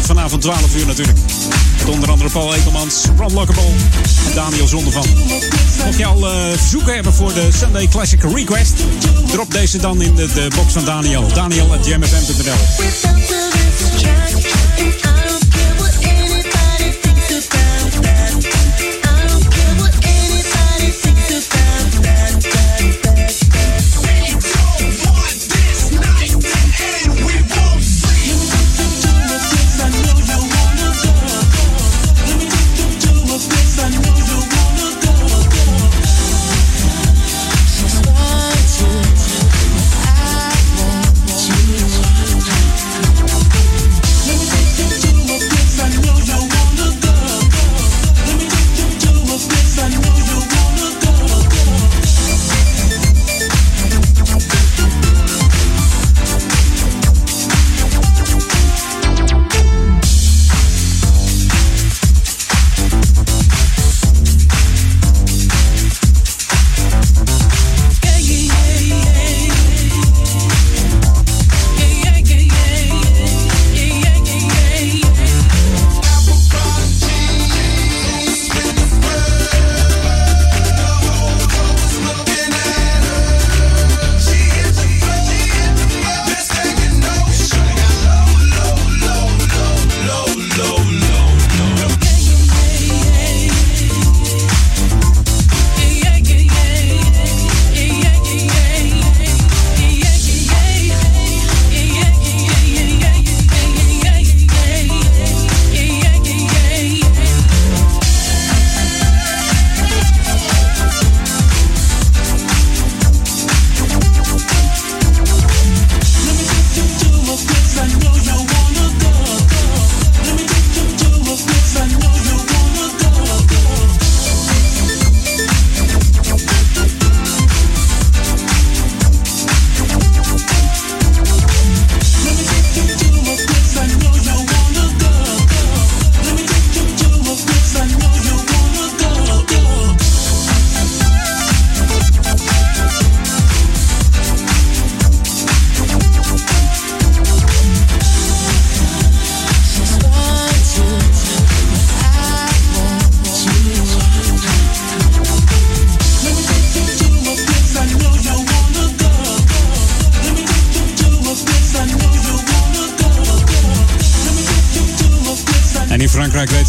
Tot 0.01 0.09
vanavond 0.09 0.41
12 0.41 0.75
uur 0.75 0.85
natuurlijk. 0.85 1.17
Met 1.77 1.89
onder 1.89 2.09
andere 2.09 2.29
Paul 2.29 2.55
Ekelmans, 2.55 3.05
Ron 3.17 3.33
Lockable 3.33 3.63
en 4.27 4.33
Daniel 4.35 4.67
Zondervan. 4.67 5.05
Mocht 5.85 5.97
je 5.97 6.05
al 6.05 6.27
eh, 6.27 6.51
verzoeken 6.55 6.93
hebben 6.93 7.13
voor 7.13 7.33
de 7.33 7.49
Sunday 7.51 7.87
Classic 7.87 8.23
Request, 8.23 8.73
drop 9.31 9.51
deze 9.51 9.77
dan 9.77 10.01
in 10.01 10.15
de, 10.15 10.33
de 10.33 10.47
box 10.55 10.73
van 10.73 10.85
Daniel. 10.85 11.27
Daniel 11.33 11.73
at 11.73 11.85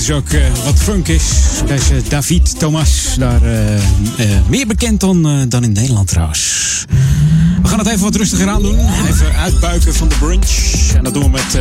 Ze 0.03 0.15
ook 0.15 0.29
eh, 0.29 0.41
wat 0.65 0.79
funk 0.79 1.09
is. 1.09 1.23
Deze 1.67 2.03
David 2.09 2.59
Thomas, 2.59 3.15
daar 3.19 3.43
eh, 3.43 3.75
eh, 3.75 3.83
meer 4.49 4.67
bekend 4.67 5.01
dan, 5.01 5.49
dan 5.49 5.65
in 5.65 5.73
Nederland 5.73 6.09
trouwens. 6.09 6.85
We 7.63 7.69
gaan 7.69 7.79
het 7.79 7.89
even 7.89 8.01
wat 8.01 8.15
rustiger 8.15 8.49
aan 8.49 8.63
doen. 8.63 8.79
Even 9.09 9.35
uitbuiken 9.35 9.95
van 9.95 10.09
de 10.09 10.15
brunch. 10.15 10.51
En 10.97 11.05
dat 11.05 11.15
doen 11.15 11.23
we 11.23 11.29
met 11.31 11.59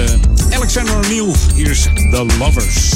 Alexander 0.53 0.95
O'Neill. 0.95 1.33
Hier 1.55 1.69
is 1.69 1.81
The 1.81 2.25
Lovers. 2.39 2.93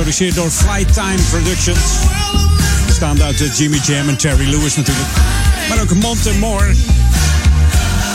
Geproduceerd 0.00 0.34
door 0.34 0.50
Flight 0.50 0.92
Time 0.92 1.18
Productions. 1.30 1.80
Bestaande 2.86 3.22
uit 3.22 3.40
eh, 3.40 3.56
Jimmy 3.56 3.80
Jam 3.86 4.08
en 4.08 4.16
Terry 4.16 4.48
Lewis 4.48 4.76
natuurlijk. 4.76 5.08
Maar 5.68 5.80
ook 5.80 5.94
Monte 5.94 6.32
Moore. 6.38 6.74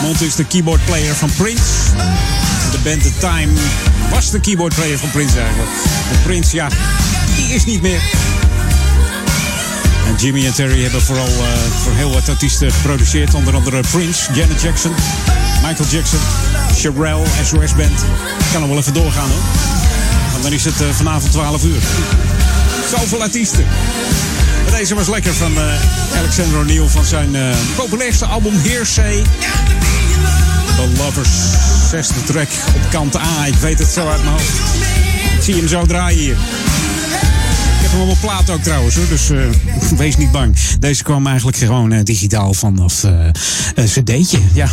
Monte 0.02 0.26
is 0.26 0.36
de 0.36 0.46
keyboardplayer 0.46 1.16
van 1.16 1.30
Prince. 1.38 1.64
De 2.72 2.78
band 2.84 3.02
The 3.02 3.12
Time 3.18 3.48
was 4.10 4.32
de 4.32 4.40
keyboardplayer 4.40 5.00
van 5.00 5.12
Prince 5.12 5.40
eigenlijk. 5.40 5.70
De 6.12 6.18
Prince, 6.24 6.56
ja, 6.56 6.68
die 7.36 7.54
is 7.54 7.66
niet 7.66 7.82
meer. 7.82 8.02
En 10.08 10.16
Jimmy 10.18 10.46
en 10.46 10.54
Terry 10.54 10.82
hebben 10.82 11.02
vooral 11.02 11.28
uh, 11.28 11.44
voor 11.84 11.94
heel 11.94 12.14
wat 12.14 12.30
artiesten 12.30 12.72
geproduceerd. 12.72 13.34
Onder 13.34 13.56
andere 13.56 13.82
Prince, 13.92 14.34
Janet 14.34 14.62
Jackson, 14.62 14.94
Michael 15.64 15.90
Jackson, 15.90 16.20
Sherelle, 16.76 17.26
SOS 17.44 17.76
Band. 17.76 18.00
Ik 18.40 18.52
kan 18.52 18.62
nog 18.62 18.70
wel 18.70 18.78
even 18.78 18.94
doorgaan 18.94 19.30
hoor. 19.30 19.75
Dan 20.46 20.54
is 20.54 20.66
het 20.66 20.84
vanavond 20.92 21.32
12 21.32 21.64
uur. 21.64 21.82
Zoveel 22.98 23.22
artiesten. 23.22 23.66
Deze 24.72 24.96
was 24.96 25.08
lekker 25.08 25.34
van 25.34 25.52
uh, 25.52 26.18
Alexander 26.18 26.60
O'Neill 26.60 26.88
van 26.88 27.06
zijn 27.06 27.36
populairste 27.76 28.26
album 28.26 28.54
Hearsay. 28.54 29.24
The 30.76 30.88
Lovers, 30.98 31.30
zesde 31.90 32.24
track 32.24 32.48
op 32.76 32.90
kant 32.92 33.16
A. 33.16 33.46
Ik 33.46 33.56
weet 33.56 33.80
het 33.80 33.88
zo 33.88 34.08
uit 34.08 34.24
mijn 34.24 34.32
hoofd. 34.36 34.60
Ik 35.38 35.44
zie 35.44 35.56
hem 35.56 35.68
zo 35.68 35.86
draaien 35.86 36.20
hier. 36.20 36.36
Ik 36.36 37.82
heb 37.82 37.92
hem 37.92 38.10
op 38.10 38.18
plaat 38.22 38.50
ook 38.50 38.64
trouwens, 38.64 38.96
hoor, 38.96 39.08
dus 39.08 39.30
uh, 39.30 39.46
wees 39.98 40.18
niet 40.18 40.32
bang. 40.32 40.56
Deze 40.80 41.04
kwam 41.04 41.28
eigenlijk 41.28 41.58
gewoon 41.58 42.04
digitaal 42.04 42.54
vanaf 42.54 43.04
uh, 43.04 43.12
een 43.76 43.86
cd'tje, 43.86 44.40
ja. 44.54 44.68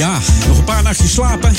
Ja, 0.00 0.18
nog 0.48 0.58
een 0.58 0.64
paar 0.64 0.82
nachtjes 0.82 1.12
slapen. 1.12 1.52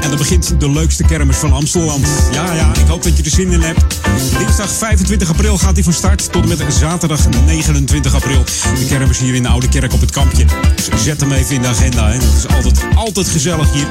En 0.00 0.08
dan 0.08 0.18
begint 0.18 0.60
de 0.60 0.70
leukste 0.70 1.04
kermis 1.04 1.36
van 1.36 1.52
Amstelland. 1.52 2.06
Ja, 2.32 2.52
ja, 2.52 2.74
ik 2.74 2.86
hoop 2.86 3.02
dat 3.02 3.16
je 3.16 3.22
er 3.22 3.30
zin 3.30 3.52
in 3.52 3.60
hebt. 3.60 4.00
Dinsdag 4.38 4.70
25 4.70 5.28
april 5.28 5.58
gaat 5.58 5.74
hij 5.74 5.84
van 5.84 5.92
start. 5.92 6.32
Tot 6.32 6.42
en 6.42 6.48
met 6.48 6.74
zaterdag 6.74 7.20
29 7.46 8.14
april. 8.14 8.44
De 8.78 8.86
kermis 8.88 9.18
hier 9.18 9.34
in 9.34 9.42
de 9.42 9.48
Oude 9.48 9.68
Kerk 9.68 9.92
op 9.92 10.00
het 10.00 10.10
kampje. 10.10 10.44
Dus 10.74 11.04
zet 11.04 11.20
hem 11.20 11.32
even 11.32 11.54
in 11.54 11.62
de 11.62 11.68
agenda. 11.68 12.08
Hè. 12.08 12.18
Dat 12.18 12.34
is 12.36 12.54
altijd, 12.54 12.80
altijd 12.94 13.28
gezellig 13.28 13.72
hier. 13.72 13.86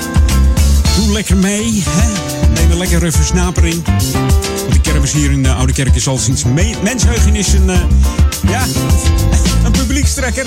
Doe 0.95 1.11
lekker 1.11 1.37
mee. 1.37 1.83
Hè? 1.89 2.09
Neem 2.53 2.71
een 2.71 2.77
lekkere 2.77 3.11
versnapering. 3.11 3.85
Want 3.85 4.73
de 4.73 4.81
kermis 4.81 5.11
hier 5.11 5.31
in 5.31 5.43
de 5.43 5.53
Oude 5.53 5.73
Kerk 5.73 5.95
is 5.95 6.07
al 6.07 6.17
sinds 6.17 6.43
mensheugenis 6.83 7.53
een, 7.53 7.69
uh, 7.69 7.77
ja, 8.47 8.63
een 9.63 9.71
publiekstrekker. 9.71 10.45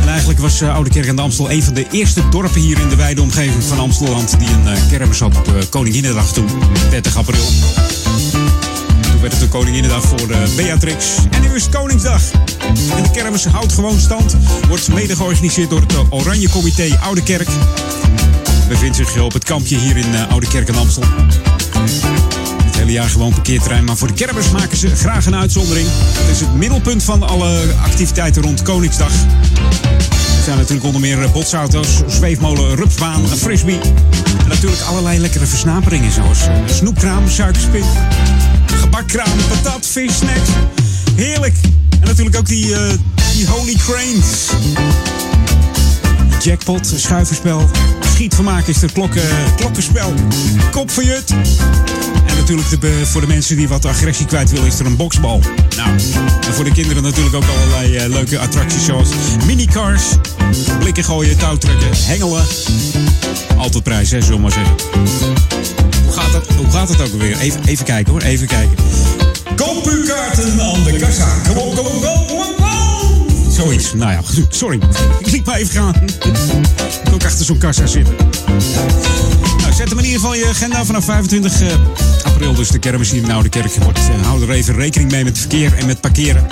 En 0.00 0.08
eigenlijk 0.08 0.38
was 0.38 0.62
uh, 0.62 0.74
Oude 0.74 0.90
Kerk 0.90 1.08
aan 1.08 1.16
de 1.16 1.22
Amstel 1.22 1.50
een 1.50 1.62
van 1.62 1.74
de 1.74 1.86
eerste 1.90 2.28
dorpen 2.28 2.60
hier 2.60 2.80
in 2.80 2.88
de 2.88 2.96
wijde 2.96 3.22
omgeving 3.22 3.64
van 3.64 3.78
Amstelland 3.78 4.38
die 4.38 4.48
een 4.48 4.74
uh, 4.74 4.88
kermis 4.90 5.20
had 5.20 5.36
op 5.36 5.48
uh, 5.48 5.54
Koninginnedag 5.70 6.32
toen, 6.32 6.48
30 6.90 7.16
april. 7.16 7.44
Toen 9.00 9.20
werd 9.20 9.32
het 9.32 9.40
de 9.40 9.48
Koninginnedag 9.48 10.02
voor 10.02 10.26
Beatrix. 10.56 11.06
En 11.30 11.40
nu 11.40 11.54
is 11.54 11.68
Koningsdag. 11.68 12.22
En 12.96 13.02
de 13.02 13.10
kermis 13.12 13.44
houdt 13.44 13.72
gewoon 13.72 14.00
stand. 14.00 14.36
Wordt 14.68 14.88
mede 14.88 15.16
georganiseerd 15.16 15.70
door 15.70 15.80
het 15.80 15.94
Oranje 16.10 16.48
Comité 16.48 16.98
Oude 17.02 17.22
Kerk. 17.22 17.48
Bevindt 18.68 18.96
zich 18.96 19.20
op 19.20 19.32
het 19.32 19.44
kampje 19.44 19.78
hier 19.78 19.96
in 19.96 20.14
Oude 20.28 20.48
Kerk 20.48 20.68
aan 20.68 20.76
Amstel 20.76 21.04
hele 22.80 22.92
jaar 22.92 23.08
gewoon 23.08 23.32
parkeerterrein. 23.32 23.84
Maar 23.84 23.96
voor 23.96 24.08
de 24.08 24.14
kermis 24.14 24.50
maken 24.50 24.76
ze 24.76 24.96
graag 24.96 25.26
een 25.26 25.34
uitzondering. 25.34 25.88
Het 25.92 26.30
is 26.30 26.40
het 26.40 26.54
middelpunt 26.54 27.02
van 27.02 27.22
alle 27.22 27.74
activiteiten 27.84 28.42
rond 28.42 28.62
Koningsdag. 28.62 29.12
Er 30.36 30.44
zijn 30.44 30.56
natuurlijk 30.56 30.84
onder 30.84 31.00
meer 31.00 31.30
botsauto's, 31.30 31.88
zweefmolen, 32.06 32.76
rupsbaan, 32.76 33.22
een 33.30 33.36
frisbee. 33.36 33.80
En 34.42 34.48
natuurlijk 34.48 34.82
allerlei 34.82 35.18
lekkere 35.18 35.46
versnaperingen 35.46 36.12
zoals 36.12 36.38
snoepkraam, 36.66 37.28
suikerspin, 37.28 37.84
gebakkraam, 38.66 39.38
patat, 39.48 39.86
vis, 39.86 40.16
snacks. 40.16 40.50
Heerlijk. 41.16 41.54
En 42.00 42.06
natuurlijk 42.06 42.36
ook 42.36 42.46
die, 42.46 42.68
uh, 42.68 42.78
die 43.32 43.46
Holy 43.46 43.74
Cranes. 43.74 44.48
Jackpot, 46.42 46.92
schuiverspel. 46.96 47.70
Schietvermaak 48.14 48.66
is 48.66 48.82
er 48.82 48.92
klokken, 48.92 49.22
klokkenspel. 49.56 50.14
Kop 50.70 50.90
van 50.90 51.04
Jut. 51.04 51.30
En 52.26 52.36
natuurlijk 52.36 52.80
de, 52.80 53.06
voor 53.06 53.20
de 53.20 53.26
mensen 53.26 53.56
die 53.56 53.68
wat 53.68 53.84
agressie 53.84 54.26
kwijt 54.26 54.50
willen, 54.50 54.66
is 54.66 54.78
er 54.78 54.86
een 54.86 54.96
boksbal. 54.96 55.40
Nou, 55.76 55.90
en 56.46 56.54
voor 56.54 56.64
de 56.64 56.72
kinderen 56.72 57.02
natuurlijk 57.02 57.34
ook 57.34 57.44
allerlei 57.56 57.96
uh, 57.96 58.06
leuke 58.06 58.38
attracties 58.38 58.84
zoals 58.84 59.08
minicars, 59.46 60.02
blikken 60.78 61.04
gooien, 61.04 61.38
touwtrekken, 61.38 61.88
hengelen. 61.92 62.44
Altijd 63.56 63.82
prijs, 63.82 64.10
hè, 64.10 64.38
maar 64.38 64.52
zeggen. 64.52 64.74
Hoe 66.04 66.12
gaat 66.12 66.32
het, 66.32 66.56
hoe 66.56 66.70
gaat 66.70 66.88
het 66.88 67.00
ook 67.00 67.12
alweer? 67.12 67.38
Even, 67.38 67.60
even 67.64 67.84
kijken 67.84 68.12
hoor, 68.12 68.22
even 68.22 68.46
kijken. 68.46 68.76
Koop 69.56 69.86
uw 69.86 70.04
kaarten 70.04 70.60
aan 70.60 70.84
de 70.84 70.96
kassa. 70.98 71.28
Kom 71.48 71.56
op, 71.56 71.76
kom 71.76 71.86
op, 71.86 72.02
kom. 72.02 72.29
Zoiets. 73.60 73.92
Nou 73.94 74.12
ja, 74.12 74.20
sorry. 74.48 74.80
Ik 75.18 75.30
liet 75.30 75.46
maar 75.46 75.56
even 75.56 75.74
gaan. 75.74 75.94
Ik 77.04 77.12
ook 77.12 77.24
achter 77.24 77.44
zo'n 77.44 77.58
kassa 77.58 77.86
zitten. 77.86 78.14
Nou, 79.58 79.72
zet 79.72 79.88
hem 79.88 79.98
in 79.98 80.04
ieder 80.04 80.20
geval 80.20 80.34
je 80.34 80.46
agenda 80.46 80.84
vanaf 80.84 81.04
25 81.04 81.60
uh, 81.60 81.68
april. 82.22 82.54
Dus 82.54 82.68
de 82.68 82.78
kermis 82.78 83.10
hier 83.10 83.22
in 83.22 83.30
Oude 83.30 83.48
Kerk 83.48 83.74
wordt. 83.74 83.98
Uh, 83.98 84.26
hou 84.26 84.42
er 84.42 84.50
even 84.50 84.74
rekening 84.74 85.10
mee 85.10 85.24
met 85.24 85.38
verkeer 85.38 85.76
en 85.78 85.86
met 85.86 86.00
parkeren. 86.00 86.46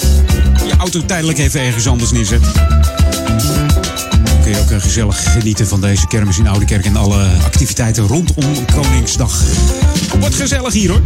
Je 0.67 0.75
auto 0.79 1.05
tijdelijk 1.07 1.39
even 1.39 1.61
ergens 1.61 1.87
anders 1.87 2.11
neerzetten. 2.11 2.53
Kun 4.49 4.61
ook 4.61 4.71
uh, 4.71 4.81
gezellig 4.81 5.33
genieten 5.33 5.67
van 5.67 5.81
deze 5.81 6.07
kermis 6.07 6.39
in 6.39 6.47
Oude 6.47 6.65
Kerk 6.65 6.85
en 6.85 6.97
alle 6.97 7.29
activiteiten 7.45 8.07
rondom 8.07 8.65
Koningsdag. 8.75 9.43
Wordt 10.21 10.35
gezellig 10.35 10.73
hier 10.73 10.91
hoor. 10.91 11.03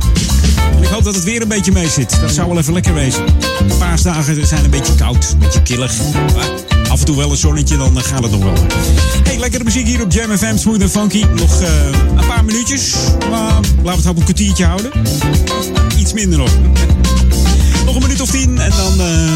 En 0.77 0.82
ik 0.82 0.89
hoop 0.89 1.05
dat 1.05 1.14
het 1.14 1.24
weer 1.24 1.43
een 1.43 1.48
beetje 1.48 1.73
mee 1.73 1.89
zit. 1.89 2.20
Dat 2.20 2.31
zou 2.31 2.48
wel 2.48 2.59
even 2.59 2.73
lekker 2.73 2.94
wezen. 2.94 3.27
De 3.69 3.74
paasdagen 3.78 4.47
zijn 4.47 4.64
een 4.64 4.70
beetje 4.70 4.94
koud, 4.94 5.31
een 5.32 5.39
beetje 5.39 5.62
killig. 5.62 5.93
Maar 6.35 6.51
af 6.89 6.98
en 7.01 7.06
toe 7.06 7.16
wel 7.16 7.31
een 7.31 7.36
zonnetje, 7.36 7.77
dan 7.77 8.01
gaat 8.01 8.23
het 8.23 8.31
nog 8.31 8.43
wel. 8.43 8.66
Hey, 9.24 9.39
lekkere 9.39 9.64
muziek 9.64 9.86
hier 9.86 10.02
op 10.02 10.12
Jam 10.12 10.36
FM, 10.36 10.56
smooth 10.56 10.81
en 10.81 10.90
funky. 10.90 11.24
Nog 11.35 11.60
uh, 11.60 11.69
een 12.16 12.27
paar 12.27 12.44
minuutjes, 12.44 12.94
maar 13.31 13.52
laten 13.52 13.82
we 13.82 13.90
het 13.90 14.06
op 14.06 14.16
een 14.16 14.24
kwartiertje 14.24 14.64
houden. 14.64 14.90
Iets 15.98 16.12
minder 16.12 16.39
nog. 16.39 16.51
Of 18.23 18.31
tien 18.31 18.59
en 18.59 18.70
dan 18.70 19.07
uh, 19.07 19.32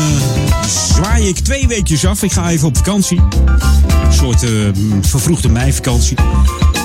zwaai 0.94 1.28
ik 1.28 1.38
twee 1.38 1.66
weekjes 1.68 2.06
af. 2.06 2.22
Ik 2.22 2.32
ga 2.32 2.50
even 2.50 2.68
op 2.68 2.76
vakantie. 2.76 3.20
Een 4.06 4.12
soort 4.12 4.42
uh, 4.42 4.68
vervroegde 5.00 5.48
meivakantie. 5.48 6.16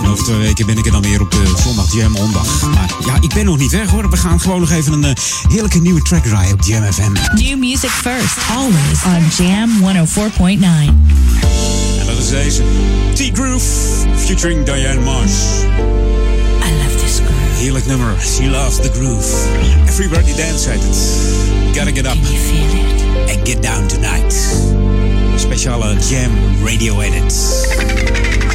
En 0.04 0.10
over 0.10 0.24
twee 0.24 0.38
weken 0.38 0.66
ben 0.66 0.78
ik 0.78 0.86
er 0.86 0.92
dan 0.92 1.02
weer 1.02 1.22
op 1.22 1.32
de 1.32 1.54
zondag 1.64 1.94
Jam 1.94 2.16
Ondag. 2.16 2.62
Maar 2.62 2.96
ja, 3.06 3.16
ik 3.22 3.34
ben 3.34 3.46
nog 3.46 3.58
niet 3.58 3.72
weg 3.72 3.90
hoor. 3.90 4.10
We 4.10 4.18
gaan 4.18 4.40
gewoon 4.40 4.60
nog 4.60 4.72
even 4.72 4.94
een 4.94 5.04
uh, 5.04 5.12
heerlijke 5.50 5.80
nieuwe 5.80 6.02
track 6.02 6.24
draaien 6.24 6.54
op 6.54 6.62
Jam 6.62 6.94
FM. 6.94 7.12
New 7.36 7.60
music 7.60 7.90
first, 7.90 8.38
always 8.56 9.04
on 9.06 9.46
Jam 9.46 9.70
104.9. 10.08 10.64
En 12.00 12.06
dat 12.06 12.18
is 12.18 12.30
deze. 12.30 12.64
T-Groove 13.14 13.66
featuring 14.16 14.66
Diane 14.66 15.00
Marsh. 15.00 15.34
Heerlijk 17.62 17.86
nummer. 17.86 18.20
She 18.20 18.50
loves 18.50 18.82
the 18.82 18.92
groove. 18.92 19.26
Everybody 19.88 20.36
dance 20.36 20.70
heet 20.70 20.84
het. 20.84 21.76
Gotta 21.76 21.92
get 21.92 22.06
up. 22.06 22.14
Can 22.14 22.32
you 22.32 22.38
feel 22.38 22.66
it? 22.66 23.30
And 23.30 23.48
get 23.48 23.62
down 23.62 23.88
tonight. 23.88 24.34
Speciale 25.36 25.96
Jam 26.00 26.32
Radio 26.64 27.00
Edit. 27.00 28.51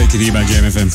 Zeker 0.00 0.18
hier 0.18 0.32
bij 0.32 0.44
Jam 0.44 0.70
FM. 0.70 0.88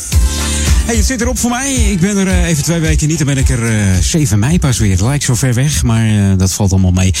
Hey, 0.86 0.96
het 0.96 1.04
zit 1.04 1.20
erop 1.20 1.38
voor 1.38 1.50
mij. 1.50 1.74
Ik 1.74 2.00
ben 2.00 2.16
er 2.16 2.26
eh, 2.26 2.48
even 2.48 2.62
twee 2.62 2.80
weken 2.80 3.08
niet. 3.08 3.18
Dan 3.18 3.26
ben 3.26 3.36
ik 3.36 3.48
er 3.48 3.66
eh 3.66 3.98
7 4.00 4.38
mei 4.38 4.58
pas 4.58 4.78
weer. 4.78 4.90
Het 4.90 5.00
lijkt 5.00 5.24
zo 5.24 5.34
ver 5.34 5.54
weg, 5.54 5.82
maar 5.82 6.06
eh, 6.06 6.38
dat 6.38 6.52
valt 6.52 6.72
allemaal 6.72 6.90
mee. 6.90 7.14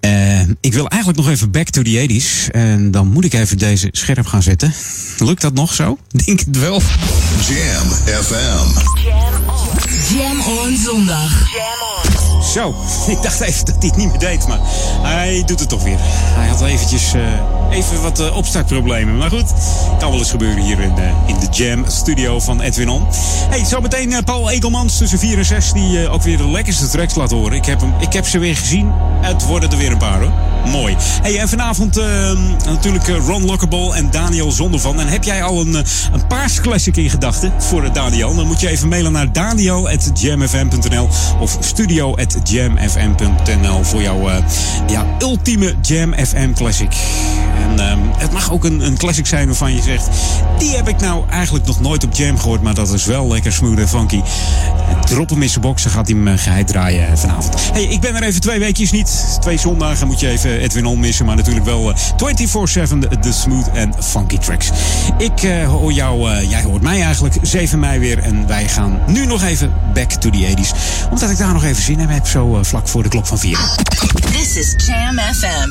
Eh, 0.00 0.40
ik 0.40 0.72
wil 0.72 0.88
eigenlijk 0.88 1.22
nog 1.22 1.30
even 1.30 1.50
back 1.50 1.68
to 1.68 1.82
the 1.82 2.06
80s. 2.08 2.50
En 2.50 2.90
dan 2.90 3.06
moet 3.06 3.24
ik 3.24 3.32
even 3.32 3.58
deze 3.58 3.88
scherp 3.92 4.26
gaan 4.26 4.42
zetten. 4.42 4.74
Lukt 5.18 5.40
dat 5.40 5.54
nog 5.54 5.74
zo? 5.74 5.98
Denk 6.24 6.40
het 6.40 6.58
wel. 6.58 6.82
Jam 7.48 7.88
FM. 8.22 8.80
Jam 10.14 10.40
on 10.40 10.76
zondag. 10.76 11.48
Zo, 12.42 12.74
ik 13.14 13.22
dacht 13.22 13.40
even 13.40 13.64
dat 13.64 13.74
hij 13.78 13.88
het 13.88 13.96
niet 13.96 14.08
meer 14.08 14.18
deed, 14.18 14.46
maar 14.46 14.60
hij 15.02 15.42
doet 15.46 15.60
het 15.60 15.68
toch 15.68 15.82
weer. 15.82 15.98
Hij 16.00 16.48
had 16.48 16.60
eventjes 16.60 17.12
eh, 17.12 17.22
even 17.70 18.02
wat 18.02 18.18
eh, 18.20 18.36
opstartproblemen. 18.36 19.16
Maar 19.16 19.30
goed, 19.30 19.52
kan 19.98 20.10
wel 20.10 20.18
eens 20.18 20.30
gebeuren 20.30 20.62
hier 20.62 20.80
in, 20.80 20.94
de 20.94 21.10
in 21.26 21.38
de 21.40 21.46
Jam 21.50 21.84
studio 21.86 22.40
van 22.40 22.60
Edwin 22.60 22.88
On. 22.88 23.06
Hey, 23.50 23.64
zometeen 23.64 24.24
Paul 24.24 24.50
Egelmans 24.50 24.96
tussen 24.96 25.18
4 25.18 25.38
en 25.38 25.44
6 25.44 25.72
die 25.72 26.08
ook 26.08 26.22
weer 26.22 26.36
de 26.36 26.48
lekkerste 26.48 26.88
tracks 26.88 27.14
laat 27.14 27.30
horen. 27.30 27.56
Ik 27.56 27.64
heb, 27.64 27.80
hem, 27.80 27.94
ik 27.98 28.12
heb 28.12 28.26
ze 28.26 28.38
weer 28.38 28.56
gezien. 28.56 28.92
Het 29.20 29.46
worden 29.46 29.70
er 29.70 29.76
weer 29.76 29.90
een 29.90 29.98
paar 29.98 30.20
hoor. 30.20 30.49
Mooi. 30.66 30.96
Hey, 31.22 31.38
en 31.38 31.48
vanavond 31.48 31.96
eh, 31.96 32.32
natuurlijk 32.66 33.08
eh, 33.08 33.16
Ron 33.26 33.44
Lockable 33.44 33.94
en 33.94 34.10
Daniel 34.10 34.52
Zondervan. 34.52 35.00
En 35.00 35.06
heb 35.06 35.24
jij 35.24 35.42
al 35.42 35.60
een, 35.60 35.76
eh, 35.76 35.82
een 36.12 36.26
paars 36.26 36.60
classic 36.60 36.96
in 36.96 37.10
gedachten 37.10 37.52
voor 37.58 37.84
eh, 37.84 37.92
Daniel? 37.92 38.34
Dan 38.34 38.46
moet 38.46 38.60
je 38.60 38.68
even 38.68 38.88
mailen 38.88 39.12
naar 39.12 39.32
daniel.jamfm.nl 39.32 41.08
of 41.40 41.56
studio.jamfm.nl 41.60 43.84
voor 43.84 44.02
jouw 44.02 44.30
ja, 44.86 45.04
ultieme 45.18 45.74
Jam 45.82 46.14
FM 46.14 46.52
classic. 46.52 46.96
En 47.70 47.78
ehm, 47.78 47.98
het 48.16 48.32
mag 48.32 48.52
ook 48.52 48.64
een, 48.64 48.80
een 48.80 48.96
classic 48.96 49.26
zijn 49.26 49.46
waarvan 49.46 49.74
je 49.74 49.82
zegt... 49.82 50.08
die 50.58 50.76
heb 50.76 50.88
ik 50.88 51.00
nou 51.00 51.24
eigenlijk 51.28 51.66
nog 51.66 51.80
nooit 51.80 52.04
op 52.04 52.14
Jam 52.14 52.38
gehoord... 52.38 52.62
maar 52.62 52.74
dat 52.74 52.92
is 52.92 53.04
wel 53.04 53.28
lekker 53.28 53.52
smooth 53.52 53.78
en 53.78 53.88
funky. 53.88 54.20
Drop 55.04 55.28
hem 55.30 55.42
in 55.42 55.48
zijn 55.48 55.60
box, 55.60 55.82
dan 55.82 55.92
gaat 55.92 56.08
hij 56.08 56.16
hem 56.16 56.28
eh, 56.28 56.38
geheid 56.38 56.66
draaien 56.66 57.08
eh, 57.08 57.16
vanavond. 57.16 57.54
Hey, 57.72 57.84
ik 57.84 58.00
ben 58.00 58.16
er 58.16 58.22
even 58.22 58.40
twee 58.40 58.58
weekjes 58.58 58.90
niet. 58.90 59.38
Twee 59.40 59.58
zondagen 59.58 60.06
moet 60.06 60.20
je 60.20 60.28
even 60.28 60.60
Edwin 60.60 60.86
On 60.86 61.00
missen... 61.00 61.26
maar 61.26 61.36
natuurlijk 61.36 61.64
wel 61.64 61.90
eh, 61.90 61.96
24-7 62.88 62.98
de, 62.98 63.18
de 63.20 63.32
smooth 63.32 63.70
en 63.72 63.94
funky 64.02 64.38
tracks. 64.38 64.70
Ik 65.18 65.42
eh, 65.42 65.68
hoor 65.68 65.92
jou, 65.92 66.30
eh, 66.30 66.50
jij 66.50 66.62
hoort 66.62 66.82
mij 66.82 67.02
eigenlijk 67.02 67.34
7 67.42 67.78
mei 67.78 67.98
weer... 67.98 68.18
en 68.18 68.46
wij 68.46 68.68
gaan 68.68 69.00
nu 69.06 69.26
nog 69.26 69.42
even 69.42 69.72
back 69.94 70.10
to 70.10 70.30
the 70.30 70.54
80s. 70.56 71.08
Omdat 71.10 71.30
ik 71.30 71.38
daar 71.38 71.52
nog 71.52 71.64
even 71.64 71.82
zin 71.82 72.00
in 72.00 72.08
heb, 72.08 72.26
zo 72.26 72.56
eh, 72.56 72.64
vlak 72.64 72.88
voor 72.88 73.02
de 73.02 73.08
klok 73.08 73.26
van 73.26 73.38
4. 73.38 73.58
This 74.32 74.56
is 74.56 74.74
Jam 74.86 75.18
FM 75.18 75.68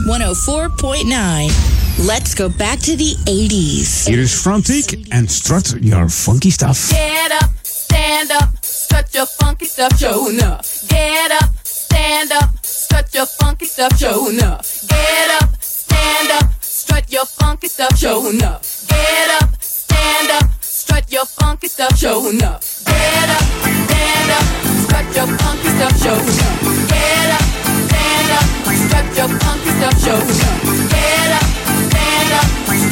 104.9. 1.50 1.89
Let's 2.08 2.34
go 2.34 2.48
back 2.48 2.80
to 2.80 2.96
the 2.96 3.16
80s. 3.26 4.06
Hier 4.06 4.20
is 4.20 4.34
Frontiek 4.34 4.92
en 5.10 5.28
strut 5.28 5.76
your 5.82 6.10
funky 6.10 6.50
stuff. 6.50 6.90
Get 6.90 7.32
up, 7.32 7.50
stand 7.62 8.32
up, 8.32 8.50
strut 8.62 9.12
your 9.12 9.26
funky 9.26 9.66
stuff, 9.66 10.00
show 10.00 10.30
enough. 10.30 10.66
Get 10.88 11.32
up, 11.32 11.50
stand 11.64 12.32
up, 12.32 12.50
strut 12.62 13.14
your 13.14 13.26
funky 13.26 13.66
stuff, 13.66 13.98
show 13.98 14.30
enough. 14.30 14.88
Get 14.88 15.42
up, 15.42 15.50
stand 15.60 16.32
up, 16.32 16.50
strut 16.62 17.12
your 17.12 17.26
funky 17.26 17.68
stuff, 17.68 17.98
show 17.98 18.30
enough. 18.30 18.88
Get 18.88 19.42
up, 19.42 19.50
stand 19.60 20.32
up, 20.32 20.50
strut 20.62 21.12
your 21.12 21.26
funky 21.26 21.68
stuff, 21.68 21.98
show 21.98 22.30
enough. 22.30 22.86
Get 22.86 23.30
up, 23.30 23.44
stand 23.60 24.32
up, 24.32 24.46
strut 24.72 25.16
your 25.16 25.28
funky 25.28 25.68
stuff, 25.68 26.02
show 26.02 26.16
enough. 26.16 26.88
Get 26.88 27.30
up, 27.36 27.44
stand 27.92 28.32
up, 28.32 28.48
strut 28.88 29.18
your 29.18 29.28
funky 29.40 29.70
stuff, 29.76 30.00
show 30.00 30.16
enough. 30.16 30.90
Get 30.90 31.32
up, 31.34 31.39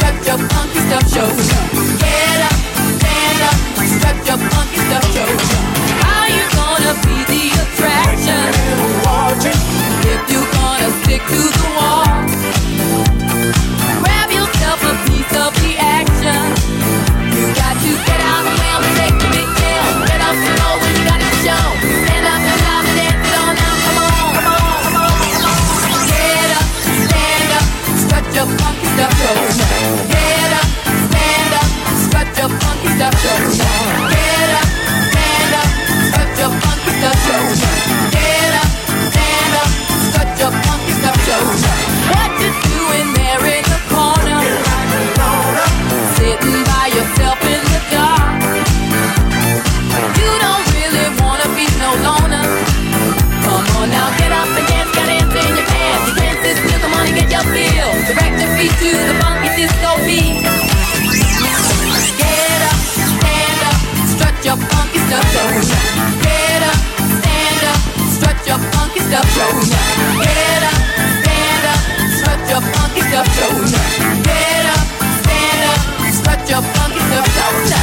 strut 0.07 0.27
your 0.27 0.39
funky 0.49 0.79
stuff, 0.79 1.05
show. 1.11 1.27
Get 1.99 2.39
up, 2.47 2.55
stand 2.95 3.41
up, 3.43 3.57
strut 3.91 4.17
your 4.27 4.39
funky 4.49 4.79
stuff, 4.88 5.05
show. 5.13 5.27
How 6.03 6.23
you 6.27 6.45
gonna 6.55 6.93
be 7.03 7.17
the 7.31 7.43
attraction? 7.63 8.47
If 10.07 10.21
you 10.31 10.41
gonna 10.53 10.89
stick 11.03 11.21
to 11.27 11.41
the 11.59 11.67
wall. 11.75 12.07
stop, 32.97 33.13
stop. 33.15 33.56
Get 69.38 69.45
up, 69.45 70.73
up, 71.69 71.81
strut 72.09 72.41
your 72.49 72.61
funky 72.73 73.01
stuff 73.01 73.27
tonight. 73.38 74.23
Get 74.23 74.65
up, 74.65 74.81
stand 75.22 75.61
up, 75.69 75.80
strut 76.11 76.49
your 76.49 76.61
funky 76.73 76.99
stuff 77.05 77.26
tonight. 77.35 77.76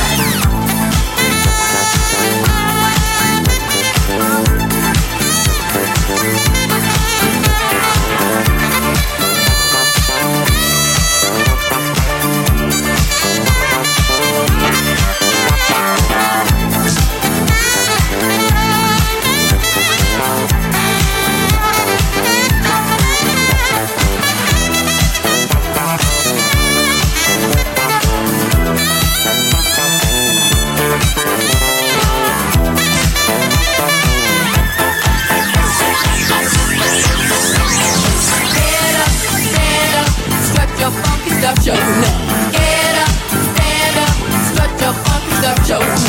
up 41.44 41.58
your 41.64 41.76
neck. 41.76 42.16
Get 42.52 42.94
up, 43.04 43.12
stand 43.52 43.96
up, 44.00 44.16
strut 44.48 44.72
your 44.80 44.94
funky 45.04 45.32
stuff 45.40 45.58
show 45.68 45.80
up. 45.80 46.00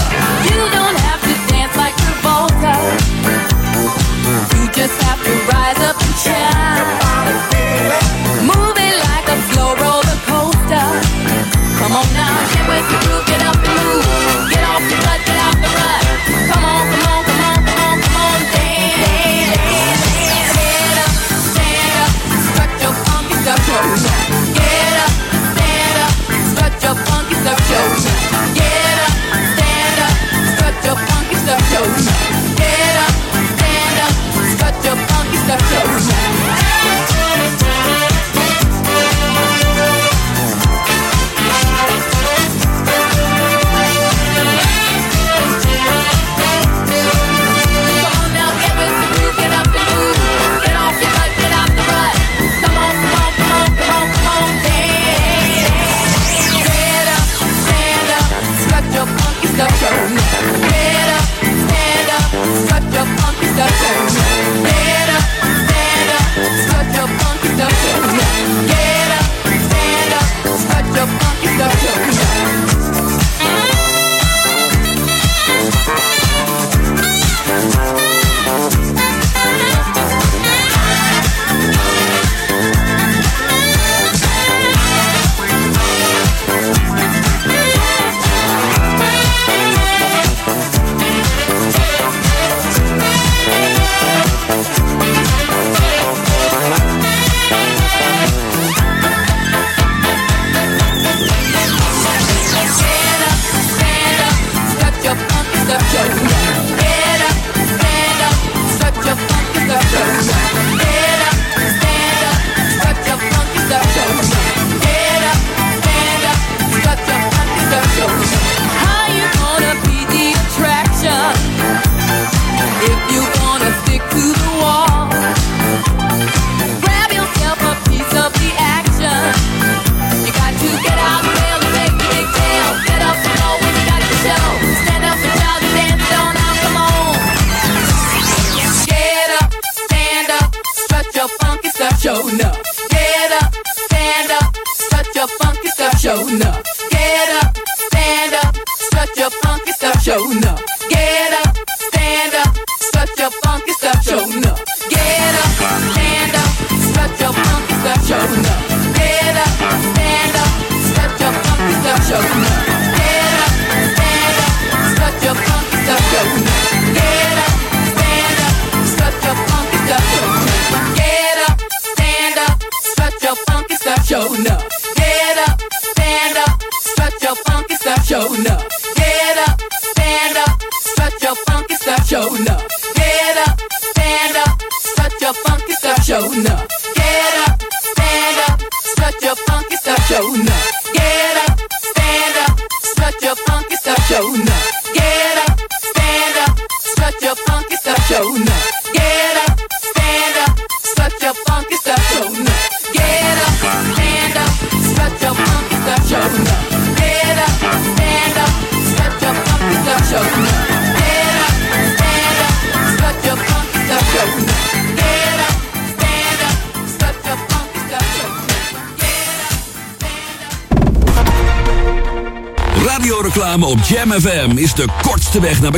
You 0.47 0.59
don't 0.71 0.97
have 1.07 1.21
to 1.27 1.33
dance 1.51 1.75
like 1.75 1.95
Travolta. 1.99 2.75
You 4.55 4.65
just 4.71 4.95
have 5.03 5.19
to 5.27 5.33
rise 5.51 5.81
up 5.89 5.97
and 5.99 6.15
shine. 6.23 6.87
Move 8.47 8.77
it 8.79 8.97
like 9.07 9.27
a 9.27 9.37
slow 9.51 9.75
roller 9.75 10.19
coaster. 10.29 10.87
Come 11.79 11.93
on 11.99 12.07
now, 12.15 12.35
get 12.53 12.65
with 12.69 12.87
the 12.91 13.14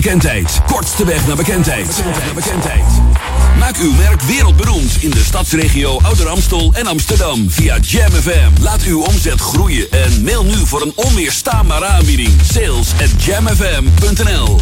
bekendheid. 0.08 0.62
Kortste 0.68 1.06
weg 1.06 1.28
naar 1.28 1.36
bekendheid. 1.36 2.04
Bekendheid. 2.36 2.86
Maak 3.60 3.78
uw 3.78 3.92
merk 3.92 4.22
wereldberoemd 4.22 4.98
in 5.00 5.10
de 5.10 5.24
stadsregio 5.24 6.00
Ouder 6.02 6.28
Amstel 6.28 6.72
en 6.74 6.88
Amsterdam 6.88 7.50
via 7.50 7.78
Jam 7.82 8.12
FM. 8.12 8.62
Laat 8.62 8.84
uw 8.84 9.02
omzet 9.02 9.42
groeien 9.42 9.92
en 9.92 10.24
mail 10.24 10.44
nu 10.44 10.66
voor 10.66 10.82
een 10.82 10.92
onweerstaanbare 10.96 11.86
aanbieding. 11.86 12.30
Sales 12.54 12.92
at 13.02 13.24
jamfm.nl 13.24 14.60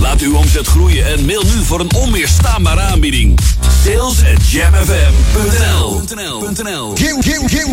Laat 0.00 0.20
uw 0.20 0.36
omzet 0.36 0.66
groeien 0.66 1.06
en 1.06 1.24
mail 1.24 1.42
nu 1.42 1.64
voor 1.64 1.80
een 1.80 1.94
onweerstaanbare 1.94 2.80
aanbieding. 2.80 3.38
Sales 3.84 4.18
at 4.34 4.50
jamfm.nl 4.50 6.02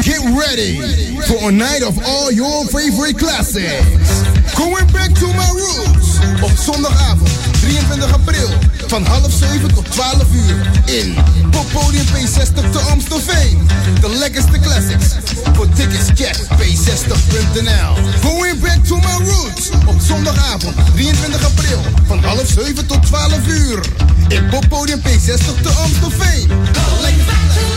get 0.04 0.22
ready 0.38 0.82
for 1.22 1.48
a 1.48 1.52
night 1.52 1.84
of 1.84 2.06
all 2.06 2.32
your 2.32 2.66
favorite 2.66 3.18
classics. 3.18 4.33
Going 4.64 4.92
back 4.94 5.12
to 5.20 5.28
my 5.28 5.50
roots. 5.60 6.08
Op 6.42 6.52
zondagavond 6.58 7.30
23 7.62 8.14
april 8.14 8.50
van 8.88 9.06
half 9.06 9.32
7 9.32 9.74
tot 9.74 9.92
12 9.92 10.24
uur 10.34 10.56
in 10.86 11.16
Poppodium 11.52 12.06
P60 12.06 12.70
te 12.72 12.80
Amstelveen. 12.80 13.68
De 14.02 14.10
lekkerste 14.10 14.60
classics. 14.60 15.08
Voor 15.54 15.70
tickets 15.70 16.10
check 16.16 16.36
p60.nl. 16.36 17.94
Going 18.22 18.60
back 18.60 18.86
to 18.86 18.96
my 18.96 19.26
roots. 19.26 19.70
Op 19.86 19.96
zondagavond 20.00 20.76
23 20.94 21.46
april 21.46 21.80
van 22.08 22.24
half 22.24 22.48
7 22.48 22.88
tot 22.88 23.06
12 23.06 23.48
uur 23.48 23.80
in 24.28 24.50
Poppodium 24.50 25.00
P60 25.00 25.62
te 25.62 25.70
Amstelveen. 25.70 26.48
De 26.48 27.00
lekkerste 27.02 27.73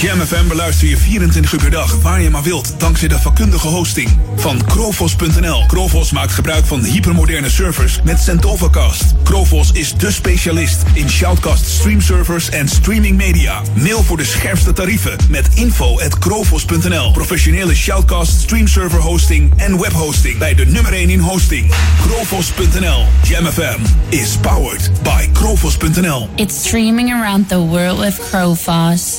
Jam 0.00 0.20
FM 0.20 0.48
beluister 0.48 0.88
je 0.88 0.96
24 0.96 1.52
uur 1.52 1.60
per 1.60 1.70
dag, 1.70 2.02
waar 2.02 2.20
je 2.20 2.30
maar 2.30 2.42
wilt, 2.42 2.74
dankzij 2.78 3.08
de 3.08 3.18
vakkundige 3.18 3.68
hosting 3.68 4.18
van 4.36 4.64
Krovos.nl. 4.64 5.66
Krovos 5.66 6.12
maakt 6.12 6.32
gebruik 6.32 6.64
van 6.64 6.84
hypermoderne 6.84 7.50
servers 7.50 8.00
met 8.04 8.20
Centovacast. 8.20 9.14
Krovos 9.22 9.72
is 9.72 9.94
de 9.94 10.12
specialist 10.12 10.82
in 10.92 11.10
shoutcast 11.10 11.66
streamservers 11.66 12.48
en 12.48 12.68
streaming 12.68 13.16
media. 13.16 13.62
Mail 13.74 14.02
voor 14.02 14.16
de 14.16 14.24
scherpste 14.24 14.72
tarieven 14.72 15.16
met 15.30 15.48
info 15.54 15.98
krovos.nl. 16.18 17.12
Professionele 17.12 17.74
shoutcast 17.74 18.40
streamserver 18.40 19.00
hosting 19.00 19.52
en 19.56 19.80
webhosting 19.80 20.38
bij 20.38 20.54
de 20.54 20.66
nummer 20.66 20.92
1 20.92 21.10
in 21.10 21.20
hosting. 21.20 21.74
Krovos.nl. 22.06 23.04
Jam 23.22 23.46
FM 23.46 23.80
is 24.08 24.36
powered 24.40 24.90
by 25.02 25.28
Krovos.nl. 25.32 26.28
It's 26.34 26.66
streaming 26.66 27.12
around 27.12 27.48
the 27.48 27.58
world 27.58 27.98
with 27.98 28.28
Crowfoss. 28.30 29.16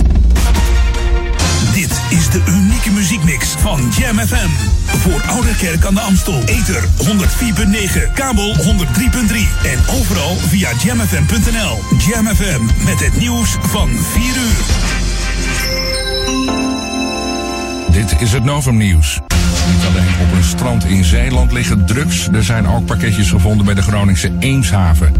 Is 2.09 2.29
de 2.29 2.41
unieke 2.47 2.91
muziekmix 2.91 3.47
van 3.47 3.91
Jam 3.97 4.17
FM. 4.17 4.49
Voor 4.85 5.21
Ouderkerk 5.21 5.85
aan 5.85 5.93
de 5.93 5.99
Amstel. 5.99 6.41
Ether 6.45 6.83
104.9, 6.83 8.13
kabel 8.13 8.55
103.3 8.55 8.61
en 9.63 9.79
overal 9.99 10.35
via 10.35 10.69
jamfm.nl. 10.83 11.79
Jam 12.07 12.27
FM 12.27 12.61
met 12.85 12.99
het 12.99 13.19
nieuws 13.19 13.57
van 13.61 13.89
4 13.89 14.23
uur. 14.23 14.65
Dit 17.91 18.21
is 18.21 18.31
het 18.31 18.43
Novum 18.43 18.77
Nieuws. 18.77 19.19
Niet 19.71 19.85
alleen 19.85 20.27
op 20.27 20.31
een 20.37 20.43
strand 20.43 20.85
in 20.85 21.03
Zeeland 21.03 21.51
liggen 21.51 21.85
drugs. 21.85 22.27
Er 22.27 22.43
zijn 22.43 22.67
ook 22.67 22.85
pakketjes 22.85 23.29
gevonden 23.29 23.65
bij 23.65 23.75
de 23.75 23.81
Groningse 23.81 24.31
Eemshaven. 24.39 25.13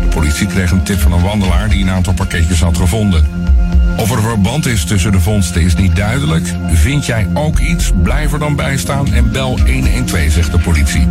De 0.00 0.08
politie 0.14 0.46
kreeg 0.46 0.70
een 0.70 0.82
tip 0.82 1.00
van 1.00 1.12
een 1.12 1.22
wandelaar 1.22 1.68
die 1.68 1.82
een 1.82 1.90
aantal 1.90 2.12
pakketjes 2.12 2.60
had 2.60 2.76
gevonden. 2.76 3.41
Of 3.96 4.10
er 4.10 4.22
verband 4.22 4.66
is 4.66 4.84
tussen 4.84 5.12
de 5.12 5.20
vondsten 5.20 5.62
is 5.62 5.74
niet 5.74 5.96
duidelijk. 5.96 6.54
Vind 6.72 7.06
jij 7.06 7.26
ook 7.34 7.58
iets? 7.58 7.90
Blijf 8.02 8.32
er 8.32 8.38
dan 8.38 8.56
bij 8.56 8.76
staan 8.76 9.12
en 9.12 9.32
bel 9.32 9.58
112, 9.58 10.32
zegt 10.32 10.52
de 10.52 10.58
politie. 10.58 11.08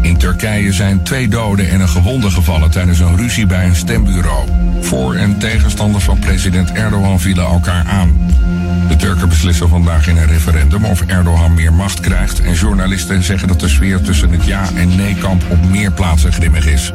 In 0.00 0.16
Turkije 0.16 0.72
zijn 0.72 1.02
twee 1.02 1.28
doden 1.28 1.70
en 1.70 1.80
een 1.80 1.88
gewonde 1.88 2.30
gevallen 2.30 2.70
tijdens 2.70 2.98
een 2.98 3.16
ruzie 3.16 3.46
bij 3.46 3.66
een 3.66 3.76
stembureau. 3.76 4.48
Voor- 4.80 5.14
en 5.14 5.38
tegenstanders 5.38 6.04
van 6.04 6.18
president 6.18 6.72
Erdogan 6.72 7.20
vielen 7.20 7.44
elkaar 7.44 7.84
aan. 7.86 8.30
De 8.88 8.96
Turken 8.96 9.28
beslissen 9.28 9.68
vandaag 9.68 10.08
in 10.08 10.16
een 10.16 10.26
referendum 10.26 10.84
of 10.84 11.00
Erdogan 11.00 11.54
meer 11.54 11.72
macht 11.72 12.00
krijgt. 12.00 12.40
En 12.40 12.54
journalisten 12.54 13.22
zeggen 13.22 13.48
dat 13.48 13.60
de 13.60 13.68
sfeer 13.68 14.00
tussen 14.00 14.30
het 14.30 14.44
ja- 14.44 14.68
en 14.74 14.96
nee-kamp 14.96 15.42
op 15.48 15.70
meer 15.70 15.92
plaatsen 15.92 16.32
grimmig 16.32 16.66
is. 16.66 16.92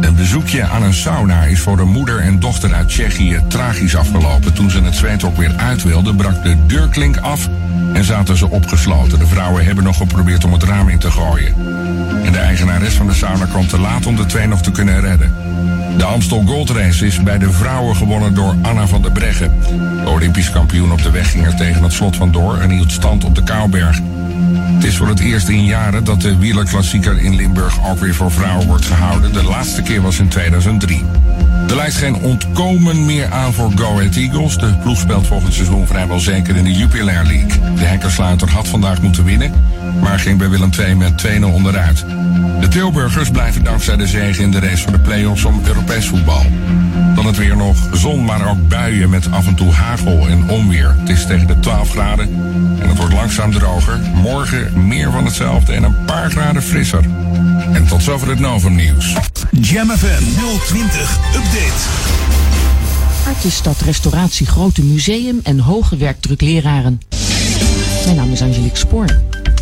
Een 0.00 0.14
bezoekje 0.16 0.64
aan 0.64 0.82
een 0.82 0.94
sauna 0.94 1.44
is 1.44 1.60
voor 1.60 1.78
een 1.78 1.88
moeder 1.88 2.18
en 2.18 2.40
dochter 2.40 2.74
uit 2.74 2.88
Tsjechië 2.88 3.40
tragisch 3.48 3.96
afgelopen. 3.96 4.52
Toen 4.52 4.70
ze 4.70 4.82
het 4.82 4.94
zweet 4.94 5.24
ook 5.24 5.36
weer 5.36 5.52
uit 5.56 5.82
wilden, 5.82 6.16
brak 6.16 6.42
de 6.42 6.56
deurklink 6.66 7.16
af 7.16 7.48
en 7.92 8.04
zaten 8.04 8.36
ze 8.36 8.50
opgesloten. 8.50 9.18
De 9.18 9.26
vrouwen 9.26 9.64
hebben 9.64 9.84
nog 9.84 9.96
geprobeerd 9.96 10.44
om 10.44 10.52
het 10.52 10.62
raam 10.62 10.88
in 10.88 10.98
te 10.98 11.10
gooien. 11.10 11.54
En 12.24 12.32
de 12.32 12.38
eigenares 12.38 12.94
van 12.94 13.06
de 13.06 13.14
sauna 13.14 13.44
kwam 13.44 13.66
te 13.66 13.80
laat 13.80 14.06
om 14.06 14.16
de 14.16 14.26
twee 14.26 14.46
nog 14.46 14.62
te 14.62 14.70
kunnen 14.70 15.00
redden. 15.00 15.32
De 15.96 16.04
Amstel 16.04 16.42
Gold 16.46 16.70
Race 16.70 17.06
is 17.06 17.22
bij 17.22 17.38
de 17.38 17.50
vrouwen 17.50 17.96
gewonnen 17.96 18.34
door 18.34 18.54
Anna 18.62 18.86
van 18.86 19.02
der 19.02 19.12
Breggen. 19.12 19.52
De 20.04 20.10
Olympisch 20.10 20.50
kampioen 20.50 20.92
op 20.92 21.02
de 21.02 21.10
weg 21.10 21.30
ging 21.30 21.46
er 21.46 21.56
tegen 21.56 21.82
het 21.82 21.92
slot 21.92 22.16
vandoor 22.16 22.58
en 22.58 22.70
hield 22.70 22.92
stand 22.92 23.24
op 23.24 23.34
de 23.34 23.42
Kouwberg. 23.42 24.00
Het 24.76 24.84
is 24.84 24.96
voor 24.96 25.08
het 25.08 25.20
eerst 25.20 25.48
in 25.48 25.64
jaren 25.64 26.04
dat 26.04 26.20
de 26.20 26.38
wielerklassieker 26.38 27.18
in 27.18 27.36
Limburg 27.36 27.88
ook 27.88 27.98
weer 27.98 28.14
voor 28.14 28.30
vrouwen 28.30 28.66
wordt 28.66 28.84
gehouden. 28.84 29.32
De 29.32 29.44
laatste 29.44 29.82
keer 29.82 30.02
was 30.02 30.18
in 30.18 30.28
2003. 30.28 31.04
Er 31.68 31.76
lijkt 31.76 31.94
geen 31.94 32.14
ontkomen 32.14 33.04
meer 33.04 33.32
aan 33.32 33.52
voor 33.52 33.72
Go 33.74 33.98
Ahead 33.98 34.16
Eagles. 34.16 34.58
De 34.58 34.74
ploeg 34.82 34.98
speelt 34.98 35.26
volgend 35.26 35.52
seizoen 35.52 35.86
vrijwel 35.86 36.20
zeker 36.20 36.56
in 36.56 36.64
de 36.64 36.72
Jupiler 36.72 37.24
League. 37.24 37.74
De 37.74 37.84
hekkersluiter 37.84 38.50
had 38.50 38.68
vandaag 38.68 39.02
moeten 39.02 39.24
winnen, 39.24 39.52
maar 40.00 40.18
ging 40.18 40.38
bij 40.38 40.48
Willem 40.48 40.70
II 40.78 40.94
met 40.94 41.26
2-0 41.26 41.44
onderuit. 41.44 42.04
De 42.60 42.68
Tilburgers 42.68 43.30
blijven 43.30 43.64
dankzij 43.64 43.96
de 43.96 44.06
zege 44.06 44.42
in 44.42 44.50
de 44.50 44.58
race 44.58 44.82
voor 44.82 44.92
de 44.92 44.98
play-offs 44.98 45.44
om 45.44 45.60
Europees 45.66 46.06
voetbal. 46.06 46.46
Dan 47.16 47.26
het 47.26 47.36
weer 47.36 47.56
nog 47.56 47.76
zon, 47.92 48.24
maar 48.24 48.48
ook 48.48 48.68
buien 48.68 49.10
met 49.10 49.30
af 49.30 49.46
en 49.46 49.54
toe 49.54 49.72
hagel 49.72 50.28
en 50.28 50.48
onweer. 50.48 50.94
Het 50.98 51.08
is 51.08 51.26
tegen 51.26 51.46
de 51.46 51.60
12 51.60 51.90
graden 51.90 52.28
en 52.80 52.88
het 52.88 52.98
wordt 52.98 53.12
langzaam 53.12 53.52
droger. 53.52 54.00
Morgen 54.14 54.86
meer 54.86 55.10
van 55.10 55.24
hetzelfde 55.24 55.72
en 55.72 55.82
een 55.82 56.04
paar 56.04 56.30
graden 56.30 56.62
frisser. 56.62 57.04
En 57.72 57.86
tot 57.86 58.02
zover 58.02 58.28
het 58.28 58.38
Novum 58.38 58.74
nieuws. 58.74 59.16
Jam 59.50 59.90
FM 59.90 60.22
020 60.66 61.18
Update. 61.34 61.84
Artisstad 63.26 63.80
Restauratie 63.80 64.46
Grote 64.46 64.82
Museum 64.82 65.40
en 65.42 65.58
hoge 65.58 65.96
werkdruk 65.96 66.40
leraren. 66.40 67.00
Mijn 68.04 68.16
naam 68.16 68.32
is 68.32 68.42
Angelique 68.42 68.78
Spoor. 68.78 69.06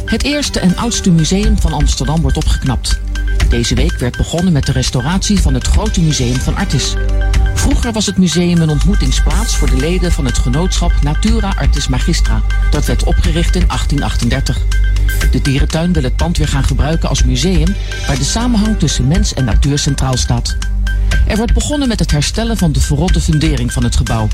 Het 0.04 0.24
eerste 0.24 0.60
en 0.60 0.76
oudste 0.76 1.10
museum 1.10 1.58
van 1.60 1.72
Amsterdam 1.72 2.20
wordt 2.20 2.36
opgeknapt. 2.36 3.00
Deze 3.48 3.74
week 3.74 3.98
werd 3.98 4.16
begonnen 4.16 4.52
met 4.52 4.66
de 4.66 4.72
restauratie 4.72 5.40
van 5.40 5.54
het 5.54 5.66
Grote 5.66 6.00
Museum 6.00 6.36
van 6.36 6.56
Artis. 6.56 6.94
Vroeger 7.54 7.92
was 7.92 8.06
het 8.06 8.18
museum 8.18 8.60
een 8.60 8.68
ontmoetingsplaats 8.68 9.56
voor 9.56 9.70
de 9.70 9.76
leden 9.76 10.12
van 10.12 10.24
het 10.24 10.38
genootschap 10.38 10.92
Natura 11.02 11.52
Artis 11.58 11.88
Magistra. 11.88 12.42
Dat 12.70 12.86
werd 12.86 13.04
opgericht 13.04 13.56
in 13.56 13.66
1838. 13.66 14.58
De 15.30 15.40
dierentuin 15.40 15.92
wil 15.92 16.02
het 16.02 16.16
pand 16.16 16.36
weer 16.36 16.48
gaan 16.48 16.64
gebruiken 16.64 17.08
als 17.08 17.24
museum, 17.24 17.74
waar 18.06 18.18
de 18.18 18.24
samenhang 18.24 18.78
tussen 18.78 19.08
mens 19.08 19.34
en 19.34 19.44
natuur 19.44 19.78
centraal 19.78 20.16
staat. 20.16 20.56
Er 21.26 21.36
wordt 21.36 21.52
begonnen 21.52 21.88
met 21.88 21.98
het 21.98 22.10
herstellen 22.10 22.56
van 22.56 22.72
de 22.72 22.80
verrotte 22.80 23.20
fundering 23.20 23.72
van 23.72 23.84
het 23.84 23.96
gebouw. 23.96 24.28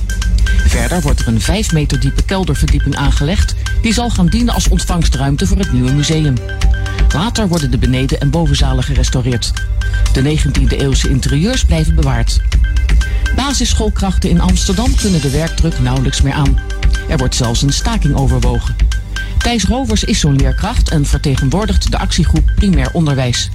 Verder 0.66 1.00
wordt 1.00 1.20
er 1.20 1.28
een 1.28 1.40
5 1.40 1.72
meter 1.72 2.00
diepe 2.00 2.22
kelderverdieping 2.22 2.96
aangelegd, 2.96 3.54
die 3.82 3.92
zal 3.92 4.10
gaan 4.10 4.26
dienen 4.26 4.54
als 4.54 4.68
ontvangstruimte 4.68 5.46
voor 5.46 5.58
het 5.58 5.72
nieuwe 5.72 5.92
museum. 5.92 6.34
Later 7.12 7.48
worden 7.48 7.70
de 7.70 7.78
beneden- 7.78 8.20
en 8.20 8.30
bovenzalen 8.30 8.84
gerestaureerd. 8.84 9.52
De 10.12 10.22
19e 10.22 10.76
eeuwse 10.76 11.08
interieurs 11.08 11.64
blijven 11.64 11.94
bewaard. 11.94 12.40
Basisschoolkrachten 13.36 14.30
in 14.30 14.40
Amsterdam 14.40 14.94
kunnen 14.94 15.20
de 15.20 15.30
werkdruk 15.30 15.80
nauwelijks 15.80 16.22
meer 16.22 16.32
aan. 16.32 16.58
Er 17.08 17.16
wordt 17.16 17.34
zelfs 17.34 17.62
een 17.62 17.72
staking 17.72 18.14
overwogen. 18.14 18.76
Thijs 19.38 19.64
Rovers 19.64 20.04
is 20.04 20.20
zo'n 20.20 20.36
leerkracht 20.36 20.90
en 20.90 21.06
vertegenwoordigt 21.06 21.90
de 21.90 21.98
actiegroep 21.98 22.52
Primair 22.54 22.90
Onderwijs. 22.92 23.50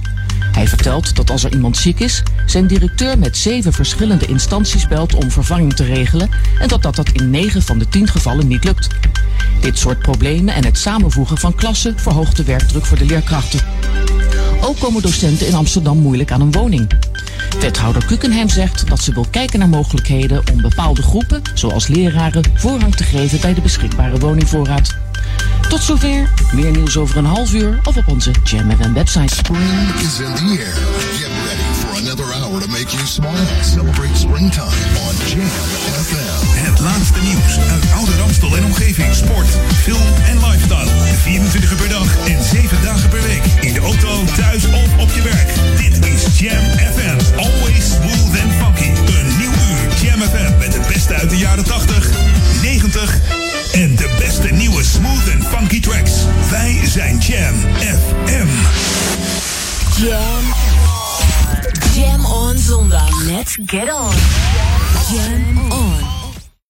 Hij 0.52 0.68
vertelt 0.68 1.16
dat 1.16 1.30
als 1.30 1.44
er 1.44 1.52
iemand 1.52 1.76
ziek 1.76 2.00
is, 2.00 2.22
zijn 2.46 2.66
directeur 2.66 3.18
met 3.18 3.36
zeven 3.36 3.72
verschillende 3.72 4.26
instanties 4.26 4.88
belt 4.88 5.14
om 5.14 5.30
vervanging 5.30 5.74
te 5.74 5.84
regelen 5.84 6.30
en 6.58 6.68
dat 6.68 6.82
dat, 6.82 6.96
dat 6.96 7.08
in 7.08 7.30
9 7.30 7.62
van 7.62 7.78
de 7.78 7.88
10 7.88 8.08
gevallen 8.08 8.48
niet 8.48 8.64
lukt. 8.64 8.88
Dit 9.60 9.78
soort 9.78 9.98
problemen 9.98 10.54
en 10.54 10.64
het 10.64 10.78
samenvoegen 10.78 11.38
van 11.38 11.54
klassen 11.54 11.98
verhoogt 11.98 12.36
de 12.36 12.44
werkdruk 12.44 12.84
voor 12.84 12.98
de 12.98 13.06
leerkrachten. 13.06 13.60
Ook 14.60 14.78
komen 14.78 15.02
docenten 15.02 15.46
in 15.46 15.54
Amsterdam 15.54 15.98
moeilijk 15.98 16.30
aan 16.30 16.40
een 16.40 16.52
woning. 16.52 16.88
Wethouder 17.60 18.04
Kukenheim 18.04 18.48
zegt 18.48 18.88
dat 18.88 19.00
ze 19.00 19.12
wil 19.12 19.26
kijken 19.30 19.58
naar 19.58 19.68
mogelijkheden 19.68 20.42
om 20.52 20.60
bepaalde 20.60 21.02
groepen, 21.02 21.42
zoals 21.54 21.86
leraren, 21.86 22.44
voorrang 22.54 22.94
te 22.94 23.04
geven 23.04 23.40
bij 23.40 23.54
de 23.54 23.60
beschikbare 23.60 24.18
woningvoorraad. 24.18 24.96
Tot 25.68 25.82
zover. 25.82 26.30
Meer 26.52 26.70
nieuws 26.70 26.96
over 26.96 27.16
een 27.16 27.24
half 27.24 27.52
uur 27.52 27.78
of 27.82 27.96
op 27.96 28.08
onze 28.08 28.30
Jam 28.44 28.70
FM 28.70 28.92
website. 28.92 29.34
Spring 29.34 29.94
is 29.98 30.18
in 30.18 30.34
the 30.34 30.56
air. 30.58 30.74
Get 31.18 31.30
ready 31.48 31.68
for 31.80 31.90
another 32.02 32.24
hour 32.34 32.60
to 32.60 32.68
make 32.68 32.90
you 32.96 33.06
smile. 33.06 33.46
Celebrate 33.62 34.16
springtime 34.18 34.80
on 35.06 35.14
Jam 35.26 35.50
FM. 36.08 36.36
Het 36.66 36.80
laatste 36.80 37.20
nieuws 37.22 37.58
uit 37.70 37.84
Oude 37.94 38.16
Ramstel 38.16 38.56
en 38.56 38.64
omgeving. 38.64 39.14
Sport, 39.14 39.48
film 39.82 40.06
en 40.28 40.36
lifestyle. 40.48 40.90
24 41.22 41.70
uur 41.70 41.76
per 41.76 41.88
dag 41.88 42.08
en 42.26 42.44
7 42.44 42.82
dagen 42.84 43.08
per 43.08 43.22
week. 43.22 43.44
In 43.60 43.72
de 43.72 43.80
auto, 43.80 44.24
thuis 44.36 44.64
of 44.64 44.98
op 44.98 45.10
je 45.14 45.22
werk. 45.22 45.50
Dit 45.76 46.06
is 46.06 46.38
Jam 46.38 46.64
FM. 46.94 47.38
Always 47.38 47.84
smooth 47.90 48.34
and 48.42 48.52
funky. 48.60 48.88
Een 48.88 49.28
nieuw 49.38 49.56
uur 49.68 49.86
Jam 50.02 50.20
FM 50.20 50.58
met 50.58 50.74
het 50.74 50.86
beste 50.86 51.14
uit 51.14 51.30
de 51.30 51.36
jaren 51.36 51.64
80, 51.64 52.10
90 52.62 53.45
en 53.72 53.96
de 53.96 54.14
beste 54.18 54.48
nieuwe 54.52 54.84
smooth 54.84 55.34
and 55.34 55.46
funky 55.46 55.80
tracks. 55.80 56.12
Wij 56.50 56.80
zijn 56.84 57.18
Jam 57.18 57.54
FM. 57.78 58.48
Jam. 60.02 60.54
Jam 61.94 62.24
on 62.24 62.58
zondag. 62.58 63.24
Let's 63.24 63.56
get 63.66 63.92
on. 63.92 64.14
Jam 65.12 65.72
on. 65.72 66.15